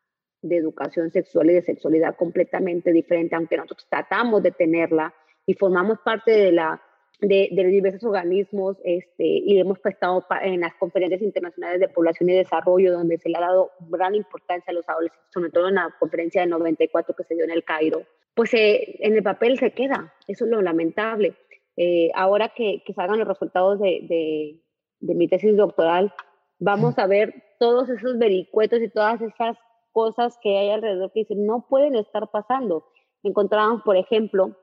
de 0.41 0.57
educación 0.57 1.11
sexual 1.11 1.49
y 1.49 1.53
de 1.53 1.61
sexualidad 1.61 2.15
completamente 2.15 2.91
diferente, 2.91 3.35
aunque 3.35 3.57
nosotros 3.57 3.87
tratamos 3.89 4.43
de 4.43 4.51
tenerla 4.51 5.13
y 5.45 5.53
formamos 5.55 5.99
parte 5.99 6.31
de 6.31 6.51
la 6.51 6.81
de, 7.21 7.49
diversos 7.51 8.03
organismos 8.03 8.77
este, 8.83 9.23
y 9.23 9.59
hemos 9.59 9.79
prestado 9.79 10.25
en 10.41 10.61
las 10.61 10.73
conferencias 10.75 11.21
internacionales 11.21 11.79
de 11.79 11.87
población 11.87 12.29
y 12.29 12.33
desarrollo, 12.33 12.93
donde 12.93 13.17
se 13.17 13.29
le 13.29 13.37
ha 13.37 13.41
dado 13.41 13.71
gran 13.89 14.15
importancia 14.15 14.71
a 14.71 14.73
los 14.73 14.87
adolescentes, 14.87 15.27
sobre 15.33 15.49
todo 15.49 15.69
en 15.69 15.75
la 15.75 15.93
conferencia 15.99 16.41
de 16.41 16.47
94 16.47 17.15
que 17.15 17.23
se 17.23 17.35
dio 17.35 17.45
en 17.45 17.51
el 17.51 17.63
Cairo, 17.63 18.03
pues 18.33 18.53
eh, 18.53 18.97
en 18.99 19.15
el 19.15 19.23
papel 19.23 19.57
se 19.57 19.71
queda, 19.71 20.13
eso 20.27 20.45
es 20.45 20.51
lo 20.51 20.61
lamentable. 20.61 21.35
Eh, 21.77 22.09
ahora 22.15 22.49
que, 22.55 22.83
que, 22.85 22.93
salgan 22.93 23.19
los 23.19 23.27
resultados 23.27 23.79
de, 23.79 23.99
de, 24.03 24.61
de, 24.99 25.15
mi 25.15 25.27
tesis 25.27 25.55
doctoral, 25.57 26.13
vamos 26.59 26.97
a 26.97 27.07
ver 27.07 27.33
todos 27.59 27.89
esos 27.89 28.17
vericuetos 28.17 28.81
y 28.81 28.89
todas 28.89 29.21
esas 29.21 29.57
cosas 29.91 30.37
que 30.41 30.57
hay 30.57 30.69
alrededor 30.69 31.11
que 31.11 31.21
dicen 31.21 31.45
no 31.45 31.65
pueden 31.69 31.95
estar 31.95 32.29
pasando. 32.31 32.85
Encontrábamos, 33.23 33.81
por 33.83 33.97
ejemplo, 33.97 34.55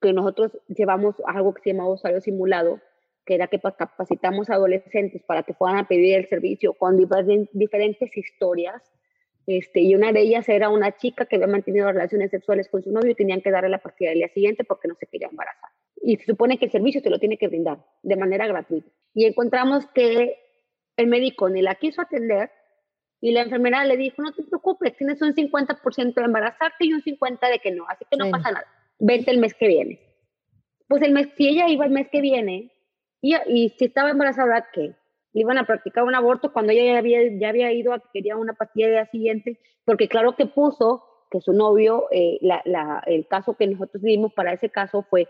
que 0.00 0.12
nosotros 0.12 0.56
llevamos 0.68 1.16
algo 1.26 1.54
que 1.54 1.62
se 1.62 1.72
llama 1.72 1.88
usuario 1.88 2.20
simulado, 2.20 2.80
que 3.24 3.34
era 3.34 3.48
que 3.48 3.60
capacitamos 3.60 4.48
a 4.48 4.54
adolescentes 4.54 5.22
para 5.22 5.42
que 5.42 5.54
fueran 5.54 5.78
a 5.78 5.88
pedir 5.88 6.16
el 6.16 6.28
servicio 6.28 6.74
con 6.74 6.96
diferentes 6.96 8.16
historias. 8.16 8.82
Este, 9.46 9.80
y 9.80 9.94
una 9.94 10.12
de 10.12 10.20
ellas 10.20 10.48
era 10.48 10.68
una 10.68 10.96
chica 10.96 11.24
que 11.24 11.36
había 11.36 11.46
mantenido 11.46 11.90
relaciones 11.90 12.30
sexuales 12.30 12.68
con 12.68 12.82
su 12.82 12.92
novio 12.92 13.10
y 13.10 13.14
tenían 13.14 13.40
que 13.40 13.50
darle 13.50 13.70
la 13.70 13.78
pastilla 13.78 14.10
del 14.10 14.18
día 14.18 14.28
siguiente 14.28 14.64
porque 14.64 14.88
no 14.88 14.94
se 14.94 15.06
quería 15.06 15.28
embarazar. 15.28 15.70
Y 16.00 16.16
se 16.16 16.26
supone 16.26 16.58
que 16.58 16.66
el 16.66 16.70
servicio 16.70 17.00
se 17.00 17.10
lo 17.10 17.18
tiene 17.18 17.38
que 17.38 17.48
brindar 17.48 17.78
de 18.02 18.16
manera 18.16 18.46
gratuita. 18.46 18.88
Y 19.14 19.24
encontramos 19.24 19.86
que 19.94 20.36
el 20.96 21.06
médico 21.06 21.48
ni 21.48 21.62
la 21.62 21.76
quiso 21.76 22.02
atender 22.02 22.50
y 23.20 23.32
la 23.32 23.42
enfermera 23.42 23.84
le 23.84 23.96
dijo, 23.96 24.22
no 24.22 24.32
te 24.32 24.42
preocupes, 24.42 24.96
tienes 24.96 25.20
un 25.22 25.34
50% 25.34 26.14
de 26.14 26.24
embarazarte 26.24 26.84
y 26.84 26.92
un 26.92 27.02
50% 27.02 27.50
de 27.50 27.58
que 27.58 27.72
no, 27.72 27.84
así 27.88 28.04
que 28.10 28.16
no 28.16 28.30
pasa 28.30 28.52
nada 28.52 28.66
vente 28.98 29.30
el 29.30 29.38
mes 29.38 29.54
que 29.54 29.68
viene. 29.68 30.00
Pues 30.88 31.02
el 31.02 31.12
mes, 31.12 31.28
si 31.36 31.48
ella 31.48 31.68
iba 31.68 31.84
el 31.84 31.92
mes 31.92 32.08
que 32.10 32.20
viene, 32.20 32.72
y, 33.20 33.34
y 33.46 33.70
si 33.70 33.86
estaba 33.86 34.10
embarazada, 34.10 34.68
¿qué? 34.72 34.94
Le 35.32 35.40
iban 35.42 35.58
a 35.58 35.66
practicar 35.66 36.04
un 36.04 36.14
aborto 36.14 36.52
cuando 36.52 36.72
ella 36.72 36.92
ya 36.92 36.98
había, 36.98 37.20
ya 37.38 37.50
había 37.50 37.72
ido 37.72 37.92
a 37.92 37.98
que 37.98 38.08
quería 38.12 38.36
una 38.36 38.54
pastilla 38.54 38.86
de 38.86 38.92
día 38.92 39.06
siguiente, 39.06 39.60
porque 39.84 40.08
claro 40.08 40.34
que 40.36 40.46
puso 40.46 41.04
que 41.30 41.40
su 41.40 41.52
novio, 41.52 42.06
eh, 42.10 42.38
la, 42.40 42.62
la, 42.64 43.02
el 43.06 43.26
caso 43.26 43.54
que 43.54 43.66
nosotros 43.66 44.02
dimos 44.02 44.32
para 44.32 44.52
ese 44.52 44.70
caso 44.70 45.04
fue, 45.10 45.28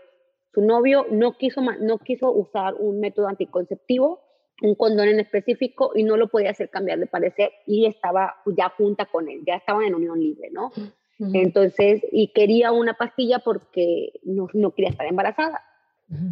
su 0.53 0.61
novio 0.61 1.05
no 1.11 1.33
quiso, 1.33 1.61
no 1.61 1.99
quiso 1.99 2.31
usar 2.31 2.75
un 2.75 2.99
método 2.99 3.27
anticonceptivo, 3.27 4.21
un 4.61 4.75
condón 4.75 5.09
en 5.09 5.19
específico, 5.19 5.91
y 5.95 6.03
no 6.03 6.15
lo 6.17 6.29
podía 6.29 6.51
hacer 6.51 6.69
cambiar 6.69 6.99
de 6.99 7.07
parecer, 7.07 7.51
y 7.65 7.85
estaba 7.85 8.37
ya 8.45 8.69
junta 8.69 9.05
con 9.05 9.29
él, 9.29 9.41
ya 9.45 9.55
estaban 9.55 9.83
en 9.83 9.95
unión 9.95 10.19
libre, 10.19 10.49
¿no? 10.51 10.71
Entonces, 11.19 12.01
y 12.11 12.29
quería 12.29 12.71
una 12.71 12.93
pastilla 12.93 13.39
porque 13.39 14.13
no, 14.23 14.47
no 14.53 14.71
quería 14.73 14.91
estar 14.91 15.05
embarazada. 15.05 15.61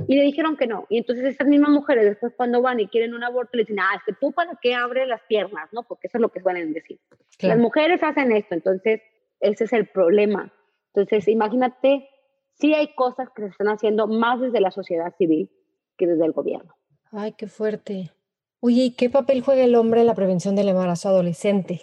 Y 0.07 0.15
le 0.15 0.23
dijeron 0.23 0.57
que 0.57 0.65
no. 0.65 0.87
Y 0.89 0.97
entonces 0.97 1.25
esas 1.25 1.47
mismas 1.47 1.69
mujeres 1.69 2.05
después 2.05 2.33
cuando 2.35 2.63
van 2.63 2.79
y 2.79 2.87
quieren 2.87 3.13
un 3.13 3.23
aborto 3.23 3.57
le 3.57 3.63
dicen, 3.63 3.79
ah, 3.79 3.95
es 3.95 4.01
que 4.05 4.13
tú 4.19 4.31
para 4.31 4.57
qué 4.59 4.73
abres 4.73 5.07
las 5.07 5.21
piernas, 5.27 5.69
¿no? 5.71 5.83
Porque 5.83 6.07
eso 6.07 6.17
es 6.17 6.21
lo 6.21 6.29
que 6.29 6.41
suelen 6.41 6.73
decir. 6.73 6.99
Las 7.41 7.59
mujeres 7.59 8.01
hacen 8.01 8.31
esto, 8.31 8.55
entonces 8.55 9.01
ese 9.39 9.65
es 9.65 9.73
el 9.73 9.87
problema. 9.87 10.51
Entonces, 10.95 11.27
imagínate, 11.27 12.09
sí 12.53 12.73
hay 12.73 12.95
cosas 12.95 13.29
que 13.35 13.43
se 13.43 13.49
están 13.49 13.67
haciendo 13.67 14.07
más 14.07 14.41
desde 14.41 14.61
la 14.61 14.71
sociedad 14.71 15.13
civil 15.15 15.51
que 15.95 16.07
desde 16.07 16.25
el 16.25 16.31
gobierno. 16.31 16.73
Ay, 17.11 17.33
qué 17.37 17.47
fuerte. 17.47 18.11
Oye, 18.59 18.85
¿y 18.85 18.95
qué 18.95 19.11
papel 19.11 19.41
juega 19.41 19.63
el 19.63 19.75
hombre 19.75 20.01
en 20.01 20.07
la 20.07 20.15
prevención 20.15 20.55
del 20.55 20.69
embarazo 20.69 21.09
adolescente? 21.09 21.81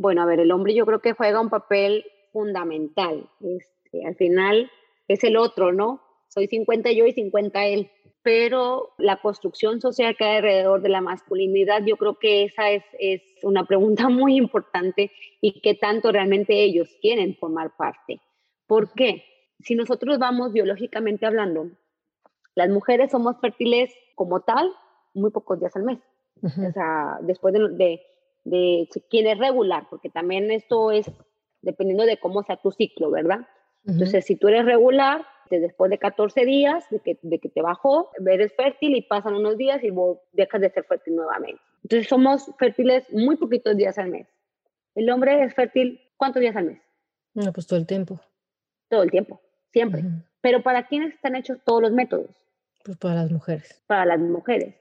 Bueno, 0.00 0.22
a 0.22 0.24
ver, 0.24 0.40
el 0.40 0.50
hombre 0.50 0.74
yo 0.74 0.86
creo 0.86 1.02
que 1.02 1.12
juega 1.12 1.42
un 1.42 1.50
papel 1.50 2.06
fundamental. 2.32 3.28
Este, 3.42 4.06
al 4.06 4.16
final 4.16 4.70
es 5.08 5.22
el 5.24 5.36
otro, 5.36 5.74
¿no? 5.74 6.00
Soy 6.26 6.46
50 6.46 6.90
yo 6.92 7.04
y 7.04 7.12
50 7.12 7.66
él. 7.66 7.90
Pero 8.22 8.94
la 8.96 9.20
construcción 9.20 9.82
social 9.82 10.16
que 10.16 10.24
hay 10.24 10.36
alrededor 10.38 10.80
de 10.80 10.88
la 10.88 11.02
masculinidad, 11.02 11.84
yo 11.84 11.98
creo 11.98 12.18
que 12.18 12.44
esa 12.44 12.70
es, 12.70 12.82
es 12.98 13.20
una 13.42 13.66
pregunta 13.66 14.08
muy 14.08 14.36
importante 14.36 15.12
y 15.42 15.60
que 15.60 15.74
tanto 15.74 16.10
realmente 16.10 16.54
ellos 16.62 16.88
quieren 17.02 17.36
formar 17.36 17.76
parte. 17.76 18.22
¿Por 18.66 18.94
qué? 18.94 19.22
Si 19.58 19.74
nosotros 19.74 20.18
vamos 20.18 20.54
biológicamente 20.54 21.26
hablando, 21.26 21.72
las 22.54 22.70
mujeres 22.70 23.10
somos 23.10 23.38
fértiles 23.38 23.94
como 24.14 24.40
tal 24.40 24.72
muy 25.12 25.30
pocos 25.30 25.60
días 25.60 25.76
al 25.76 25.82
mes. 25.82 25.98
O 26.42 26.72
sea, 26.72 27.18
después 27.20 27.52
de, 27.52 27.68
de 27.72 28.00
quién 28.44 29.26
es 29.26 29.38
regular, 29.38 29.86
porque 29.90 30.10
también 30.10 30.50
esto 30.50 30.90
es 30.90 31.10
dependiendo 31.62 32.04
de 32.04 32.18
cómo 32.18 32.42
sea 32.42 32.56
tu 32.56 32.70
ciclo, 32.70 33.10
¿verdad? 33.10 33.40
Entonces, 33.86 34.24
si 34.24 34.36
tú 34.36 34.48
eres 34.48 34.64
regular, 34.64 35.24
después 35.58 35.90
de 35.90 35.98
14 35.98 36.44
días 36.44 36.88
de 36.90 37.00
que, 37.00 37.18
de 37.22 37.38
que 37.38 37.48
te 37.48 37.62
bajó, 37.62 38.10
eres 38.24 38.54
fértil 38.54 38.94
y 38.94 39.02
pasan 39.02 39.34
unos 39.34 39.56
días 39.56 39.82
y 39.82 39.90
vos 39.90 40.18
dejas 40.32 40.60
de 40.60 40.70
ser 40.70 40.84
fértil 40.84 41.16
nuevamente. 41.16 41.60
Entonces, 41.82 42.08
somos 42.08 42.52
fértiles 42.58 43.04
muy 43.10 43.36
poquitos 43.36 43.76
días 43.76 43.98
al 43.98 44.10
mes. 44.10 44.28
El 44.94 45.10
hombre 45.10 45.42
es 45.42 45.54
fértil, 45.54 46.00
¿cuántos 46.16 46.40
días 46.40 46.56
al 46.56 46.66
mes? 46.66 46.82
No, 47.34 47.52
pues 47.52 47.66
todo 47.66 47.78
el 47.78 47.86
tiempo. 47.86 48.20
Todo 48.88 49.02
el 49.02 49.10
tiempo, 49.10 49.40
siempre. 49.72 50.04
Pero 50.40 50.62
¿para 50.62 50.86
quiénes 50.86 51.14
están 51.14 51.36
hechos 51.36 51.58
todos 51.64 51.82
los 51.82 51.92
métodos? 51.92 52.30
Pues 52.84 52.96
para 52.96 53.14
las 53.14 53.30
mujeres. 53.30 53.82
Para 53.86 54.04
las 54.04 54.18
mujeres. 54.18 54.74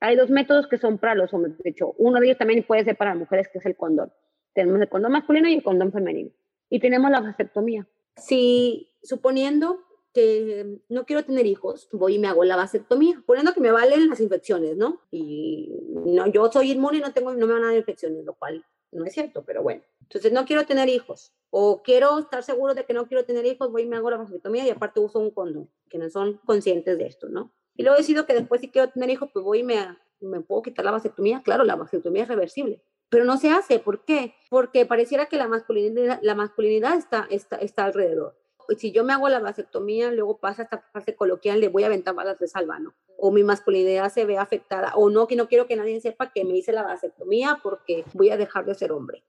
Hay 0.00 0.16
dos 0.16 0.30
métodos 0.30 0.66
que 0.66 0.78
son 0.78 0.98
para 0.98 1.14
los 1.14 1.32
hombres. 1.34 1.58
De 1.58 1.70
hecho, 1.70 1.94
uno 1.98 2.20
de 2.20 2.26
ellos 2.26 2.38
también 2.38 2.62
puede 2.62 2.84
ser 2.84 2.96
para 2.96 3.14
mujeres, 3.14 3.48
que 3.48 3.58
es 3.58 3.66
el 3.66 3.76
condón. 3.76 4.12
Tenemos 4.54 4.80
el 4.80 4.88
condón 4.88 5.12
masculino 5.12 5.48
y 5.48 5.54
el 5.54 5.62
condón 5.62 5.92
femenino. 5.92 6.30
Y 6.70 6.80
tenemos 6.80 7.10
la 7.10 7.20
vasectomía. 7.20 7.86
Si 8.16 8.90
suponiendo 9.02 9.80
que 10.12 10.80
no 10.88 11.04
quiero 11.04 11.24
tener 11.24 11.46
hijos, 11.46 11.88
voy 11.92 12.16
y 12.16 12.18
me 12.18 12.28
hago 12.28 12.44
la 12.44 12.56
vasectomía, 12.56 13.22
poniendo 13.26 13.52
que 13.52 13.60
me 13.60 13.70
valen 13.70 14.08
las 14.08 14.20
infecciones, 14.20 14.76
¿no? 14.76 15.00
Y 15.10 15.72
no, 15.90 16.26
yo 16.26 16.50
soy 16.50 16.72
inmune 16.72 16.98
y 16.98 17.00
no, 17.00 17.12
tengo, 17.12 17.34
no 17.34 17.46
me 17.46 17.52
van 17.52 17.64
a 17.64 17.66
dar 17.68 17.76
infecciones, 17.76 18.24
lo 18.24 18.34
cual 18.34 18.64
no 18.90 19.04
es 19.04 19.12
cierto, 19.12 19.44
pero 19.44 19.62
bueno. 19.62 19.82
Entonces, 20.02 20.32
no 20.32 20.46
quiero 20.46 20.64
tener 20.64 20.88
hijos 20.88 21.34
o 21.50 21.82
quiero 21.82 22.18
estar 22.18 22.42
seguro 22.42 22.74
de 22.74 22.84
que 22.84 22.94
no 22.94 23.06
quiero 23.06 23.24
tener 23.24 23.44
hijos, 23.44 23.70
voy 23.70 23.82
y 23.82 23.86
me 23.86 23.96
hago 23.96 24.10
la 24.10 24.16
vasectomía 24.16 24.66
y 24.66 24.70
aparte 24.70 25.00
uso 25.00 25.18
un 25.18 25.30
condón, 25.30 25.70
que 25.88 25.98
no 25.98 26.08
son 26.08 26.38
conscientes 26.46 26.96
de 26.96 27.06
esto, 27.06 27.28
¿no? 27.28 27.52
Y 27.78 27.84
luego 27.84 27.96
decido 27.96 28.26
que 28.26 28.34
después 28.34 28.60
si 28.60 28.68
quiero 28.68 28.90
tener 28.90 29.08
hijos, 29.08 29.30
pues 29.32 29.44
voy 29.44 29.60
y 29.60 29.62
me, 29.62 29.96
me 30.20 30.40
puedo 30.40 30.62
quitar 30.62 30.84
la 30.84 30.90
vasectomía. 30.90 31.42
Claro, 31.44 31.62
la 31.62 31.76
vasectomía 31.76 32.24
es 32.24 32.28
reversible, 32.28 32.82
pero 33.08 33.24
no 33.24 33.36
se 33.36 33.50
hace. 33.50 33.78
¿Por 33.78 34.04
qué? 34.04 34.34
Porque 34.50 34.84
pareciera 34.84 35.26
que 35.26 35.36
la 35.36 35.46
masculinidad, 35.46 36.18
la 36.20 36.34
masculinidad 36.34 36.96
está, 36.96 37.28
está, 37.30 37.54
está 37.56 37.84
alrededor. 37.84 38.36
Si 38.76 38.90
yo 38.90 39.04
me 39.04 39.12
hago 39.12 39.28
la 39.28 39.38
vasectomía, 39.38 40.10
luego 40.10 40.38
pasa 40.38 40.64
esta 40.64 40.78
fase 40.92 41.14
coloquial, 41.14 41.60
le 41.60 41.68
voy 41.68 41.84
a 41.84 41.86
aventar 41.86 42.16
balas 42.16 42.40
de 42.40 42.48
salva, 42.48 42.80
¿no? 42.80 42.94
O 43.16 43.30
mi 43.30 43.44
masculinidad 43.44 44.10
se 44.10 44.24
ve 44.24 44.38
afectada, 44.38 44.94
o 44.96 45.08
no, 45.08 45.28
que 45.28 45.36
no 45.36 45.46
quiero 45.46 45.68
que 45.68 45.76
nadie 45.76 46.00
sepa 46.00 46.32
que 46.32 46.44
me 46.44 46.56
hice 46.56 46.72
la 46.72 46.82
vasectomía 46.82 47.60
porque 47.62 48.04
voy 48.12 48.30
a 48.30 48.36
dejar 48.36 48.64
de 48.66 48.74
ser 48.74 48.90
hombre. 48.90 49.22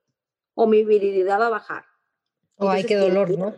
O 0.55 0.65
mi 0.65 0.83
virilidad 0.83 1.39
va 1.39 1.47
a 1.47 1.51
bajar. 1.51 1.85
O 2.57 2.67
hay 2.67 2.83
que 2.83 2.97
dolor, 2.97 3.29
¿no? 3.37 3.53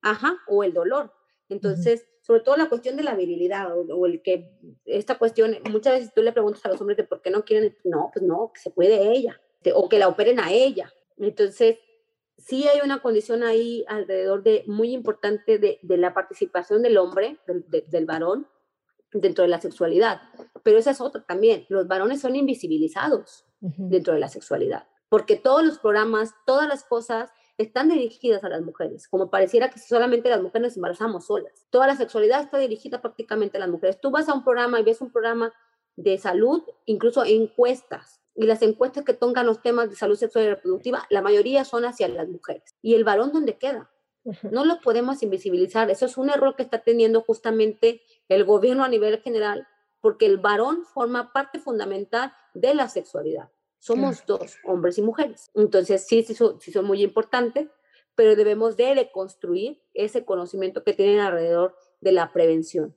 Ajá, 0.00 0.38
o 0.48 0.64
el 0.64 0.72
dolor. 0.72 1.12
Entonces, 1.50 2.08
sobre 2.22 2.40
todo 2.40 2.56
la 2.56 2.68
cuestión 2.68 2.96
de 2.96 3.02
la 3.02 3.16
virilidad 3.16 3.76
o, 3.76 4.06
el 4.06 4.22
que 4.22 4.56
esta 4.84 5.18
cuestión, 5.18 5.58
muchas 5.70 5.94
veces 5.94 6.14
tú 6.14 6.22
le 6.22 6.32
preguntas 6.32 6.64
a 6.64 6.68
los 6.68 6.80
hombres 6.80 6.96
de 6.96 7.04
por 7.04 7.20
qué 7.20 7.30
no 7.30 7.44
quieren, 7.44 7.76
no, 7.84 8.10
pues 8.12 8.24
no, 8.24 8.52
que 8.54 8.60
se 8.60 8.70
puede 8.70 9.12
ella, 9.12 9.40
o 9.74 9.88
que 9.88 9.98
la 9.98 10.08
operen 10.08 10.38
a 10.38 10.52
ella. 10.52 10.92
Entonces, 11.18 11.78
sí 12.38 12.66
hay 12.68 12.80
una 12.84 13.02
condición 13.02 13.42
ahí 13.42 13.84
alrededor 13.88 14.44
de 14.44 14.62
muy 14.68 14.92
importante 14.92 15.58
de, 15.58 15.80
de 15.82 15.96
la 15.96 16.14
participación 16.14 16.82
del 16.82 16.96
hombre, 16.96 17.38
del, 17.46 17.64
del, 17.68 18.06
varón, 18.06 18.46
dentro 19.12 19.42
de 19.42 19.48
la 19.48 19.60
sexualidad. 19.60 20.22
Pero 20.62 20.78
esa 20.78 20.92
es 20.92 21.00
otra 21.00 21.24
también. 21.24 21.66
Los 21.68 21.88
varones 21.88 22.20
son 22.20 22.36
invisibilizados 22.36 23.46
dentro 23.60 24.14
de 24.14 24.20
la 24.20 24.28
sexualidad, 24.28 24.88
porque 25.08 25.36
todos 25.36 25.64
los 25.64 25.78
programas, 25.78 26.34
todas 26.46 26.68
las 26.68 26.84
cosas 26.84 27.30
están 27.62 27.88
dirigidas 27.88 28.44
a 28.44 28.48
las 28.48 28.62
mujeres, 28.62 29.08
como 29.08 29.30
pareciera 29.30 29.70
que 29.70 29.78
solamente 29.78 30.28
las 30.28 30.42
mujeres 30.42 30.68
nos 30.68 30.76
embarazamos 30.76 31.26
solas. 31.26 31.66
Toda 31.70 31.86
la 31.86 31.96
sexualidad 31.96 32.42
está 32.42 32.58
dirigida 32.58 33.00
prácticamente 33.00 33.56
a 33.56 33.60
las 33.60 33.68
mujeres. 33.68 34.00
Tú 34.00 34.10
vas 34.10 34.28
a 34.28 34.34
un 34.34 34.44
programa 34.44 34.80
y 34.80 34.82
ves 34.82 35.00
un 35.00 35.10
programa 35.10 35.52
de 35.96 36.18
salud, 36.18 36.62
incluso 36.86 37.24
encuestas, 37.24 38.22
y 38.34 38.46
las 38.46 38.62
encuestas 38.62 39.04
que 39.04 39.14
tocan 39.14 39.46
los 39.46 39.60
temas 39.60 39.90
de 39.90 39.96
salud 39.96 40.16
sexual 40.16 40.44
y 40.44 40.48
reproductiva, 40.48 41.06
la 41.10 41.22
mayoría 41.22 41.64
son 41.64 41.84
hacia 41.84 42.08
las 42.08 42.28
mujeres. 42.28 42.74
¿Y 42.80 42.94
el 42.94 43.04
varón 43.04 43.32
dónde 43.32 43.58
queda? 43.58 43.90
No 44.50 44.64
lo 44.64 44.80
podemos 44.80 45.22
invisibilizar. 45.22 45.90
Eso 45.90 46.06
es 46.06 46.16
un 46.16 46.30
error 46.30 46.54
que 46.56 46.62
está 46.62 46.78
teniendo 46.78 47.22
justamente 47.22 48.02
el 48.28 48.44
gobierno 48.44 48.84
a 48.84 48.88
nivel 48.88 49.20
general, 49.20 49.66
porque 50.00 50.26
el 50.26 50.38
varón 50.38 50.84
forma 50.84 51.32
parte 51.32 51.58
fundamental 51.58 52.32
de 52.54 52.74
la 52.74 52.88
sexualidad. 52.88 53.50
Somos 53.82 54.24
dos, 54.26 54.58
hombres 54.62 54.96
y 54.98 55.02
mujeres. 55.02 55.50
Entonces, 55.56 56.06
sí, 56.06 56.22
sí 56.22 56.34
son, 56.34 56.60
sí 56.60 56.70
son 56.70 56.84
muy 56.84 57.02
importantes, 57.02 57.66
pero 58.14 58.36
debemos 58.36 58.76
de 58.76 58.94
reconstruir 58.94 59.82
ese 59.92 60.24
conocimiento 60.24 60.84
que 60.84 60.92
tienen 60.92 61.18
alrededor 61.18 61.74
de 62.00 62.12
la 62.12 62.32
prevención. 62.32 62.94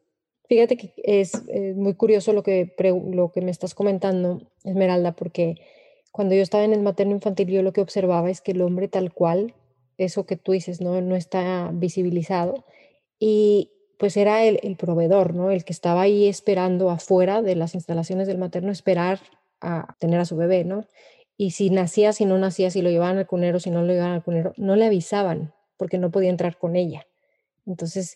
Fíjate 0.48 0.78
que 0.78 0.94
es, 0.98 1.42
muy 1.76 1.96
curioso 1.96 2.34
lo 2.34 2.44
que, 2.44 2.76
lo 3.12 3.32
que 3.32 3.42
me 3.42 3.50
estás 3.50 3.74
comentando, 3.74 4.44
Esmeralda, 4.64 5.14
porque 5.14 5.56
cuando 6.12 6.36
yo 6.36 6.44
estaba 6.44 6.64
en 6.64 6.74
el 6.74 6.84
materno 6.84 7.14
infantil, 7.14 7.48
yo 7.48 7.64
lo 7.64 7.74
que 7.74 7.82
observaba 7.82 8.30
es 8.30 8.42
que 8.42 8.52
el 8.52 8.62
hombre 8.62 8.88
tal 8.88 9.12
cual, 9.12 9.56
eso 9.98 10.28
que 10.28 10.36
tú 10.36 10.52
dices, 10.52 10.82
no, 10.82 11.02
no 11.02 11.16
está 11.16 11.72
visibilizado. 11.74 12.64
Y 13.18 13.72
pues 13.98 14.18
era 14.18 14.44
el, 14.44 14.60
el 14.62 14.76
proveedor, 14.76 15.34
¿no? 15.34 15.50
El 15.50 15.66
que 15.66 15.74
estaba 15.74 16.02
ahí 16.02 16.28
esperando 16.28 16.92
afuera 16.92 17.42
de 17.42 17.56
las 17.56 17.74
instalaciones 17.74 18.28
del 18.28 18.38
materno, 18.38 18.72
esperar 18.72 19.20
a 19.62 19.96
tener 20.00 20.20
a 20.20 20.26
su 20.26 20.36
bebé, 20.36 20.64
¿no? 20.64 20.86
Y 21.38 21.52
si 21.52 21.70
nacía, 21.70 22.14
si 22.14 22.26
no 22.26 22.38
nacía, 22.38 22.70
si 22.72 22.82
lo 22.82 22.90
llevaban 22.90 23.18
al 23.18 23.28
cunero, 23.28 23.60
si 23.60 23.70
no 23.70 23.82
lo 23.82 23.92
llevaban 23.92 24.14
al 24.14 24.24
cunero, 24.24 24.54
no 24.58 24.76
le 24.76 24.86
avisaban 24.86 25.54
porque 25.78 25.98
no 25.98 26.12
podía 26.12 26.30
entrar 26.30 26.58
con 26.58 26.76
ella. 26.76 27.06
Entonces 27.66 28.16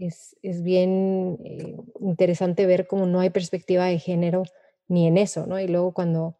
es, 0.00 0.36
es, 0.42 0.62
bien 0.62 1.38
eh, 1.44 1.76
interesante 2.00 2.66
ver 2.66 2.86
cómo 2.86 3.06
no 3.06 3.20
hay 3.20 3.30
perspectiva 3.30 3.84
de 3.84 3.98
género 3.98 4.44
ni 4.88 5.06
en 5.06 5.18
eso, 5.18 5.46
¿no? 5.46 5.60
Y 5.60 5.68
luego 5.68 5.92
cuando, 5.92 6.38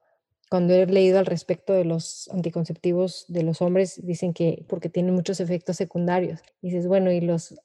cuando 0.49 0.73
he 0.73 0.87
leído 0.87 1.19
al 1.19 1.27
respecto 1.27 1.75
de 1.75 1.85
los 1.85 2.29
anticonceptivos 2.33 3.27
de 3.29 3.43
los 3.43 3.61
hombres, 3.61 4.01
dicen 4.07 4.33
que 4.33 4.65
porque 4.69 4.89
tienen 4.89 5.15
muchos 5.15 5.39
efectos 5.41 5.77
secundarios. 5.77 6.41
Y 6.63 6.69
dices, 6.71 6.87
bueno, 6.87 7.13
¿y 7.13 7.21
los 7.21 7.61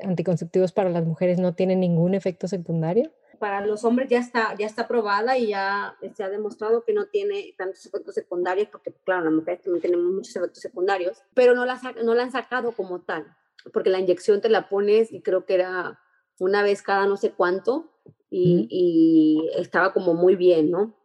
anticonceptivos 0.00 0.72
para 0.72 0.90
las 0.90 1.06
mujeres 1.06 1.38
no 1.38 1.54
tienen 1.54 1.78
ningún 1.78 2.14
efecto 2.14 2.48
secundario? 2.48 3.12
Para 3.42 3.66
los 3.66 3.82
hombres 3.82 4.08
ya 4.08 4.20
está, 4.20 4.54
ya 4.56 4.66
está 4.66 4.86
probada 4.86 5.36
y 5.36 5.48
ya 5.48 5.96
se 6.14 6.22
ha 6.22 6.30
demostrado 6.30 6.84
que 6.84 6.92
no 6.92 7.06
tiene 7.06 7.56
tantos 7.58 7.84
efectos 7.84 8.14
secundarios, 8.14 8.68
porque 8.68 8.94
claro, 9.04 9.24
las 9.24 9.32
mujeres 9.32 9.62
también 9.62 9.82
tenemos 9.82 10.12
muchos 10.12 10.36
efectos 10.36 10.60
secundarios, 10.60 11.20
pero 11.34 11.52
no 11.52 11.66
la, 11.66 11.80
no 12.04 12.14
la 12.14 12.22
han 12.22 12.30
sacado 12.30 12.70
como 12.70 13.00
tal, 13.00 13.36
porque 13.72 13.90
la 13.90 13.98
inyección 13.98 14.40
te 14.40 14.48
la 14.48 14.68
pones 14.68 15.12
y 15.12 15.22
creo 15.22 15.44
que 15.44 15.54
era 15.54 15.98
una 16.38 16.62
vez 16.62 16.82
cada 16.82 17.08
no 17.08 17.16
sé 17.16 17.32
cuánto 17.32 17.90
y, 18.30 18.68
y 18.70 19.50
estaba 19.60 19.92
como 19.92 20.14
muy 20.14 20.36
bien, 20.36 20.70
¿no? 20.70 20.96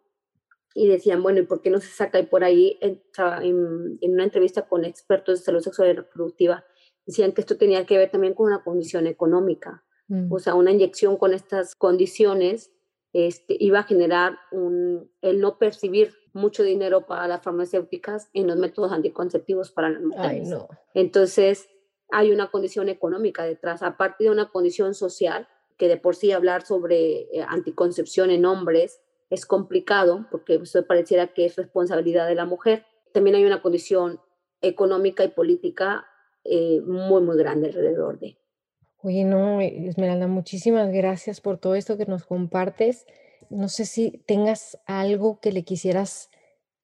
Y 0.75 0.87
decían, 0.87 1.23
bueno, 1.23 1.39
¿y 1.39 1.47
por 1.47 1.63
qué 1.63 1.71
no 1.71 1.79
se 1.79 1.89
saca? 1.89 2.19
Y 2.19 2.27
por 2.27 2.43
ahí 2.43 2.77
en, 2.81 3.01
en 3.99 4.13
una 4.13 4.23
entrevista 4.23 4.67
con 4.67 4.85
expertos 4.85 5.39
de 5.39 5.45
salud 5.45 5.61
sexual 5.61 5.89
y 5.89 5.93
reproductiva, 5.93 6.63
decían 7.03 7.31
que 7.31 7.41
esto 7.41 7.57
tenía 7.57 7.87
que 7.87 7.97
ver 7.97 8.11
también 8.11 8.35
con 8.35 8.45
una 8.45 8.63
condición 8.63 9.07
económica 9.07 9.83
Mm. 10.07 10.31
O 10.31 10.39
sea, 10.39 10.55
una 10.55 10.71
inyección 10.71 11.17
con 11.17 11.33
estas 11.33 11.75
condiciones 11.75 12.71
este, 13.13 13.55
iba 13.59 13.79
a 13.79 13.83
generar 13.83 14.37
un, 14.51 15.11
el 15.21 15.39
no 15.39 15.57
percibir 15.57 16.13
mucho 16.33 16.63
dinero 16.63 17.07
para 17.07 17.27
las 17.27 17.41
farmacéuticas 17.41 18.29
en 18.33 18.47
los 18.47 18.57
métodos 18.57 18.91
anticonceptivos 18.91 19.71
para 19.71 19.89
las 19.89 20.01
mujeres. 20.01 20.49
no. 20.49 20.67
Entonces, 20.93 21.67
hay 22.11 22.31
una 22.31 22.51
condición 22.51 22.89
económica 22.89 23.43
detrás, 23.43 23.81
aparte 23.83 24.25
de 24.25 24.29
una 24.29 24.49
condición 24.49 24.93
social, 24.93 25.47
que 25.77 25.87
de 25.87 25.97
por 25.97 26.15
sí 26.15 26.31
hablar 26.31 26.65
sobre 26.65 27.21
eh, 27.21 27.45
anticoncepción 27.47 28.29
en 28.31 28.45
hombres 28.45 29.01
es 29.29 29.45
complicado, 29.45 30.27
porque 30.31 30.55
eso 30.55 30.85
pareciera 30.85 31.33
que 31.33 31.45
es 31.45 31.55
responsabilidad 31.55 32.27
de 32.27 32.35
la 32.35 32.45
mujer. 32.45 32.85
También 33.13 33.35
hay 33.35 33.45
una 33.45 33.61
condición 33.61 34.21
económica 34.61 35.23
y 35.23 35.29
política 35.29 36.07
eh, 36.43 36.81
muy, 36.81 37.21
muy 37.21 37.37
grande 37.37 37.67
alrededor 37.67 38.19
de. 38.19 38.37
Oye, 39.03 39.23
no, 39.23 39.61
Esmeralda, 39.61 40.27
muchísimas 40.27 40.91
gracias 40.91 41.39
por 41.39 41.59
todo 41.59 41.75
esto 41.75 41.97
que 41.97 42.07
nos 42.07 42.25
compartes. 42.25 43.05
No 43.49 43.69
sé 43.69 43.85
si 43.85 44.23
tengas 44.25 44.79
algo 44.85 45.39
que 45.39 45.51
le 45.51 45.63
quisieras 45.63 46.29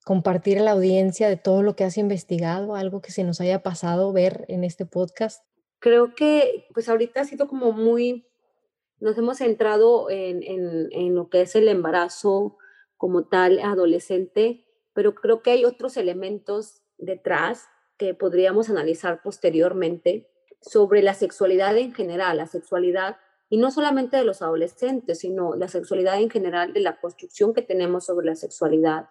compartir 0.05 0.59
a 0.59 0.63
la 0.63 0.71
audiencia 0.71 1.27
de 1.27 1.37
todo 1.37 1.63
lo 1.63 1.75
que 1.75 1.83
has 1.83 1.97
investigado, 1.97 2.75
algo 2.75 3.01
que 3.01 3.11
se 3.11 3.23
nos 3.23 3.41
haya 3.41 3.63
pasado 3.63 4.13
ver 4.13 4.45
en 4.47 4.63
este 4.63 4.85
podcast. 4.85 5.43
Creo 5.79 6.13
que 6.13 6.67
pues 6.73 6.87
ahorita 6.87 7.21
ha 7.21 7.25
sido 7.25 7.47
como 7.47 7.71
muy, 7.71 8.27
nos 8.99 9.17
hemos 9.17 9.39
centrado 9.39 10.09
en, 10.09 10.43
en, 10.43 10.89
en 10.91 11.15
lo 11.15 11.29
que 11.29 11.41
es 11.41 11.55
el 11.55 11.67
embarazo 11.67 12.57
como 12.95 13.25
tal 13.25 13.59
adolescente, 13.59 14.65
pero 14.93 15.15
creo 15.15 15.41
que 15.41 15.51
hay 15.51 15.65
otros 15.65 15.97
elementos 15.97 16.83
detrás 16.97 17.65
que 17.97 18.13
podríamos 18.13 18.69
analizar 18.69 19.21
posteriormente 19.23 20.29
sobre 20.63 21.01
la 21.01 21.13
sexualidad 21.13 21.77
en 21.77 21.93
general, 21.93 22.37
la 22.37 22.47
sexualidad, 22.47 23.17
y 23.49 23.57
no 23.57 23.69
solamente 23.69 24.17
de 24.17 24.23
los 24.23 24.41
adolescentes, 24.41 25.19
sino 25.19 25.55
la 25.55 25.67
sexualidad 25.67 26.19
en 26.19 26.29
general, 26.29 26.73
de 26.73 26.79
la 26.79 26.99
construcción 26.99 27.53
que 27.53 27.61
tenemos 27.61 28.05
sobre 28.05 28.25
la 28.25 28.35
sexualidad, 28.35 29.09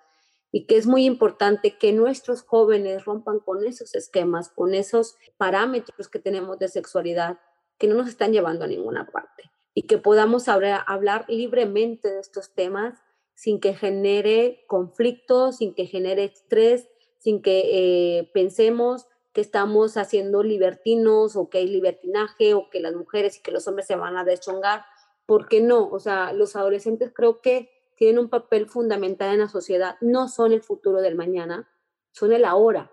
y 0.51 0.67
que 0.67 0.77
es 0.77 0.87
muy 0.87 1.05
importante 1.05 1.79
que 1.79 1.93
nuestros 1.93 2.43
jóvenes 2.43 3.05
rompan 3.05 3.41
con 3.41 3.65
esos 3.65 3.95
esquemas, 3.95 4.51
con 4.51 4.75
esos 4.75 5.17
parámetros 5.39 6.09
que 6.09 6.19
tenemos 6.19 6.59
de 6.59 6.69
sexualidad, 6.69 7.39
que 7.79 7.87
no 7.87 7.95
nos 7.95 8.09
están 8.09 8.33
llevando 8.33 8.65
a 8.65 8.69
ninguna 8.69 9.07
parte, 9.07 9.51
y 9.75 9.83
que 9.83 9.99
podamos 9.99 10.49
hablar, 10.49 11.25
libremente 11.29 12.11
de 12.11 12.21
estos 12.21 12.55
temas 12.55 12.99
sin 13.35 13.61
que 13.61 13.75
genere 13.75 14.65
conflictos, 14.69 15.57
sin 15.57 15.75
que 15.75 15.87
genere 15.87 16.25
estrés, 16.25 16.89
sin 17.19 17.41
que 17.41 18.19
eh, 18.19 18.31
pensemos 18.35 19.07
que 19.33 19.41
estamos 19.41 19.97
haciendo 19.97 20.43
libertinos 20.43 21.37
o 21.37 21.49
que 21.49 21.59
hay 21.59 21.69
libertinaje 21.69 22.55
o 22.55 22.69
que 22.71 22.81
las 22.81 22.95
mujeres 22.95 23.39
y 23.39 23.43
que 23.43 23.51
los 23.51 23.67
hombres 23.67 23.87
se 23.87 23.97
van 23.97 24.17
a 24.17 24.25
deschongar. 24.25 24.85
¿Por 25.27 25.49
qué 25.49 25.61
no? 25.61 25.89
O 25.89 25.99
sea, 26.01 26.33
los 26.33 26.57
adolescentes 26.57 27.13
creo 27.15 27.41
que 27.41 27.71
tienen 27.97 28.19
un 28.19 28.29
papel 28.29 28.69
fundamental 28.69 29.33
en 29.33 29.41
la 29.41 29.49
sociedad. 29.49 29.97
No 30.01 30.29
son 30.29 30.53
el 30.53 30.63
futuro 30.63 31.01
del 31.01 31.15
mañana, 31.15 31.69
son 32.11 32.33
el 32.33 32.45
ahora, 32.45 32.93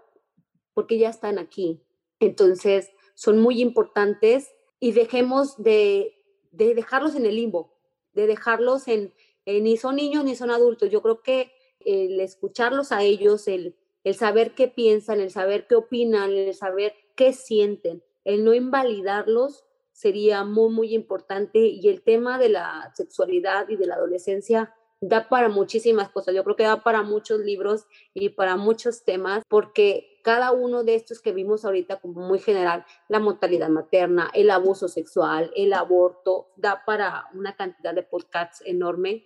porque 0.73 0.97
ya 0.97 1.09
están 1.09 1.39
aquí. 1.39 1.83
Entonces, 2.19 2.91
son 3.15 3.39
muy 3.39 3.61
importantes 3.61 4.53
y 4.79 4.93
dejemos 4.93 5.61
de, 5.61 6.15
de 6.51 6.73
dejarlos 6.73 7.15
en 7.15 7.25
el 7.25 7.35
limbo, 7.35 7.77
de 8.13 8.27
dejarlos 8.27 8.87
en, 8.87 9.13
ni 9.45 9.77
son 9.77 9.97
niños 9.97 10.23
ni 10.23 10.35
son 10.35 10.51
adultos. 10.51 10.89
Yo 10.89 11.01
creo 11.01 11.21
que 11.21 11.51
el 11.81 12.19
escucharlos 12.21 12.91
a 12.91 13.03
ellos, 13.03 13.47
el 13.47 13.75
el 14.03 14.15
saber 14.15 14.55
qué 14.55 14.67
piensan, 14.67 15.19
el 15.19 15.31
saber 15.31 15.67
qué 15.67 15.75
opinan, 15.75 16.31
el 16.31 16.53
saber 16.53 16.93
qué 17.15 17.33
sienten, 17.33 18.03
el 18.23 18.43
no 18.43 18.53
invalidarlos 18.53 19.65
sería 19.91 20.45
muy, 20.45 20.71
muy 20.71 20.93
importante. 20.93 21.59
Y 21.59 21.89
el 21.89 22.01
tema 22.03 22.37
de 22.37 22.49
la 22.49 22.91
sexualidad 22.95 23.67
y 23.67 23.75
de 23.75 23.85
la 23.85 23.95
adolescencia 23.95 24.73
da 25.01 25.27
para 25.27 25.49
muchísimas 25.49 26.09
cosas. 26.09 26.33
Yo 26.33 26.43
creo 26.43 26.55
que 26.55 26.63
da 26.63 26.83
para 26.83 27.03
muchos 27.03 27.39
libros 27.39 27.85
y 28.13 28.29
para 28.29 28.55
muchos 28.55 29.03
temas, 29.03 29.43
porque 29.49 30.19
cada 30.23 30.51
uno 30.51 30.83
de 30.83 30.95
estos 30.95 31.21
que 31.21 31.31
vimos 31.31 31.65
ahorita 31.65 31.99
como 31.99 32.21
muy 32.21 32.39
general, 32.39 32.85
la 33.07 33.19
mortalidad 33.19 33.69
materna, 33.69 34.29
el 34.33 34.49
abuso 34.51 34.87
sexual, 34.87 35.51
el 35.55 35.73
aborto, 35.73 36.49
da 36.55 36.83
para 36.85 37.25
una 37.33 37.55
cantidad 37.55 37.93
de 37.93 38.03
podcasts 38.03 38.61
enorme, 38.65 39.25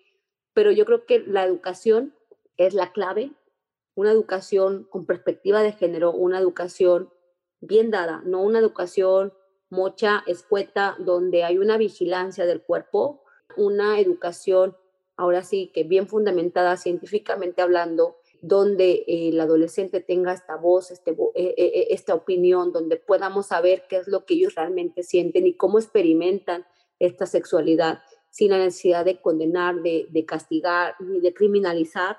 pero 0.54 0.72
yo 0.72 0.86
creo 0.86 1.06
que 1.06 1.20
la 1.20 1.44
educación 1.44 2.16
es 2.58 2.74
la 2.74 2.92
clave, 2.92 3.32
una 3.96 4.12
educación 4.12 4.88
con 4.90 5.06
perspectiva 5.06 5.62
de 5.62 5.74
género, 5.74 6.12
una 6.12 6.40
educación 6.40 7.10
bien 7.62 7.92
dada, 7.92 8.22
no 8.26 8.42
una 8.42 8.60
educación 8.60 9.34
mocha, 9.70 10.24
escueta, 10.28 10.96
donde 11.00 11.44
hay 11.44 11.58
una 11.58 11.78
vigilancia 11.78 12.46
del 12.46 12.62
cuerpo, 12.62 13.24
una 13.58 14.00
educación, 14.00 14.78
ahora 15.18 15.44
sí, 15.44 15.72
que 15.74 15.84
bien 15.84 16.08
fundamentada 16.08 16.78
científicamente 16.78 17.62
hablando, 17.62 18.18
donde 18.42 19.06
el 19.08 19.40
adolescente 19.40 20.02
tenga 20.02 20.34
esta 20.34 20.58
voz, 20.58 20.92
este, 20.92 21.12
eh, 21.12 21.16
eh, 21.36 21.54
eh, 21.58 21.88
esta 21.92 22.14
opinión, 22.14 22.72
donde 22.72 22.98
podamos 22.98 23.48
saber 23.48 23.86
qué 23.90 23.98
es 23.98 24.08
lo 24.08 24.26
que 24.26 24.34
ellos 24.34 24.56
realmente 24.56 25.04
sienten 25.04 25.48
y 25.48 25.56
cómo 25.56 25.80
experimentan 25.80 26.66
esta 27.00 27.26
sexualidad 27.26 28.02
sin 28.30 28.52
la 28.52 28.58
necesidad 28.58 29.06
de 29.06 29.22
condenar, 29.22 29.82
de, 29.82 30.08
de 30.10 30.26
castigar 30.26 30.96
ni 31.00 31.20
de 31.22 31.34
criminalizar. 31.34 32.18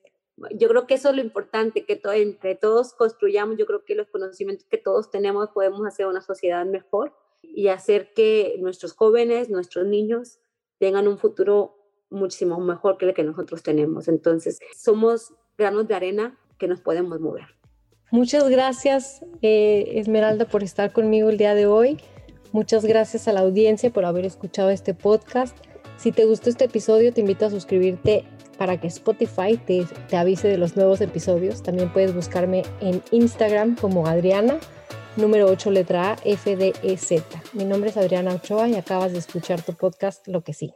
yo 0.56 0.68
creo 0.70 0.88
que 0.88 0.96
eso 0.96 1.10
es 1.10 1.16
lo 1.16 1.22
importante, 1.22 1.86
que 1.86 2.02
entre 2.14 2.56
todos 2.56 2.94
construyamos, 2.94 3.58
yo 3.58 3.66
creo 3.66 3.84
que 3.86 3.96
los 3.96 4.08
conocimientos 4.08 4.68
que 4.68 4.78
todos 4.78 5.10
tenemos 5.10 5.50
podemos 5.50 5.86
hacer 5.86 6.08
una 6.08 6.22
sociedad 6.22 6.66
mejor 6.66 7.14
y 7.42 7.68
hacer 7.68 8.14
que 8.14 8.56
nuestros 8.60 8.94
jóvenes, 8.94 9.50
nuestros 9.50 9.86
niños 9.86 10.40
tengan 10.78 11.08
un 11.08 11.18
futuro 11.18 11.76
muchísimo 12.10 12.60
mejor 12.60 12.98
que 12.98 13.06
el 13.06 13.14
que 13.14 13.24
nosotros 13.24 13.64
tenemos. 13.64 14.08
Entonces, 14.08 14.60
somos 14.76 15.34
granos 15.58 15.88
de 15.88 15.96
arena 15.96 16.40
que 16.58 16.68
nos 16.68 16.82
podemos 16.82 17.20
mover. 17.20 17.46
Muchas 18.12 18.50
gracias, 18.50 19.24
eh, 19.42 19.94
Esmeralda, 19.96 20.46
por 20.46 20.64
estar 20.64 20.92
conmigo 20.92 21.30
el 21.30 21.38
día 21.38 21.54
de 21.54 21.68
hoy. 21.68 22.00
Muchas 22.52 22.84
gracias 22.84 23.28
a 23.28 23.34
la 23.34 23.42
audiencia 23.42 23.92
por 23.92 24.06
haber 24.06 24.26
escuchado 24.26 24.72
este 24.72 24.96
podcast. 24.96 25.56
Si 25.98 26.12
te 26.12 26.26
gustó 26.26 26.50
este 26.50 26.66
episodio, 26.66 27.14
te 27.14 27.22
invito 27.22 27.46
a 27.46 27.52
suscribirte 27.52 28.26
para 28.60 28.78
que 28.78 28.88
Spotify 28.88 29.58
te, 29.58 29.88
avise 30.16 30.50
de 30.50 30.58
los 30.58 30.76
nuevos 30.76 31.00
episodios. 31.00 31.64
También 31.64 31.92
puedes 31.92 32.14
buscarme 32.14 32.64
en 32.82 33.02
Instagram 33.12 33.78
como 33.78 34.06
Adriana, 34.06 34.60
número 35.16 35.48
8 35.48 35.72
letra 35.72 36.12
A, 36.12 36.18
F, 36.26 36.56
D, 36.58 36.74
E, 36.84 36.98
Z. 36.98 37.24
Mi 37.54 37.64
nombre 37.64 37.90
es 37.90 37.98
Adriana 37.98 38.36
Ochoa 38.36 38.68
y 38.68 38.76
acabas 38.76 39.14
de 39.14 39.20
escuchar 39.20 39.62
tu 39.62 39.74
podcast 39.74 40.28
Lo 40.28 40.44
que 40.44 40.54
sí. 40.54 40.74